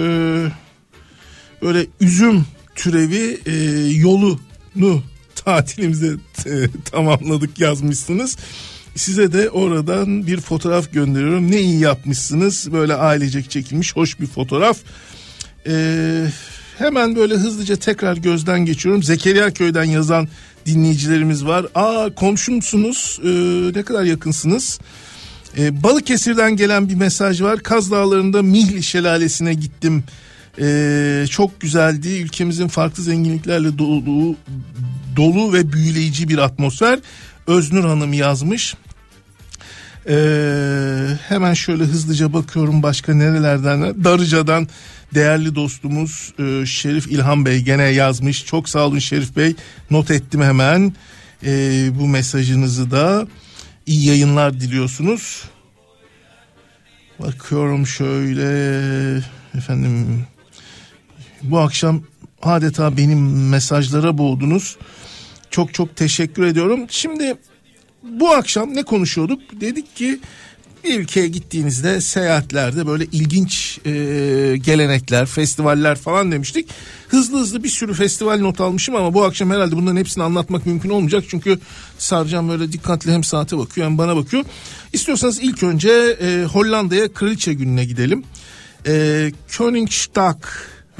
böyle 1.62 1.86
üzüm 2.00 2.44
türevi 2.74 3.40
e, 3.46 3.52
yolunu 3.94 5.02
tatilimize 5.34 6.14
e, 6.46 6.52
tamamladık 6.84 7.60
yazmışsınız. 7.60 8.36
Size 8.96 9.32
de 9.32 9.50
oradan 9.50 10.26
bir 10.26 10.40
fotoğraf 10.40 10.92
gönderiyorum. 10.92 11.50
Ne 11.50 11.60
iyi 11.60 11.80
yapmışsınız. 11.80 12.72
Böyle 12.72 12.94
ailecek 12.94 13.50
çekilmiş 13.50 13.96
hoş 13.96 14.20
bir 14.20 14.26
fotoğraf. 14.26 14.78
Ee, 15.66 16.26
hemen 16.78 17.16
böyle 17.16 17.34
hızlıca 17.34 17.76
tekrar 17.76 18.16
gözden 18.16 18.64
geçiyorum. 18.64 19.02
Zekeriya 19.02 19.50
köyden 19.50 19.84
yazan 19.84 20.28
dinleyicilerimiz 20.66 21.46
var. 21.46 21.66
Aa 21.74 22.14
komşumsunuz. 22.14 23.20
Ee, 23.24 23.28
ne 23.78 23.82
kadar 23.82 24.04
yakınsınız. 24.04 24.80
Ee, 25.58 25.82
Balıkesir'den 25.82 26.56
gelen 26.56 26.88
bir 26.88 26.94
mesaj 26.94 27.42
var. 27.42 27.58
Kaz 27.58 27.90
Dağları'nda 27.90 28.42
Mihli 28.42 28.82
Şelalesi'ne 28.82 29.54
gittim. 29.54 30.04
Ee, 30.60 31.24
çok 31.30 31.60
güzeldi. 31.60 32.08
Ülkemizin 32.08 32.68
farklı 32.68 33.02
zenginliklerle 33.02 33.78
dolu, 33.78 34.36
dolu 35.16 35.52
ve 35.52 35.72
büyüleyici 35.72 36.28
bir 36.28 36.38
atmosfer. 36.38 36.98
Öznur 37.46 37.84
Hanım 37.84 38.12
yazmış. 38.12 38.74
Ee, 40.08 41.06
hemen 41.28 41.54
şöyle 41.54 41.84
hızlıca 41.84 42.32
bakıyorum 42.32 42.82
başka 42.82 43.14
nerelerden. 43.14 44.04
Darıca'dan 44.04 44.68
değerli 45.14 45.54
dostumuz 45.54 46.32
e, 46.38 46.66
Şerif 46.66 47.06
İlhan 47.06 47.46
Bey 47.46 47.60
gene 47.60 47.82
yazmış. 47.82 48.46
Çok 48.46 48.68
sağ 48.68 48.86
olun 48.86 48.98
Şerif 48.98 49.36
Bey. 49.36 49.54
Not 49.90 50.10
ettim 50.10 50.42
hemen 50.42 50.92
e, 51.44 51.50
bu 51.98 52.08
mesajınızı 52.08 52.90
da. 52.90 53.26
iyi 53.86 54.06
yayınlar 54.06 54.60
diliyorsunuz. 54.60 55.44
Bakıyorum 57.18 57.86
şöyle 57.86 59.22
efendim 59.54 60.26
bu 61.42 61.58
akşam 61.58 62.02
adeta 62.42 62.96
benim 62.96 63.48
mesajlara 63.48 64.18
boğdunuz. 64.18 64.76
Çok 65.50 65.74
çok 65.74 65.96
teşekkür 65.96 66.46
ediyorum. 66.46 66.86
Şimdi 66.88 67.34
bu 68.02 68.30
akşam 68.30 68.74
ne 68.74 68.82
konuşuyorduk? 68.82 69.40
Dedik 69.60 69.96
ki 69.96 70.20
bir 70.84 71.00
ülkeye 71.00 71.28
gittiğinizde 71.28 72.00
seyahatlerde 72.00 72.86
böyle 72.86 73.04
ilginç 73.04 73.78
e, 73.84 73.90
gelenekler, 74.56 75.26
festivaller 75.26 75.98
falan 75.98 76.32
demiştik. 76.32 76.68
Hızlı 77.08 77.38
hızlı 77.40 77.64
bir 77.64 77.68
sürü 77.68 77.94
festival 77.94 78.38
not 78.38 78.60
almışım 78.60 78.96
ama 78.96 79.14
bu 79.14 79.24
akşam 79.24 79.50
herhalde 79.50 79.76
bunların 79.76 79.96
hepsini 79.96 80.24
anlatmak 80.24 80.66
mümkün 80.66 80.90
olmayacak. 80.90 81.24
Çünkü 81.28 81.58
Sarcan 81.98 82.48
böyle 82.48 82.72
dikkatli 82.72 83.12
hem 83.12 83.24
saate 83.24 83.58
bakıyor 83.58 83.86
hem 83.86 83.98
bana 83.98 84.16
bakıyor. 84.16 84.44
İstiyorsanız 84.92 85.40
ilk 85.42 85.62
önce 85.62 85.90
e, 86.20 86.44
Hollanda'ya 86.44 87.12
Kraliçe 87.12 87.54
Günü'ne 87.54 87.84
gidelim. 87.84 88.24
E, 88.86 89.32
Koningsdag 89.58 90.36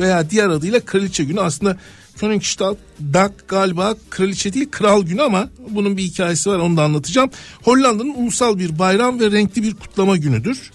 veya 0.02 0.30
diğer 0.30 0.48
adıyla 0.48 0.80
Kraliçe 0.80 1.24
Günü 1.24 1.40
aslında 1.40 1.76
Koningsdag 2.22 3.32
galiba 3.48 3.94
kraliçe 4.10 4.52
değil 4.52 4.68
kral 4.70 5.02
günü 5.02 5.22
ama 5.22 5.48
bunun 5.68 5.96
bir 5.96 6.02
hikayesi 6.02 6.50
var 6.50 6.58
onu 6.58 6.76
da 6.76 6.82
anlatacağım. 6.82 7.30
Hollanda'nın 7.62 8.14
ulusal 8.14 8.58
bir 8.58 8.78
bayram 8.78 9.20
ve 9.20 9.30
renkli 9.30 9.62
bir 9.62 9.74
kutlama 9.74 10.16
günüdür. 10.16 10.70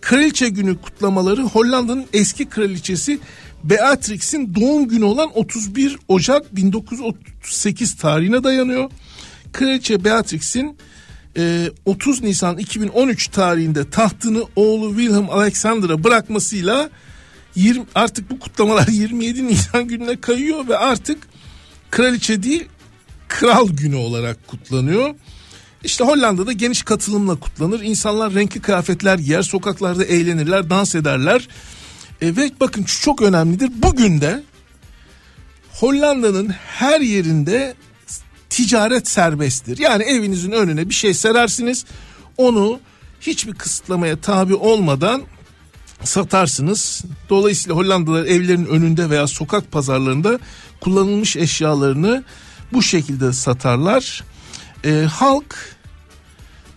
Kraliçe 0.00 0.48
günü 0.48 0.76
kutlamaları 0.76 1.42
Hollanda'nın 1.42 2.04
eski 2.12 2.48
kraliçesi 2.48 3.18
Beatrix'in 3.64 4.54
doğum 4.54 4.88
günü 4.88 5.04
olan 5.04 5.30
31 5.34 5.98
Ocak 6.08 6.56
1938 6.56 7.96
tarihine 7.96 8.44
dayanıyor. 8.44 8.90
Kraliçe 9.52 10.04
Beatrix'in 10.04 10.76
e, 11.36 11.70
30 11.84 12.22
Nisan 12.22 12.58
2013 12.58 13.28
tarihinde 13.28 13.90
tahtını 13.90 14.42
oğlu 14.56 14.88
Wilhelm 14.96 15.30
Alexander'a 15.30 16.04
bırakmasıyla 16.04 16.90
20, 17.56 17.86
artık 17.94 18.30
bu 18.30 18.38
kutlamalar 18.38 18.88
27 18.92 19.46
Nisan 19.46 19.88
gününe 19.88 20.20
kayıyor 20.20 20.68
ve 20.68 20.76
artık 20.76 21.18
kraliçe 21.90 22.42
değil 22.42 22.64
kral 23.28 23.68
günü 23.68 23.96
olarak 23.96 24.46
kutlanıyor. 24.46 25.14
İşte 25.84 26.04
Hollanda'da 26.04 26.52
geniş 26.52 26.82
katılımla 26.82 27.36
kutlanır. 27.36 27.80
İnsanlar 27.80 28.34
renkli 28.34 28.60
kıyafetler 28.60 29.18
giyer, 29.18 29.42
sokaklarda 29.42 30.04
eğlenirler, 30.04 30.70
dans 30.70 30.94
ederler. 30.94 31.48
E, 32.20 32.36
ve 32.36 32.50
bakın 32.60 32.82
çok 32.82 33.22
önemlidir. 33.22 33.70
Bugün 33.74 34.20
de 34.20 34.42
Hollanda'nın 35.72 36.48
her 36.48 37.00
yerinde 37.00 37.74
ticaret 38.50 39.08
serbesttir. 39.08 39.78
Yani 39.78 40.02
evinizin 40.02 40.52
önüne 40.52 40.88
bir 40.88 40.94
şey 40.94 41.14
serersiniz. 41.14 41.84
Onu 42.36 42.80
hiçbir 43.20 43.54
kısıtlamaya 43.54 44.20
tabi 44.20 44.54
olmadan 44.54 45.22
satarsınız. 46.04 47.04
Dolayısıyla 47.30 47.76
Hollandalılar 47.76 48.24
evlerin 48.24 48.66
önünde 48.66 49.10
veya 49.10 49.26
sokak 49.26 49.72
pazarlarında 49.72 50.38
kullanılmış 50.80 51.36
eşyalarını 51.36 52.24
bu 52.72 52.82
şekilde 52.82 53.32
satarlar. 53.32 54.24
Ee, 54.84 55.06
halk 55.10 55.76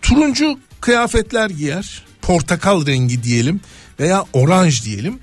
turuncu 0.02 0.60
kıyafetler 0.82 1.50
giyer. 1.50 2.04
Portakal 2.22 2.86
rengi 2.86 3.24
diyelim 3.24 3.62
veya 4.00 4.26
oranj 4.34 4.86
diyelim. 4.86 5.20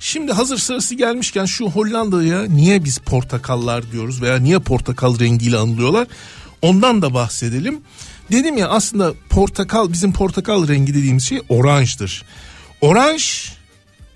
Şimdi 0.00 0.32
hazır 0.32 0.58
sırası 0.58 0.94
gelmişken 0.94 1.44
şu 1.44 1.66
Hollanda'ya 1.66 2.42
niye 2.42 2.84
biz 2.84 2.98
portakallar 2.98 3.92
diyoruz 3.92 4.22
veya 4.22 4.36
niye 4.36 4.58
portakal 4.58 5.18
rengiyle 5.18 5.56
anılıyorlar? 5.56 6.06
Ondan 6.62 7.02
da 7.02 7.14
bahsedelim. 7.14 7.80
Dedim 8.32 8.56
ya 8.56 8.68
aslında 8.68 9.12
portakal 9.30 9.92
bizim 9.92 10.12
portakal 10.12 10.68
rengi 10.68 10.94
dediğimiz 10.94 11.24
şey 11.24 11.42
oranjdır. 11.48 12.24
Oranj 12.80 13.52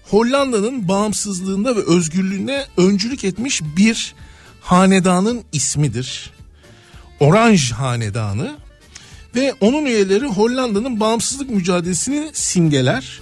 Hollanda'nın 0.05 0.89
bağımsızlığında 0.89 1.77
ve 1.77 1.81
özgürlüğüne 1.87 2.65
öncülük 2.77 3.25
etmiş 3.25 3.63
bir 3.77 4.15
hanedanın 4.61 5.43
ismidir. 5.53 6.31
Oranj 7.21 7.73
Hanedanı 7.73 8.57
ve 9.35 9.55
onun 9.61 9.87
üyeleri 9.87 10.27
Hollanda'nın 10.27 11.01
bağımsızlık 11.01 11.51
mücadelesini 11.51 12.31
simgeler. 12.33 13.21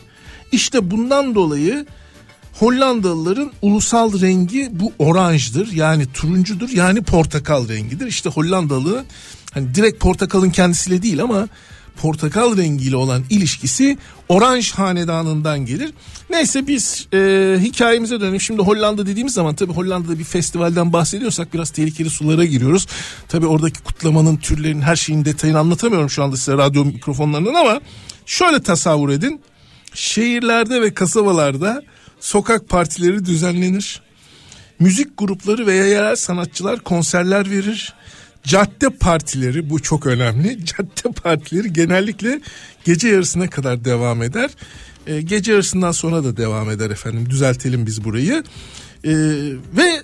İşte 0.52 0.90
bundan 0.90 1.34
dolayı 1.34 1.86
Hollandalıların 2.52 3.52
ulusal 3.62 4.20
rengi 4.20 4.68
bu 4.72 4.92
oranjdır. 4.98 5.72
Yani 5.72 6.12
turuncudur 6.12 6.68
yani 6.68 7.02
portakal 7.02 7.68
rengidir. 7.68 8.06
İşte 8.06 8.30
Hollandalı 8.30 9.04
hani 9.54 9.74
direkt 9.74 10.00
portakalın 10.00 10.50
kendisiyle 10.50 11.02
değil 11.02 11.22
ama 11.22 11.48
portakal 11.96 12.56
rengiyle 12.56 12.96
olan 12.96 13.24
ilişkisi 13.30 13.98
oranj 14.28 14.72
hanedanından 14.72 15.66
gelir. 15.66 15.90
Neyse 16.30 16.66
biz 16.66 17.08
e, 17.14 17.56
hikayemize 17.60 18.20
dönelim. 18.20 18.40
Şimdi 18.40 18.62
Hollanda 18.62 19.06
dediğimiz 19.06 19.34
zaman 19.34 19.54
tabii 19.54 19.72
Hollanda'da 19.72 20.18
bir 20.18 20.24
festivalden 20.24 20.92
bahsediyorsak 20.92 21.54
biraz 21.54 21.70
tehlikeli 21.70 22.10
sulara 22.10 22.44
giriyoruz. 22.44 22.86
Tabii 23.28 23.46
oradaki 23.46 23.80
kutlamanın 23.80 24.36
türlerinin 24.36 24.80
her 24.82 24.96
şeyin 24.96 25.24
detayını 25.24 25.58
anlatamıyorum 25.58 26.10
şu 26.10 26.24
anda 26.24 26.36
size 26.36 26.52
radyo 26.52 26.84
mikrofonlarından 26.84 27.54
ama 27.54 27.80
şöyle 28.26 28.62
tasavvur 28.62 29.08
edin. 29.10 29.40
Şehirlerde 29.94 30.82
ve 30.82 30.94
kasabalarda 30.94 31.82
sokak 32.20 32.68
partileri 32.68 33.24
düzenlenir. 33.24 34.02
Müzik 34.78 35.18
grupları 35.18 35.66
veya 35.66 35.86
yerel 35.86 36.16
sanatçılar 36.16 36.80
konserler 36.80 37.50
verir. 37.50 37.94
Cadde 38.44 38.90
partileri 38.90 39.70
bu 39.70 39.82
çok 39.82 40.06
önemli. 40.06 40.64
Cadde 40.64 41.12
partileri 41.22 41.72
genellikle 41.72 42.40
gece 42.84 43.08
yarısına 43.08 43.50
kadar 43.50 43.84
devam 43.84 44.22
eder. 44.22 44.50
Ee, 45.06 45.20
gece 45.20 45.52
yarısından 45.52 45.92
sonra 45.92 46.24
da 46.24 46.36
devam 46.36 46.70
eder 46.70 46.90
efendim. 46.90 47.30
Düzeltelim 47.30 47.86
biz 47.86 48.04
burayı. 48.04 48.44
Ee, 49.04 49.10
ve 49.76 50.02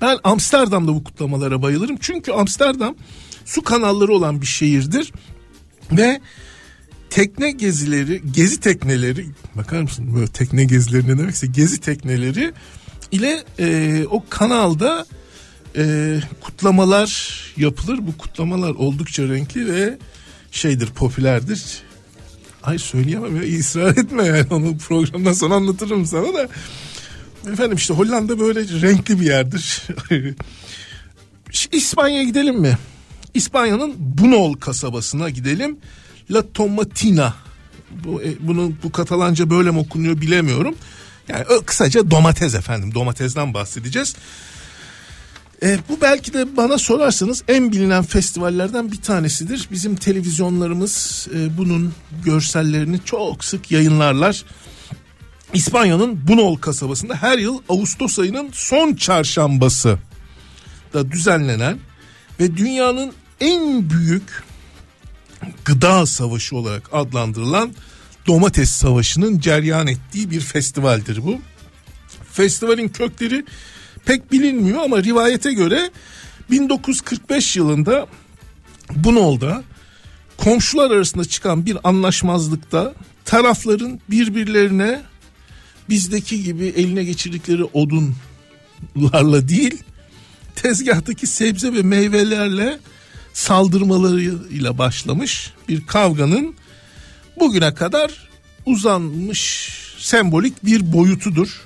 ben 0.00 0.18
Amsterdam'da 0.24 0.94
bu 0.94 1.04
kutlamalara 1.04 1.62
bayılırım. 1.62 1.96
Çünkü 2.00 2.32
Amsterdam 2.32 2.94
su 3.44 3.62
kanalları 3.62 4.12
olan 4.12 4.40
bir 4.40 4.46
şehirdir. 4.46 5.12
Ve 5.92 6.20
tekne 7.10 7.50
gezileri, 7.50 8.22
gezi 8.32 8.60
tekneleri 8.60 9.26
bakar 9.54 9.82
mısın 9.82 10.14
böyle 10.14 10.26
tekne 10.26 10.64
gezileri 10.64 11.08
ne 11.08 11.18
demekse 11.18 11.46
gezi 11.46 11.80
tekneleri 11.80 12.52
ile 13.12 13.44
e, 13.58 14.04
o 14.10 14.24
kanalda 14.30 15.06
e, 15.76 16.16
kutlamalar 16.40 17.40
yapılır. 17.56 17.98
Bu 18.06 18.18
kutlamalar 18.18 18.70
oldukça 18.70 19.22
renkli 19.22 19.72
ve 19.72 19.98
şeydir 20.52 20.86
popülerdir. 20.86 21.62
Ay 22.62 22.78
söyleyemem 22.78 23.36
ya 23.36 23.58
ısrar 23.58 23.90
etme 23.96 24.24
yani 24.26 24.46
onu 24.50 24.78
programdan 24.78 25.32
sonra 25.32 25.54
anlatırım 25.54 26.06
sana 26.06 26.34
da. 26.34 26.48
Efendim 27.52 27.76
işte 27.76 27.94
Hollanda 27.94 28.40
böyle 28.40 28.60
renkli 28.60 29.20
bir 29.20 29.26
yerdir. 29.26 29.82
İspanya'ya 31.72 32.22
gidelim 32.22 32.60
mi? 32.60 32.78
İspanya'nın 33.34 33.94
Bunol 33.98 34.54
kasabasına 34.54 35.30
gidelim. 35.30 35.78
La 36.30 36.52
Tomatina. 36.52 37.34
Bu, 38.04 38.22
e, 38.22 38.34
bunu 38.40 38.72
bu 38.82 38.92
Katalanca 38.92 39.50
böyle 39.50 39.70
mi 39.70 39.78
okunuyor 39.78 40.20
bilemiyorum. 40.20 40.74
Yani 41.28 41.44
ö- 41.44 41.64
kısaca 41.64 42.10
domates 42.10 42.54
efendim. 42.54 42.94
Domatesden 42.94 43.54
bahsedeceğiz. 43.54 44.16
E, 45.62 45.78
bu 45.88 46.00
belki 46.00 46.32
de 46.32 46.56
bana 46.56 46.78
sorarsanız 46.78 47.42
en 47.48 47.72
bilinen 47.72 48.02
festivallerden 48.02 48.92
bir 48.92 49.02
tanesidir. 49.02 49.68
Bizim 49.72 49.96
televizyonlarımız 49.96 51.28
e, 51.34 51.58
bunun 51.58 51.94
görsellerini 52.24 53.00
çok 53.04 53.44
sık 53.44 53.70
yayınlarlar. 53.70 54.44
İspanya'nın 55.54 56.28
Bunol 56.28 56.56
kasabasında 56.56 57.14
her 57.14 57.38
yıl 57.38 57.58
Ağustos 57.68 58.18
ayının 58.18 58.50
son 58.52 58.94
çarşambası 58.94 59.98
da 60.94 61.12
düzenlenen 61.12 61.78
ve 62.40 62.56
dünyanın 62.56 63.12
en 63.40 63.90
büyük 63.90 64.42
gıda 65.64 66.06
savaşı 66.06 66.56
olarak 66.56 66.88
adlandırılan 66.92 67.72
domates 68.26 68.70
savaşının 68.70 69.38
ceryan 69.38 69.86
ettiği 69.86 70.30
bir 70.30 70.40
festivaldir 70.40 71.24
bu. 71.24 71.38
Festivalin 72.32 72.88
kökleri 72.88 73.44
pek 74.04 74.32
bilinmiyor 74.32 74.82
ama 74.82 75.02
rivayete 75.02 75.52
göre 75.52 75.90
1945 76.50 77.56
yılında 77.56 78.06
Bunol'da 78.94 79.62
komşular 80.36 80.90
arasında 80.90 81.24
çıkan 81.24 81.66
bir 81.66 81.78
anlaşmazlıkta 81.84 82.94
tarafların 83.24 84.00
birbirlerine 84.10 85.02
bizdeki 85.88 86.42
gibi 86.42 86.66
eline 86.66 87.04
geçirdikleri 87.04 87.64
odunlarla 87.64 89.48
değil 89.48 89.82
tezgahtaki 90.56 91.26
sebze 91.26 91.72
ve 91.72 91.82
meyvelerle 91.82 92.78
saldırmalarıyla 93.32 94.78
başlamış 94.78 95.52
bir 95.68 95.86
kavganın 95.86 96.54
bugüne 97.40 97.74
kadar 97.74 98.28
uzanmış 98.66 99.70
sembolik 99.98 100.64
bir 100.64 100.92
boyutudur. 100.92 101.60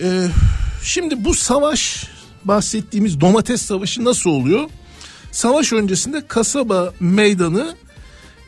Ee, 0.00 0.28
şimdi 0.82 1.24
bu 1.24 1.34
savaş 1.34 2.06
bahsettiğimiz 2.44 3.20
domates 3.20 3.62
savaşı 3.62 4.04
nasıl 4.04 4.30
oluyor? 4.30 4.70
Savaş 5.32 5.72
öncesinde 5.72 6.26
kasaba 6.28 6.94
meydanı 7.00 7.76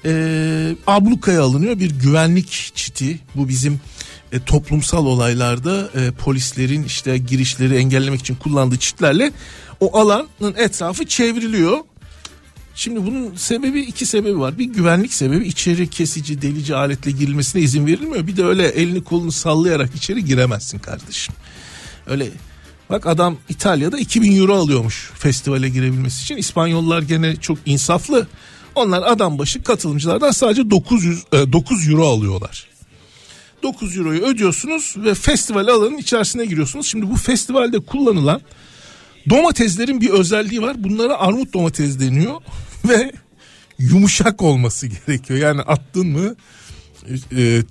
e, 0.05 0.77
ablukaya 0.87 1.43
alınıyor 1.43 1.79
bir 1.79 1.91
güvenlik 1.91 2.73
çiti 2.75 3.19
bu 3.35 3.49
bizim 3.49 3.81
e, 4.33 4.41
toplumsal 4.45 5.07
olaylarda 5.07 5.91
e, 5.95 6.11
polislerin 6.11 6.83
işte 6.83 7.19
girişleri 7.19 7.77
engellemek 7.77 8.21
için 8.21 8.35
kullandığı 8.35 8.79
çitlerle 8.79 9.33
o 9.81 9.99
alanın 9.99 10.55
etrafı 10.57 11.07
çevriliyor. 11.07 11.79
Şimdi 12.75 13.07
bunun 13.07 13.35
sebebi 13.37 13.81
iki 13.81 14.07
sebebi 14.07 14.39
var. 14.39 14.59
Bir 14.59 14.65
güvenlik 14.65 15.15
sebebi 15.15 15.47
içeri 15.47 15.91
kesici 15.91 16.43
delici 16.43 16.75
aletle 16.75 17.11
girilmesine 17.11 17.63
izin 17.63 17.87
verilmiyor. 17.87 18.27
Bir 18.27 18.37
de 18.37 18.45
öyle 18.45 18.69
elini 18.69 19.05
kolunu 19.05 19.33
sallayarak 19.33 19.95
içeri 19.95 20.25
giremezsin 20.25 20.79
kardeşim. 20.79 21.35
Öyle 22.07 22.31
bak 22.91 23.07
adam 23.07 23.37
İtalya'da 23.49 23.99
2000 23.99 24.41
euro 24.41 24.55
alıyormuş 24.55 25.11
festivale 25.15 25.69
girebilmesi 25.69 26.23
için. 26.23 26.37
İspanyollar 26.37 27.03
gene 27.03 27.37
çok 27.37 27.59
insaflı. 27.67 28.27
Onlar 28.75 29.03
adam 29.03 29.39
başı 29.39 29.63
katılımcılardan 29.63 30.31
sadece 30.31 30.71
900 30.71 31.23
e, 31.33 31.53
9 31.53 31.89
euro 31.89 32.07
alıyorlar. 32.07 32.69
9 33.63 33.97
euroyu 33.97 34.21
ödüyorsunuz 34.21 34.95
ve 34.97 35.15
festival 35.15 35.69
alanının 35.69 35.99
içerisine 35.99 36.47
giriyorsunuz. 36.47 36.87
Şimdi 36.87 37.11
bu 37.11 37.17
festivalde 37.17 37.81
kullanılan 37.81 38.41
domateslerin 39.31 40.01
bir 40.01 40.11
özelliği 40.11 40.63
var. 40.63 40.85
Bunlara 40.85 41.19
armut 41.19 41.55
domates 41.55 42.01
deniyor 42.01 42.41
ve 42.89 43.13
yumuşak 43.79 44.43
olması 44.43 44.87
gerekiyor. 44.87 45.41
Yani 45.41 45.61
attın 45.61 46.07
mı 46.07 46.35
e, 47.37 47.63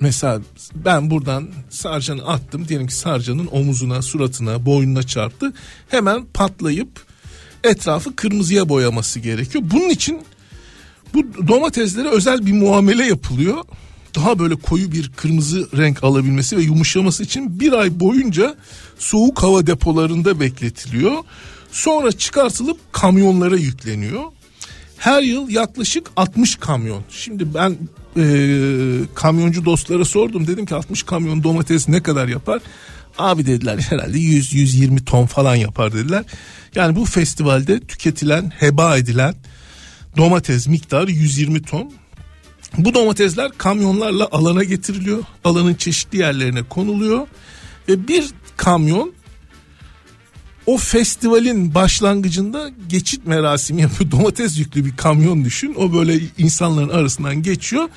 mesela 0.00 0.40
ben 0.74 1.10
buradan 1.10 1.48
sarcanı 1.70 2.26
attım. 2.26 2.68
Diyelim 2.68 2.86
ki 2.86 2.94
sarcanın 2.94 3.48
omuzuna, 3.52 4.02
suratına, 4.02 4.66
boynuna 4.66 5.02
çarptı. 5.02 5.52
Hemen 5.88 6.24
patlayıp 6.24 6.88
etrafı 7.64 8.16
kırmızıya 8.16 8.68
boyaması 8.68 9.20
gerekiyor. 9.20 9.64
Bunun 9.66 9.88
için 9.88 10.20
bu 11.14 11.48
domateslere 11.48 12.08
özel 12.08 12.46
bir 12.46 12.52
muamele 12.52 13.06
yapılıyor. 13.06 13.64
Daha 14.14 14.38
böyle 14.38 14.54
koyu 14.54 14.92
bir 14.92 15.10
kırmızı 15.16 15.68
renk 15.76 16.04
alabilmesi 16.04 16.56
ve 16.56 16.62
yumuşaması 16.62 17.22
için 17.22 17.60
bir 17.60 17.72
ay 17.72 18.00
boyunca 18.00 18.56
soğuk 18.98 19.42
hava 19.42 19.66
depolarında 19.66 20.40
bekletiliyor. 20.40 21.12
Sonra 21.72 22.12
çıkartılıp 22.12 22.92
kamyonlara 22.92 23.56
yükleniyor. 23.56 24.22
Her 24.96 25.22
yıl 25.22 25.48
yaklaşık 25.48 26.10
60 26.16 26.56
kamyon. 26.56 27.02
Şimdi 27.10 27.54
ben 27.54 27.76
e, 28.16 28.24
kamyoncu 29.14 29.64
dostlara 29.64 30.04
sordum. 30.04 30.46
Dedim 30.46 30.66
ki 30.66 30.74
60 30.74 31.02
kamyon 31.02 31.42
domates 31.42 31.88
ne 31.88 32.02
kadar 32.02 32.28
yapar? 32.28 32.60
Abi 33.18 33.46
dediler 33.46 33.78
herhalde 33.78 34.18
100-120 34.18 35.04
ton 35.04 35.26
falan 35.26 35.54
yapar 35.54 35.92
dediler. 35.92 36.24
Yani 36.74 36.96
bu 36.96 37.04
festivalde 37.04 37.80
tüketilen, 37.80 38.52
heba 38.58 38.98
edilen 38.98 39.34
domates 40.16 40.68
miktarı 40.68 41.10
120 41.10 41.62
ton. 41.62 41.92
Bu 42.78 42.94
domatesler 42.94 43.50
kamyonlarla 43.58 44.28
alana 44.32 44.64
getiriliyor. 44.64 45.22
Alanın 45.44 45.74
çeşitli 45.74 46.18
yerlerine 46.18 46.62
konuluyor. 46.62 47.26
Ve 47.88 48.08
bir 48.08 48.24
kamyon 48.56 49.12
o 50.68 50.76
festivalin 50.76 51.74
başlangıcında 51.74 52.70
geçit 52.88 53.26
merasimi 53.26 53.82
yapıyor. 53.82 54.10
Domates 54.10 54.58
yüklü 54.58 54.84
bir 54.84 54.96
kamyon 54.96 55.44
düşün. 55.44 55.74
O 55.78 55.92
böyle 55.92 56.20
insanların 56.38 56.88
arasından 56.88 57.42
geçiyor. 57.42 57.88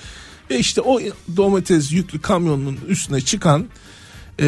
Ve 0.50 0.60
işte 0.60 0.82
o 0.82 1.00
domates 1.38 1.92
yüklü 1.92 2.22
kamyonun 2.22 2.80
üstüne 2.88 3.22
çıkan 3.22 3.66
e, 4.40 4.46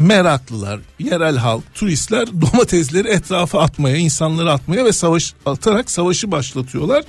meraklılar, 0.00 0.80
yerel 0.98 1.36
halk, 1.36 1.74
turistler 1.74 2.28
domatesleri 2.40 3.08
etrafa 3.08 3.60
atmaya, 3.60 3.96
insanları 3.96 4.52
atmaya 4.52 4.84
ve 4.84 4.92
savaş 4.92 5.34
atarak 5.46 5.90
savaşı 5.90 6.30
başlatıyorlar. 6.30 7.04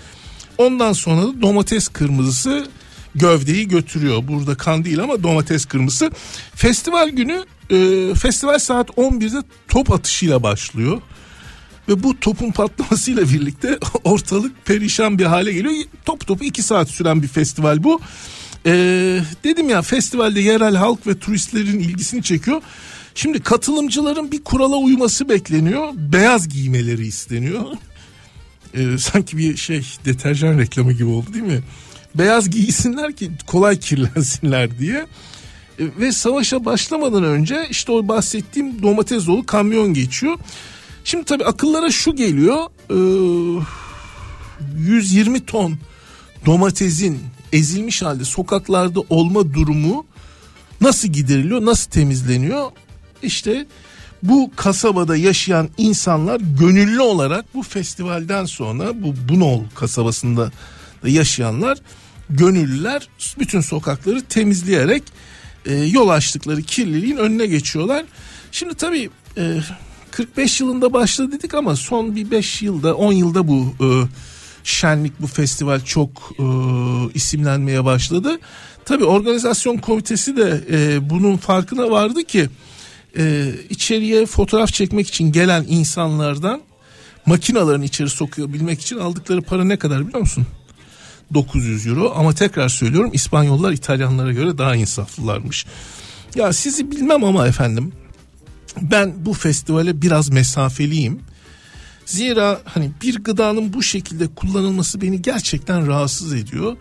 Ondan 0.57 0.93
sonra 0.93 1.22
da 1.22 1.41
domates 1.41 1.88
kırmızısı 1.88 2.68
gövdeyi 3.16 3.68
götürüyor. 3.68 4.28
Burada 4.28 4.55
kan 4.55 4.86
değil 4.86 4.99
ama 4.99 5.24
domates 5.24 5.66
kırmızısı. 5.66 6.11
Festival 6.55 7.09
günü 7.09 7.45
e, 7.70 8.09
festival 8.16 8.59
saat 8.59 8.89
11'de 8.89 9.43
top 9.68 9.91
atışıyla 9.91 10.43
başlıyor. 10.43 11.01
Ve 11.89 12.03
bu 12.03 12.20
topun 12.20 12.51
patlamasıyla 12.51 13.24
birlikte 13.24 13.80
ortalık 14.03 14.66
perişan 14.66 15.20
bir 15.20 15.26
hale 15.26 15.53
geliyor. 15.53 15.74
Top 16.05 16.28
topu 16.28 16.43
iki 16.43 16.64
saat 16.64 16.89
süren 16.89 17.22
bir 17.22 17.28
festival 17.28 17.84
bu. 17.84 18.01
Ee, 18.66 19.20
dedim 19.43 19.70
ya 19.70 19.82
festivalde 19.82 20.39
yerel 20.39 20.76
halk 20.76 21.07
ve 21.07 21.20
turistlerin 21.20 21.80
ilgisini 21.80 22.24
çekiyor. 22.24 22.61
Şimdi 23.16 23.39
katılımcıların 23.39 24.32
bir 24.32 24.43
kurala 24.43 24.76
uyması 24.76 25.30
bekleniyor. 25.30 25.89
Beyaz 25.93 26.49
giymeleri 26.49 27.07
isteniyor. 27.07 27.64
Ee, 28.74 28.97
sanki 28.97 29.38
bir 29.38 29.57
şey 29.57 29.86
deterjan 30.05 30.59
reklamı 30.59 30.93
gibi 30.93 31.09
oldu 31.09 31.34
değil 31.34 31.45
mi? 31.45 31.64
Beyaz 32.16 32.49
giysinler 32.49 33.16
ki 33.16 33.32
kolay 33.47 33.80
kirlensinler 33.80 34.80
diye. 34.80 35.05
E, 35.80 35.84
ve 35.99 36.11
savaşa 36.11 36.65
başlamadan 36.65 37.24
önce 37.24 37.67
işte 37.69 37.91
o 37.91 38.07
bahsettiğim 38.07 38.84
domates 38.84 39.28
dolu 39.28 39.45
kamyon 39.45 39.93
geçiyor. 39.93 40.38
Şimdi 41.03 41.26
tabii 41.26 41.45
akıllara 41.45 41.91
şu 41.91 42.15
geliyor. 42.15 42.65
e, 42.89 43.63
120 44.78 45.45
ton 45.45 45.78
domatesin 46.45 47.19
ezilmiş 47.53 48.01
halde 48.01 48.26
sokaklarda 48.26 48.99
olma 49.09 49.53
durumu 49.53 50.05
nasıl 50.82 51.07
gideriliyor, 51.07 51.65
nasıl 51.65 51.91
temizleniyor? 51.91 52.71
İşte 53.24 53.65
bu 54.24 54.51
kasabada 54.55 55.15
yaşayan 55.15 55.69
insanlar 55.78 56.41
gönüllü 56.59 57.01
olarak 57.01 57.53
bu 57.53 57.63
festivalden 57.63 58.45
sonra 58.45 59.03
bu 59.03 59.15
Bunol 59.30 59.63
kasabasında 59.76 60.51
da 61.03 61.09
yaşayanlar 61.09 61.78
gönüllüler 62.30 63.07
bütün 63.39 63.61
sokakları 63.61 64.21
temizleyerek 64.21 65.03
e, 65.66 65.74
yol 65.74 66.09
açtıkları 66.09 66.61
kirliliğin 66.61 67.18
önüne 67.18 67.45
geçiyorlar. 67.45 68.05
Şimdi 68.51 68.76
tabii 68.76 69.09
e, 69.38 69.59
45 70.11 70.61
yılında 70.61 70.93
başladı 70.93 71.32
dedik 71.32 71.53
ama 71.53 71.76
son 71.76 72.16
bir 72.16 72.32
5 72.32 72.61
yılda 72.61 72.95
10 72.95 73.14
yılda 73.14 73.47
bu 73.47 73.74
e, 73.82 73.88
şenlik 74.64 75.22
bu 75.22 75.28
festival 75.28 75.80
çok 75.80 76.09
e, 76.39 76.43
isimlenmeye 77.14 77.86
başladı. 77.86 78.39
Tabii 78.86 79.05
organizasyon 79.05 79.78
komitesi 79.78 80.38
de 80.38 80.64
e, 80.72 81.09
bunun 81.09 81.38
farkına 81.38 81.91
vardı 81.91 82.24
ki 82.24 82.49
e, 83.18 83.51
içeriye 83.70 84.26
fotoğraf 84.26 84.74
çekmek 84.74 85.07
için 85.07 85.32
gelen 85.32 85.66
insanlardan 85.70 86.61
makinalarını 87.26 87.86
içeri 87.86 88.09
sokuyor 88.09 88.53
bilmek 88.53 88.82
için 88.82 88.97
aldıkları 88.97 89.41
para 89.41 89.64
ne 89.64 89.78
kadar 89.78 90.07
biliyor 90.07 90.20
musun? 90.20 90.47
900 91.34 91.88
euro 91.88 92.13
ama 92.15 92.34
tekrar 92.34 92.69
söylüyorum 92.69 93.09
İspanyollar 93.13 93.71
İtalyanlara 93.71 94.31
göre 94.31 94.57
daha 94.57 94.75
insaflılarmış. 94.75 95.65
Ya 96.36 96.53
sizi 96.53 96.91
bilmem 96.91 97.23
ama 97.23 97.47
efendim 97.47 97.91
ben 98.81 99.13
bu 99.17 99.34
festivale 99.34 100.01
biraz 100.01 100.29
mesafeliyim. 100.29 101.19
Zira 102.05 102.61
hani 102.65 102.91
bir 103.01 103.23
gıdanın 103.23 103.73
bu 103.73 103.84
şekilde 103.84 104.27
kullanılması 104.27 105.01
beni 105.01 105.21
gerçekten 105.21 105.88
rahatsız 105.88 106.34
ediyor. 106.34 106.77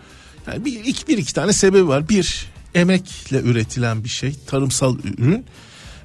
Yani 0.46 0.64
bir 0.64 0.84
iki, 0.84 1.08
bir 1.08 1.18
iki 1.18 1.34
tane 1.34 1.52
sebebi 1.52 1.88
var. 1.88 2.08
Bir 2.08 2.46
emekle 2.74 3.40
üretilen 3.40 4.04
bir 4.04 4.08
şey, 4.08 4.34
tarımsal 4.46 4.98
ürün 4.98 5.44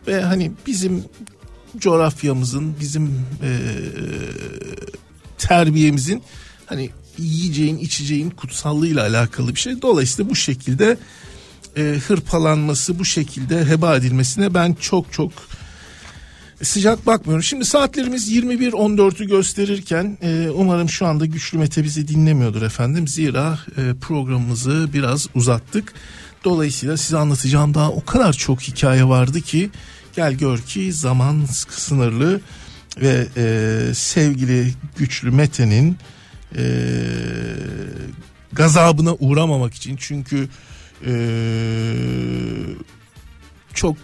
ve 0.07 0.21
hani 0.21 0.51
bizim 0.67 1.03
coğrafyamızın, 1.77 2.75
bizim 2.79 3.05
eee, 3.43 3.49
terbiyemizin 5.37 6.23
hani 6.65 6.89
yiyeceğin, 7.19 7.77
içeceğin 7.77 8.29
kutsallığıyla 8.29 9.01
alakalı 9.01 9.55
bir 9.55 9.59
şey. 9.59 9.81
Dolayısıyla 9.81 10.31
bu 10.31 10.35
şekilde 10.35 10.97
e, 11.77 11.81
hırpalanması, 12.07 12.99
bu 12.99 13.05
şekilde 13.05 13.65
heba 13.65 13.95
edilmesine 13.95 14.53
ben 14.53 14.73
çok 14.73 15.13
çok 15.13 15.31
sıcak 16.63 17.05
bakmıyorum. 17.05 17.43
Şimdi 17.43 17.65
saatlerimiz 17.65 18.31
21.14'ü 18.31 19.27
gösterirken 19.27 20.17
e, 20.21 20.49
umarım 20.49 20.89
şu 20.89 21.05
anda 21.05 21.25
Güçlü 21.25 21.57
Mete 21.57 21.83
bizi 21.83 22.07
dinlemiyordur 22.07 22.61
efendim. 22.61 23.07
Zira 23.07 23.59
e, 23.77 23.93
programımızı 24.01 24.89
biraz 24.93 25.27
uzattık. 25.35 25.93
Dolayısıyla 26.43 26.97
size 26.97 27.17
anlatacağım 27.17 27.73
daha 27.73 27.91
o 27.91 28.05
kadar 28.05 28.33
çok 28.33 28.61
hikaye 28.61 29.05
vardı 29.05 29.41
ki 29.41 29.69
gel 30.15 30.33
gör 30.33 30.57
ki 30.59 30.93
zaman 30.93 31.45
sınırlı 31.69 32.41
ve 33.01 33.27
e, 33.37 33.93
sevgili 33.93 34.73
Güçlü 34.97 35.31
Mete'nin 35.31 35.97
e, 36.55 36.63
gazabına 38.53 39.13
uğramamak 39.13 39.73
için. 39.73 39.95
Çünkü 39.99 40.49
e, 41.05 41.13
çok 43.73 43.97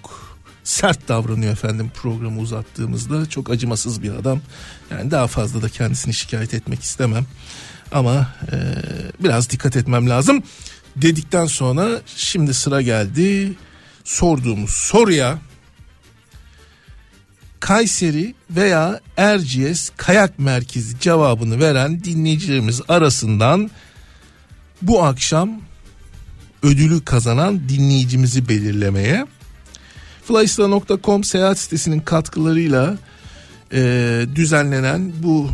sert 0.64 1.08
davranıyor 1.08 1.52
efendim 1.52 1.91
programı 1.94 2.39
uzattığımızda. 2.39 3.26
Çok 3.26 3.50
acımasız 3.50 4.04
bir 4.04 4.12
adam. 4.12 4.41
Yani 4.91 5.12
daha 5.12 5.28
fazla 5.28 5.62
da 5.62 5.70
kendisini 5.70 6.14
şikayet 6.14 6.54
etmek 6.54 6.84
istemem. 6.84 7.26
Ama 7.91 8.28
e, 8.52 8.58
biraz 9.20 9.50
dikkat 9.50 9.76
etmem 9.76 10.10
lazım. 10.10 10.44
Dedikten 10.96 11.46
sonra 11.46 12.02
şimdi 12.16 12.54
sıra 12.54 12.82
geldi 12.82 13.54
sorduğumuz 14.04 14.70
soruya 14.70 15.38
Kayseri 17.64 18.36
veya 18.49 18.99
Erciyes 19.18 19.91
Kayak 19.97 20.39
Merkezi 20.39 20.99
cevabını 20.99 21.59
veren 21.59 22.03
dinleyicilerimiz 22.03 22.82
arasından 22.88 23.72
bu 24.82 25.03
akşam 25.03 25.61
ödülü 26.64 27.05
kazanan 27.05 27.70
dinleyicimizi 27.70 28.49
belirlemeye 28.49 29.26
Flysta.com 30.28 31.24
seyahat 31.24 31.59
sitesinin 31.59 31.99
katkılarıyla 31.99 32.97
e, 33.74 33.82
düzenlenen 34.36 35.14
bu 35.24 35.51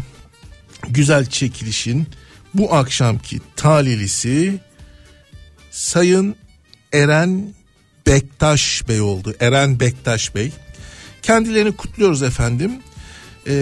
güzel 0.89 1.25
çekilişin 1.25 2.07
bu 2.53 2.73
akşamki 2.75 3.39
talihlisi 3.55 4.59
Sayın 5.71 6.35
Eren 6.93 7.53
Bektaş 8.07 8.83
Bey 8.87 9.01
oldu. 9.01 9.35
Eren 9.39 9.79
Bektaş 9.79 10.35
Bey. 10.35 10.51
Kendilerini 11.21 11.71
kutluyoruz 11.71 12.23
efendim. 12.23 12.71
Ee, 13.47 13.53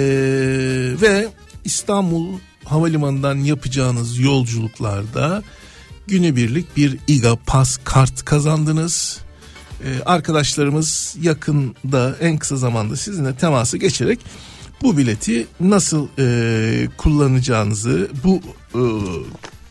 ve 1.02 1.28
İstanbul 1.66 2.40
Havalimanı'ndan 2.66 3.36
yapacağınız 3.36 4.20
yolculuklarda 4.20 5.44
günübirlik 6.08 6.78
bir 6.78 6.98
İGA 7.08 7.36
Pas 7.36 7.78
kart 7.84 8.26
kazandınız. 8.26 9.20
Ee, 9.84 10.04
arkadaşlarımız 10.06 11.16
yakında 11.22 12.16
en 12.22 12.38
kısa 12.38 12.56
zamanda 12.56 12.96
sizinle 12.96 13.36
temasa 13.36 13.78
geçerek 13.78 14.20
bu 14.82 14.98
bileti 14.98 15.48
nasıl 15.60 16.08
e, 16.20 16.88
kullanacağınızı, 16.98 18.10
bu 18.24 18.42
e, 18.76 18.82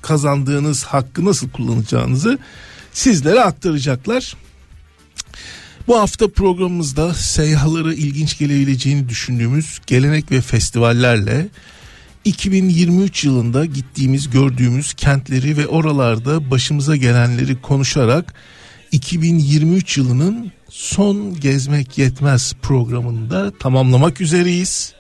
kazandığınız 0.03 0.85
hakkı 0.85 1.25
nasıl 1.25 1.51
kullanacağınızı 1.51 2.39
sizlere 2.93 3.41
aktaracaklar. 3.41 4.37
Bu 5.89 5.99
hafta 5.99 6.29
programımızda 6.29 7.15
seyahalara 7.15 7.95
ilginç 7.95 8.39
gelebileceğini 8.39 9.09
düşündüğümüz 9.09 9.81
gelenek 9.87 10.31
ve 10.31 10.41
festivallerle 10.41 11.49
2023 12.25 13.25
yılında 13.25 13.65
gittiğimiz 13.65 14.31
gördüğümüz 14.31 14.95
kentleri 14.95 15.57
ve 15.57 15.67
oralarda 15.67 16.51
başımıza 16.51 16.97
gelenleri 16.97 17.61
konuşarak 17.61 18.35
2023 18.93 19.99
yılının 19.99 20.53
son 20.69 21.41
gezmek 21.41 21.99
yetmez 21.99 22.55
programında 22.63 23.53
tamamlamak 23.59 24.21
üzereyiz. 24.21 24.95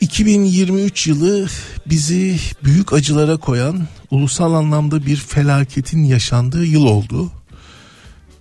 2023 0.00 1.06
yılı 1.06 1.48
bizi 1.86 2.36
büyük 2.64 2.92
acılara 2.92 3.36
koyan 3.36 3.88
ulusal 4.10 4.54
anlamda 4.54 5.06
bir 5.06 5.16
felaketin 5.16 6.04
yaşandığı 6.04 6.64
yıl 6.64 6.84
oldu. 6.84 7.32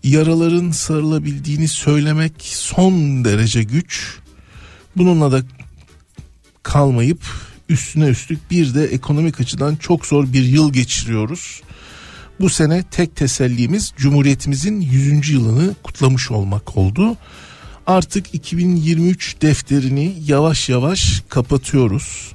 Yaraların 0.04 0.72
sarılabildiğini 0.72 1.68
söylemek 1.68 2.34
son 2.42 3.26
derece 3.26 3.64
güç. 3.64 4.18
Bununla 4.98 5.32
da 5.32 5.42
kalmayıp 6.64 7.22
üstüne 7.70 8.08
üstlük 8.08 8.52
bir 8.52 8.74
de 8.74 8.86
ekonomik 8.86 9.42
açıdan 9.42 9.76
çok 9.76 10.06
zor 10.06 10.34
bir 10.34 10.44
yıl 10.44 10.74
geçiriyoruz. 10.74 11.62
Bu 12.40 12.50
sene 12.50 12.84
tek 12.84 13.16
tesellimiz 13.16 13.94
Cumhuriyetimizin 13.98 14.82
100. 14.82 15.30
yılını 15.30 15.76
kutlamış 15.84 16.32
olmak 16.32 16.78
oldu. 16.78 17.18
Artık 17.88 18.36
2023 18.36 19.42
defterini 19.42 20.16
yavaş 20.26 20.70
yavaş 20.70 21.24
kapatıyoruz. 21.30 22.32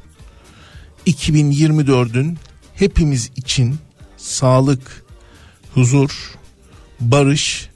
2024'ün 1.07 2.39
hepimiz 2.75 3.31
için 3.37 3.77
sağlık, 4.17 5.05
huzur, 5.75 6.11
barış, 7.01 7.69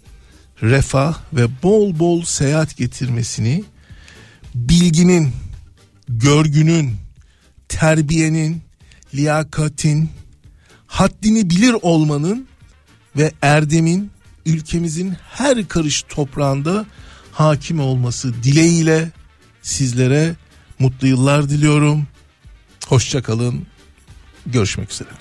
refah 0.63 1.19
ve 1.33 1.63
bol 1.63 1.99
bol 1.99 2.23
seyahat 2.23 2.77
getirmesini 2.77 3.65
bilginin, 4.55 5.33
görgünün, 6.09 6.97
terbiyenin, 7.69 8.63
liyakatin, 9.15 10.11
haddini 10.87 11.51
bilir 11.51 11.77
olmanın 11.83 12.49
ve 13.17 13.33
erdemin 13.43 14.11
ülkemizin 14.47 15.17
her 15.31 15.69
karış 15.69 16.03
toprağında 16.03 16.87
hakim 17.33 17.81
olması 17.81 18.43
dileğiyle 18.43 19.11
sizlere 19.63 20.37
Mutlu 20.81 21.07
yıllar 21.07 21.49
diliyorum. 21.49 22.07
Hoşça 22.87 23.23
kalın. 23.23 23.67
Görüşmek 24.47 24.93
üzere. 24.93 25.20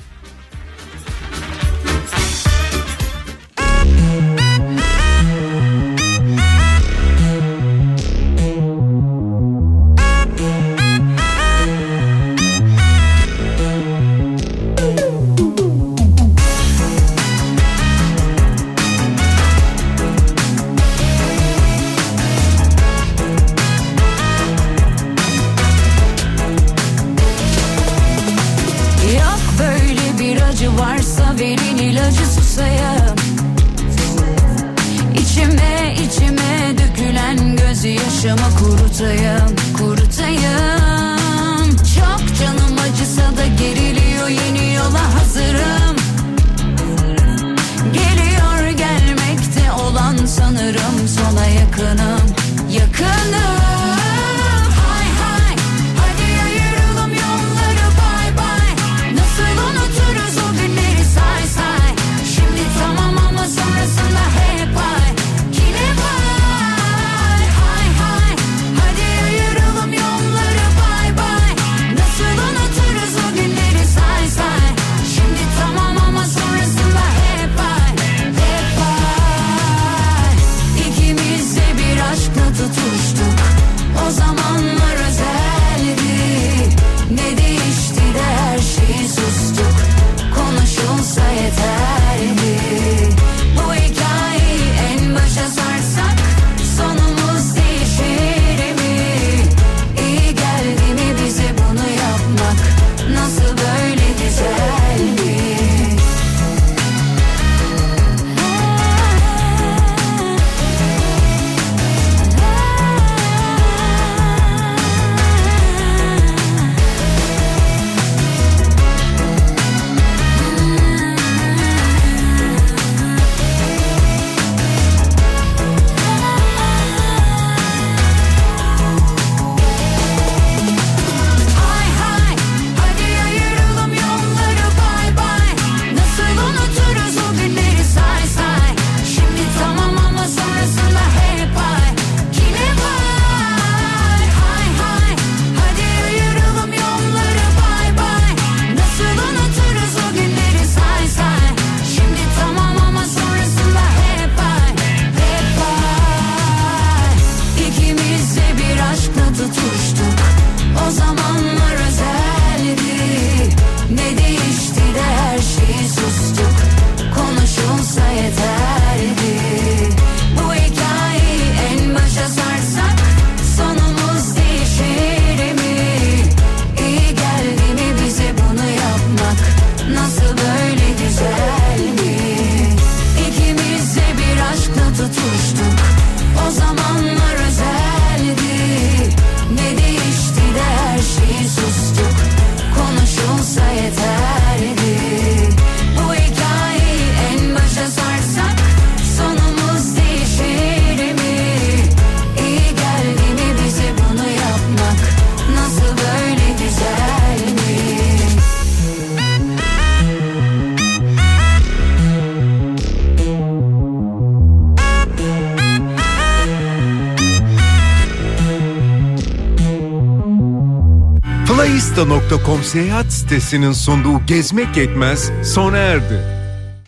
Seyahat 222.64 223.12
sitesinin 223.12 223.72
sunduğu 223.72 224.26
Gezmek 224.26 224.78
Yetmez 224.78 225.32
sona 225.44 225.78
erdi. 225.78 226.39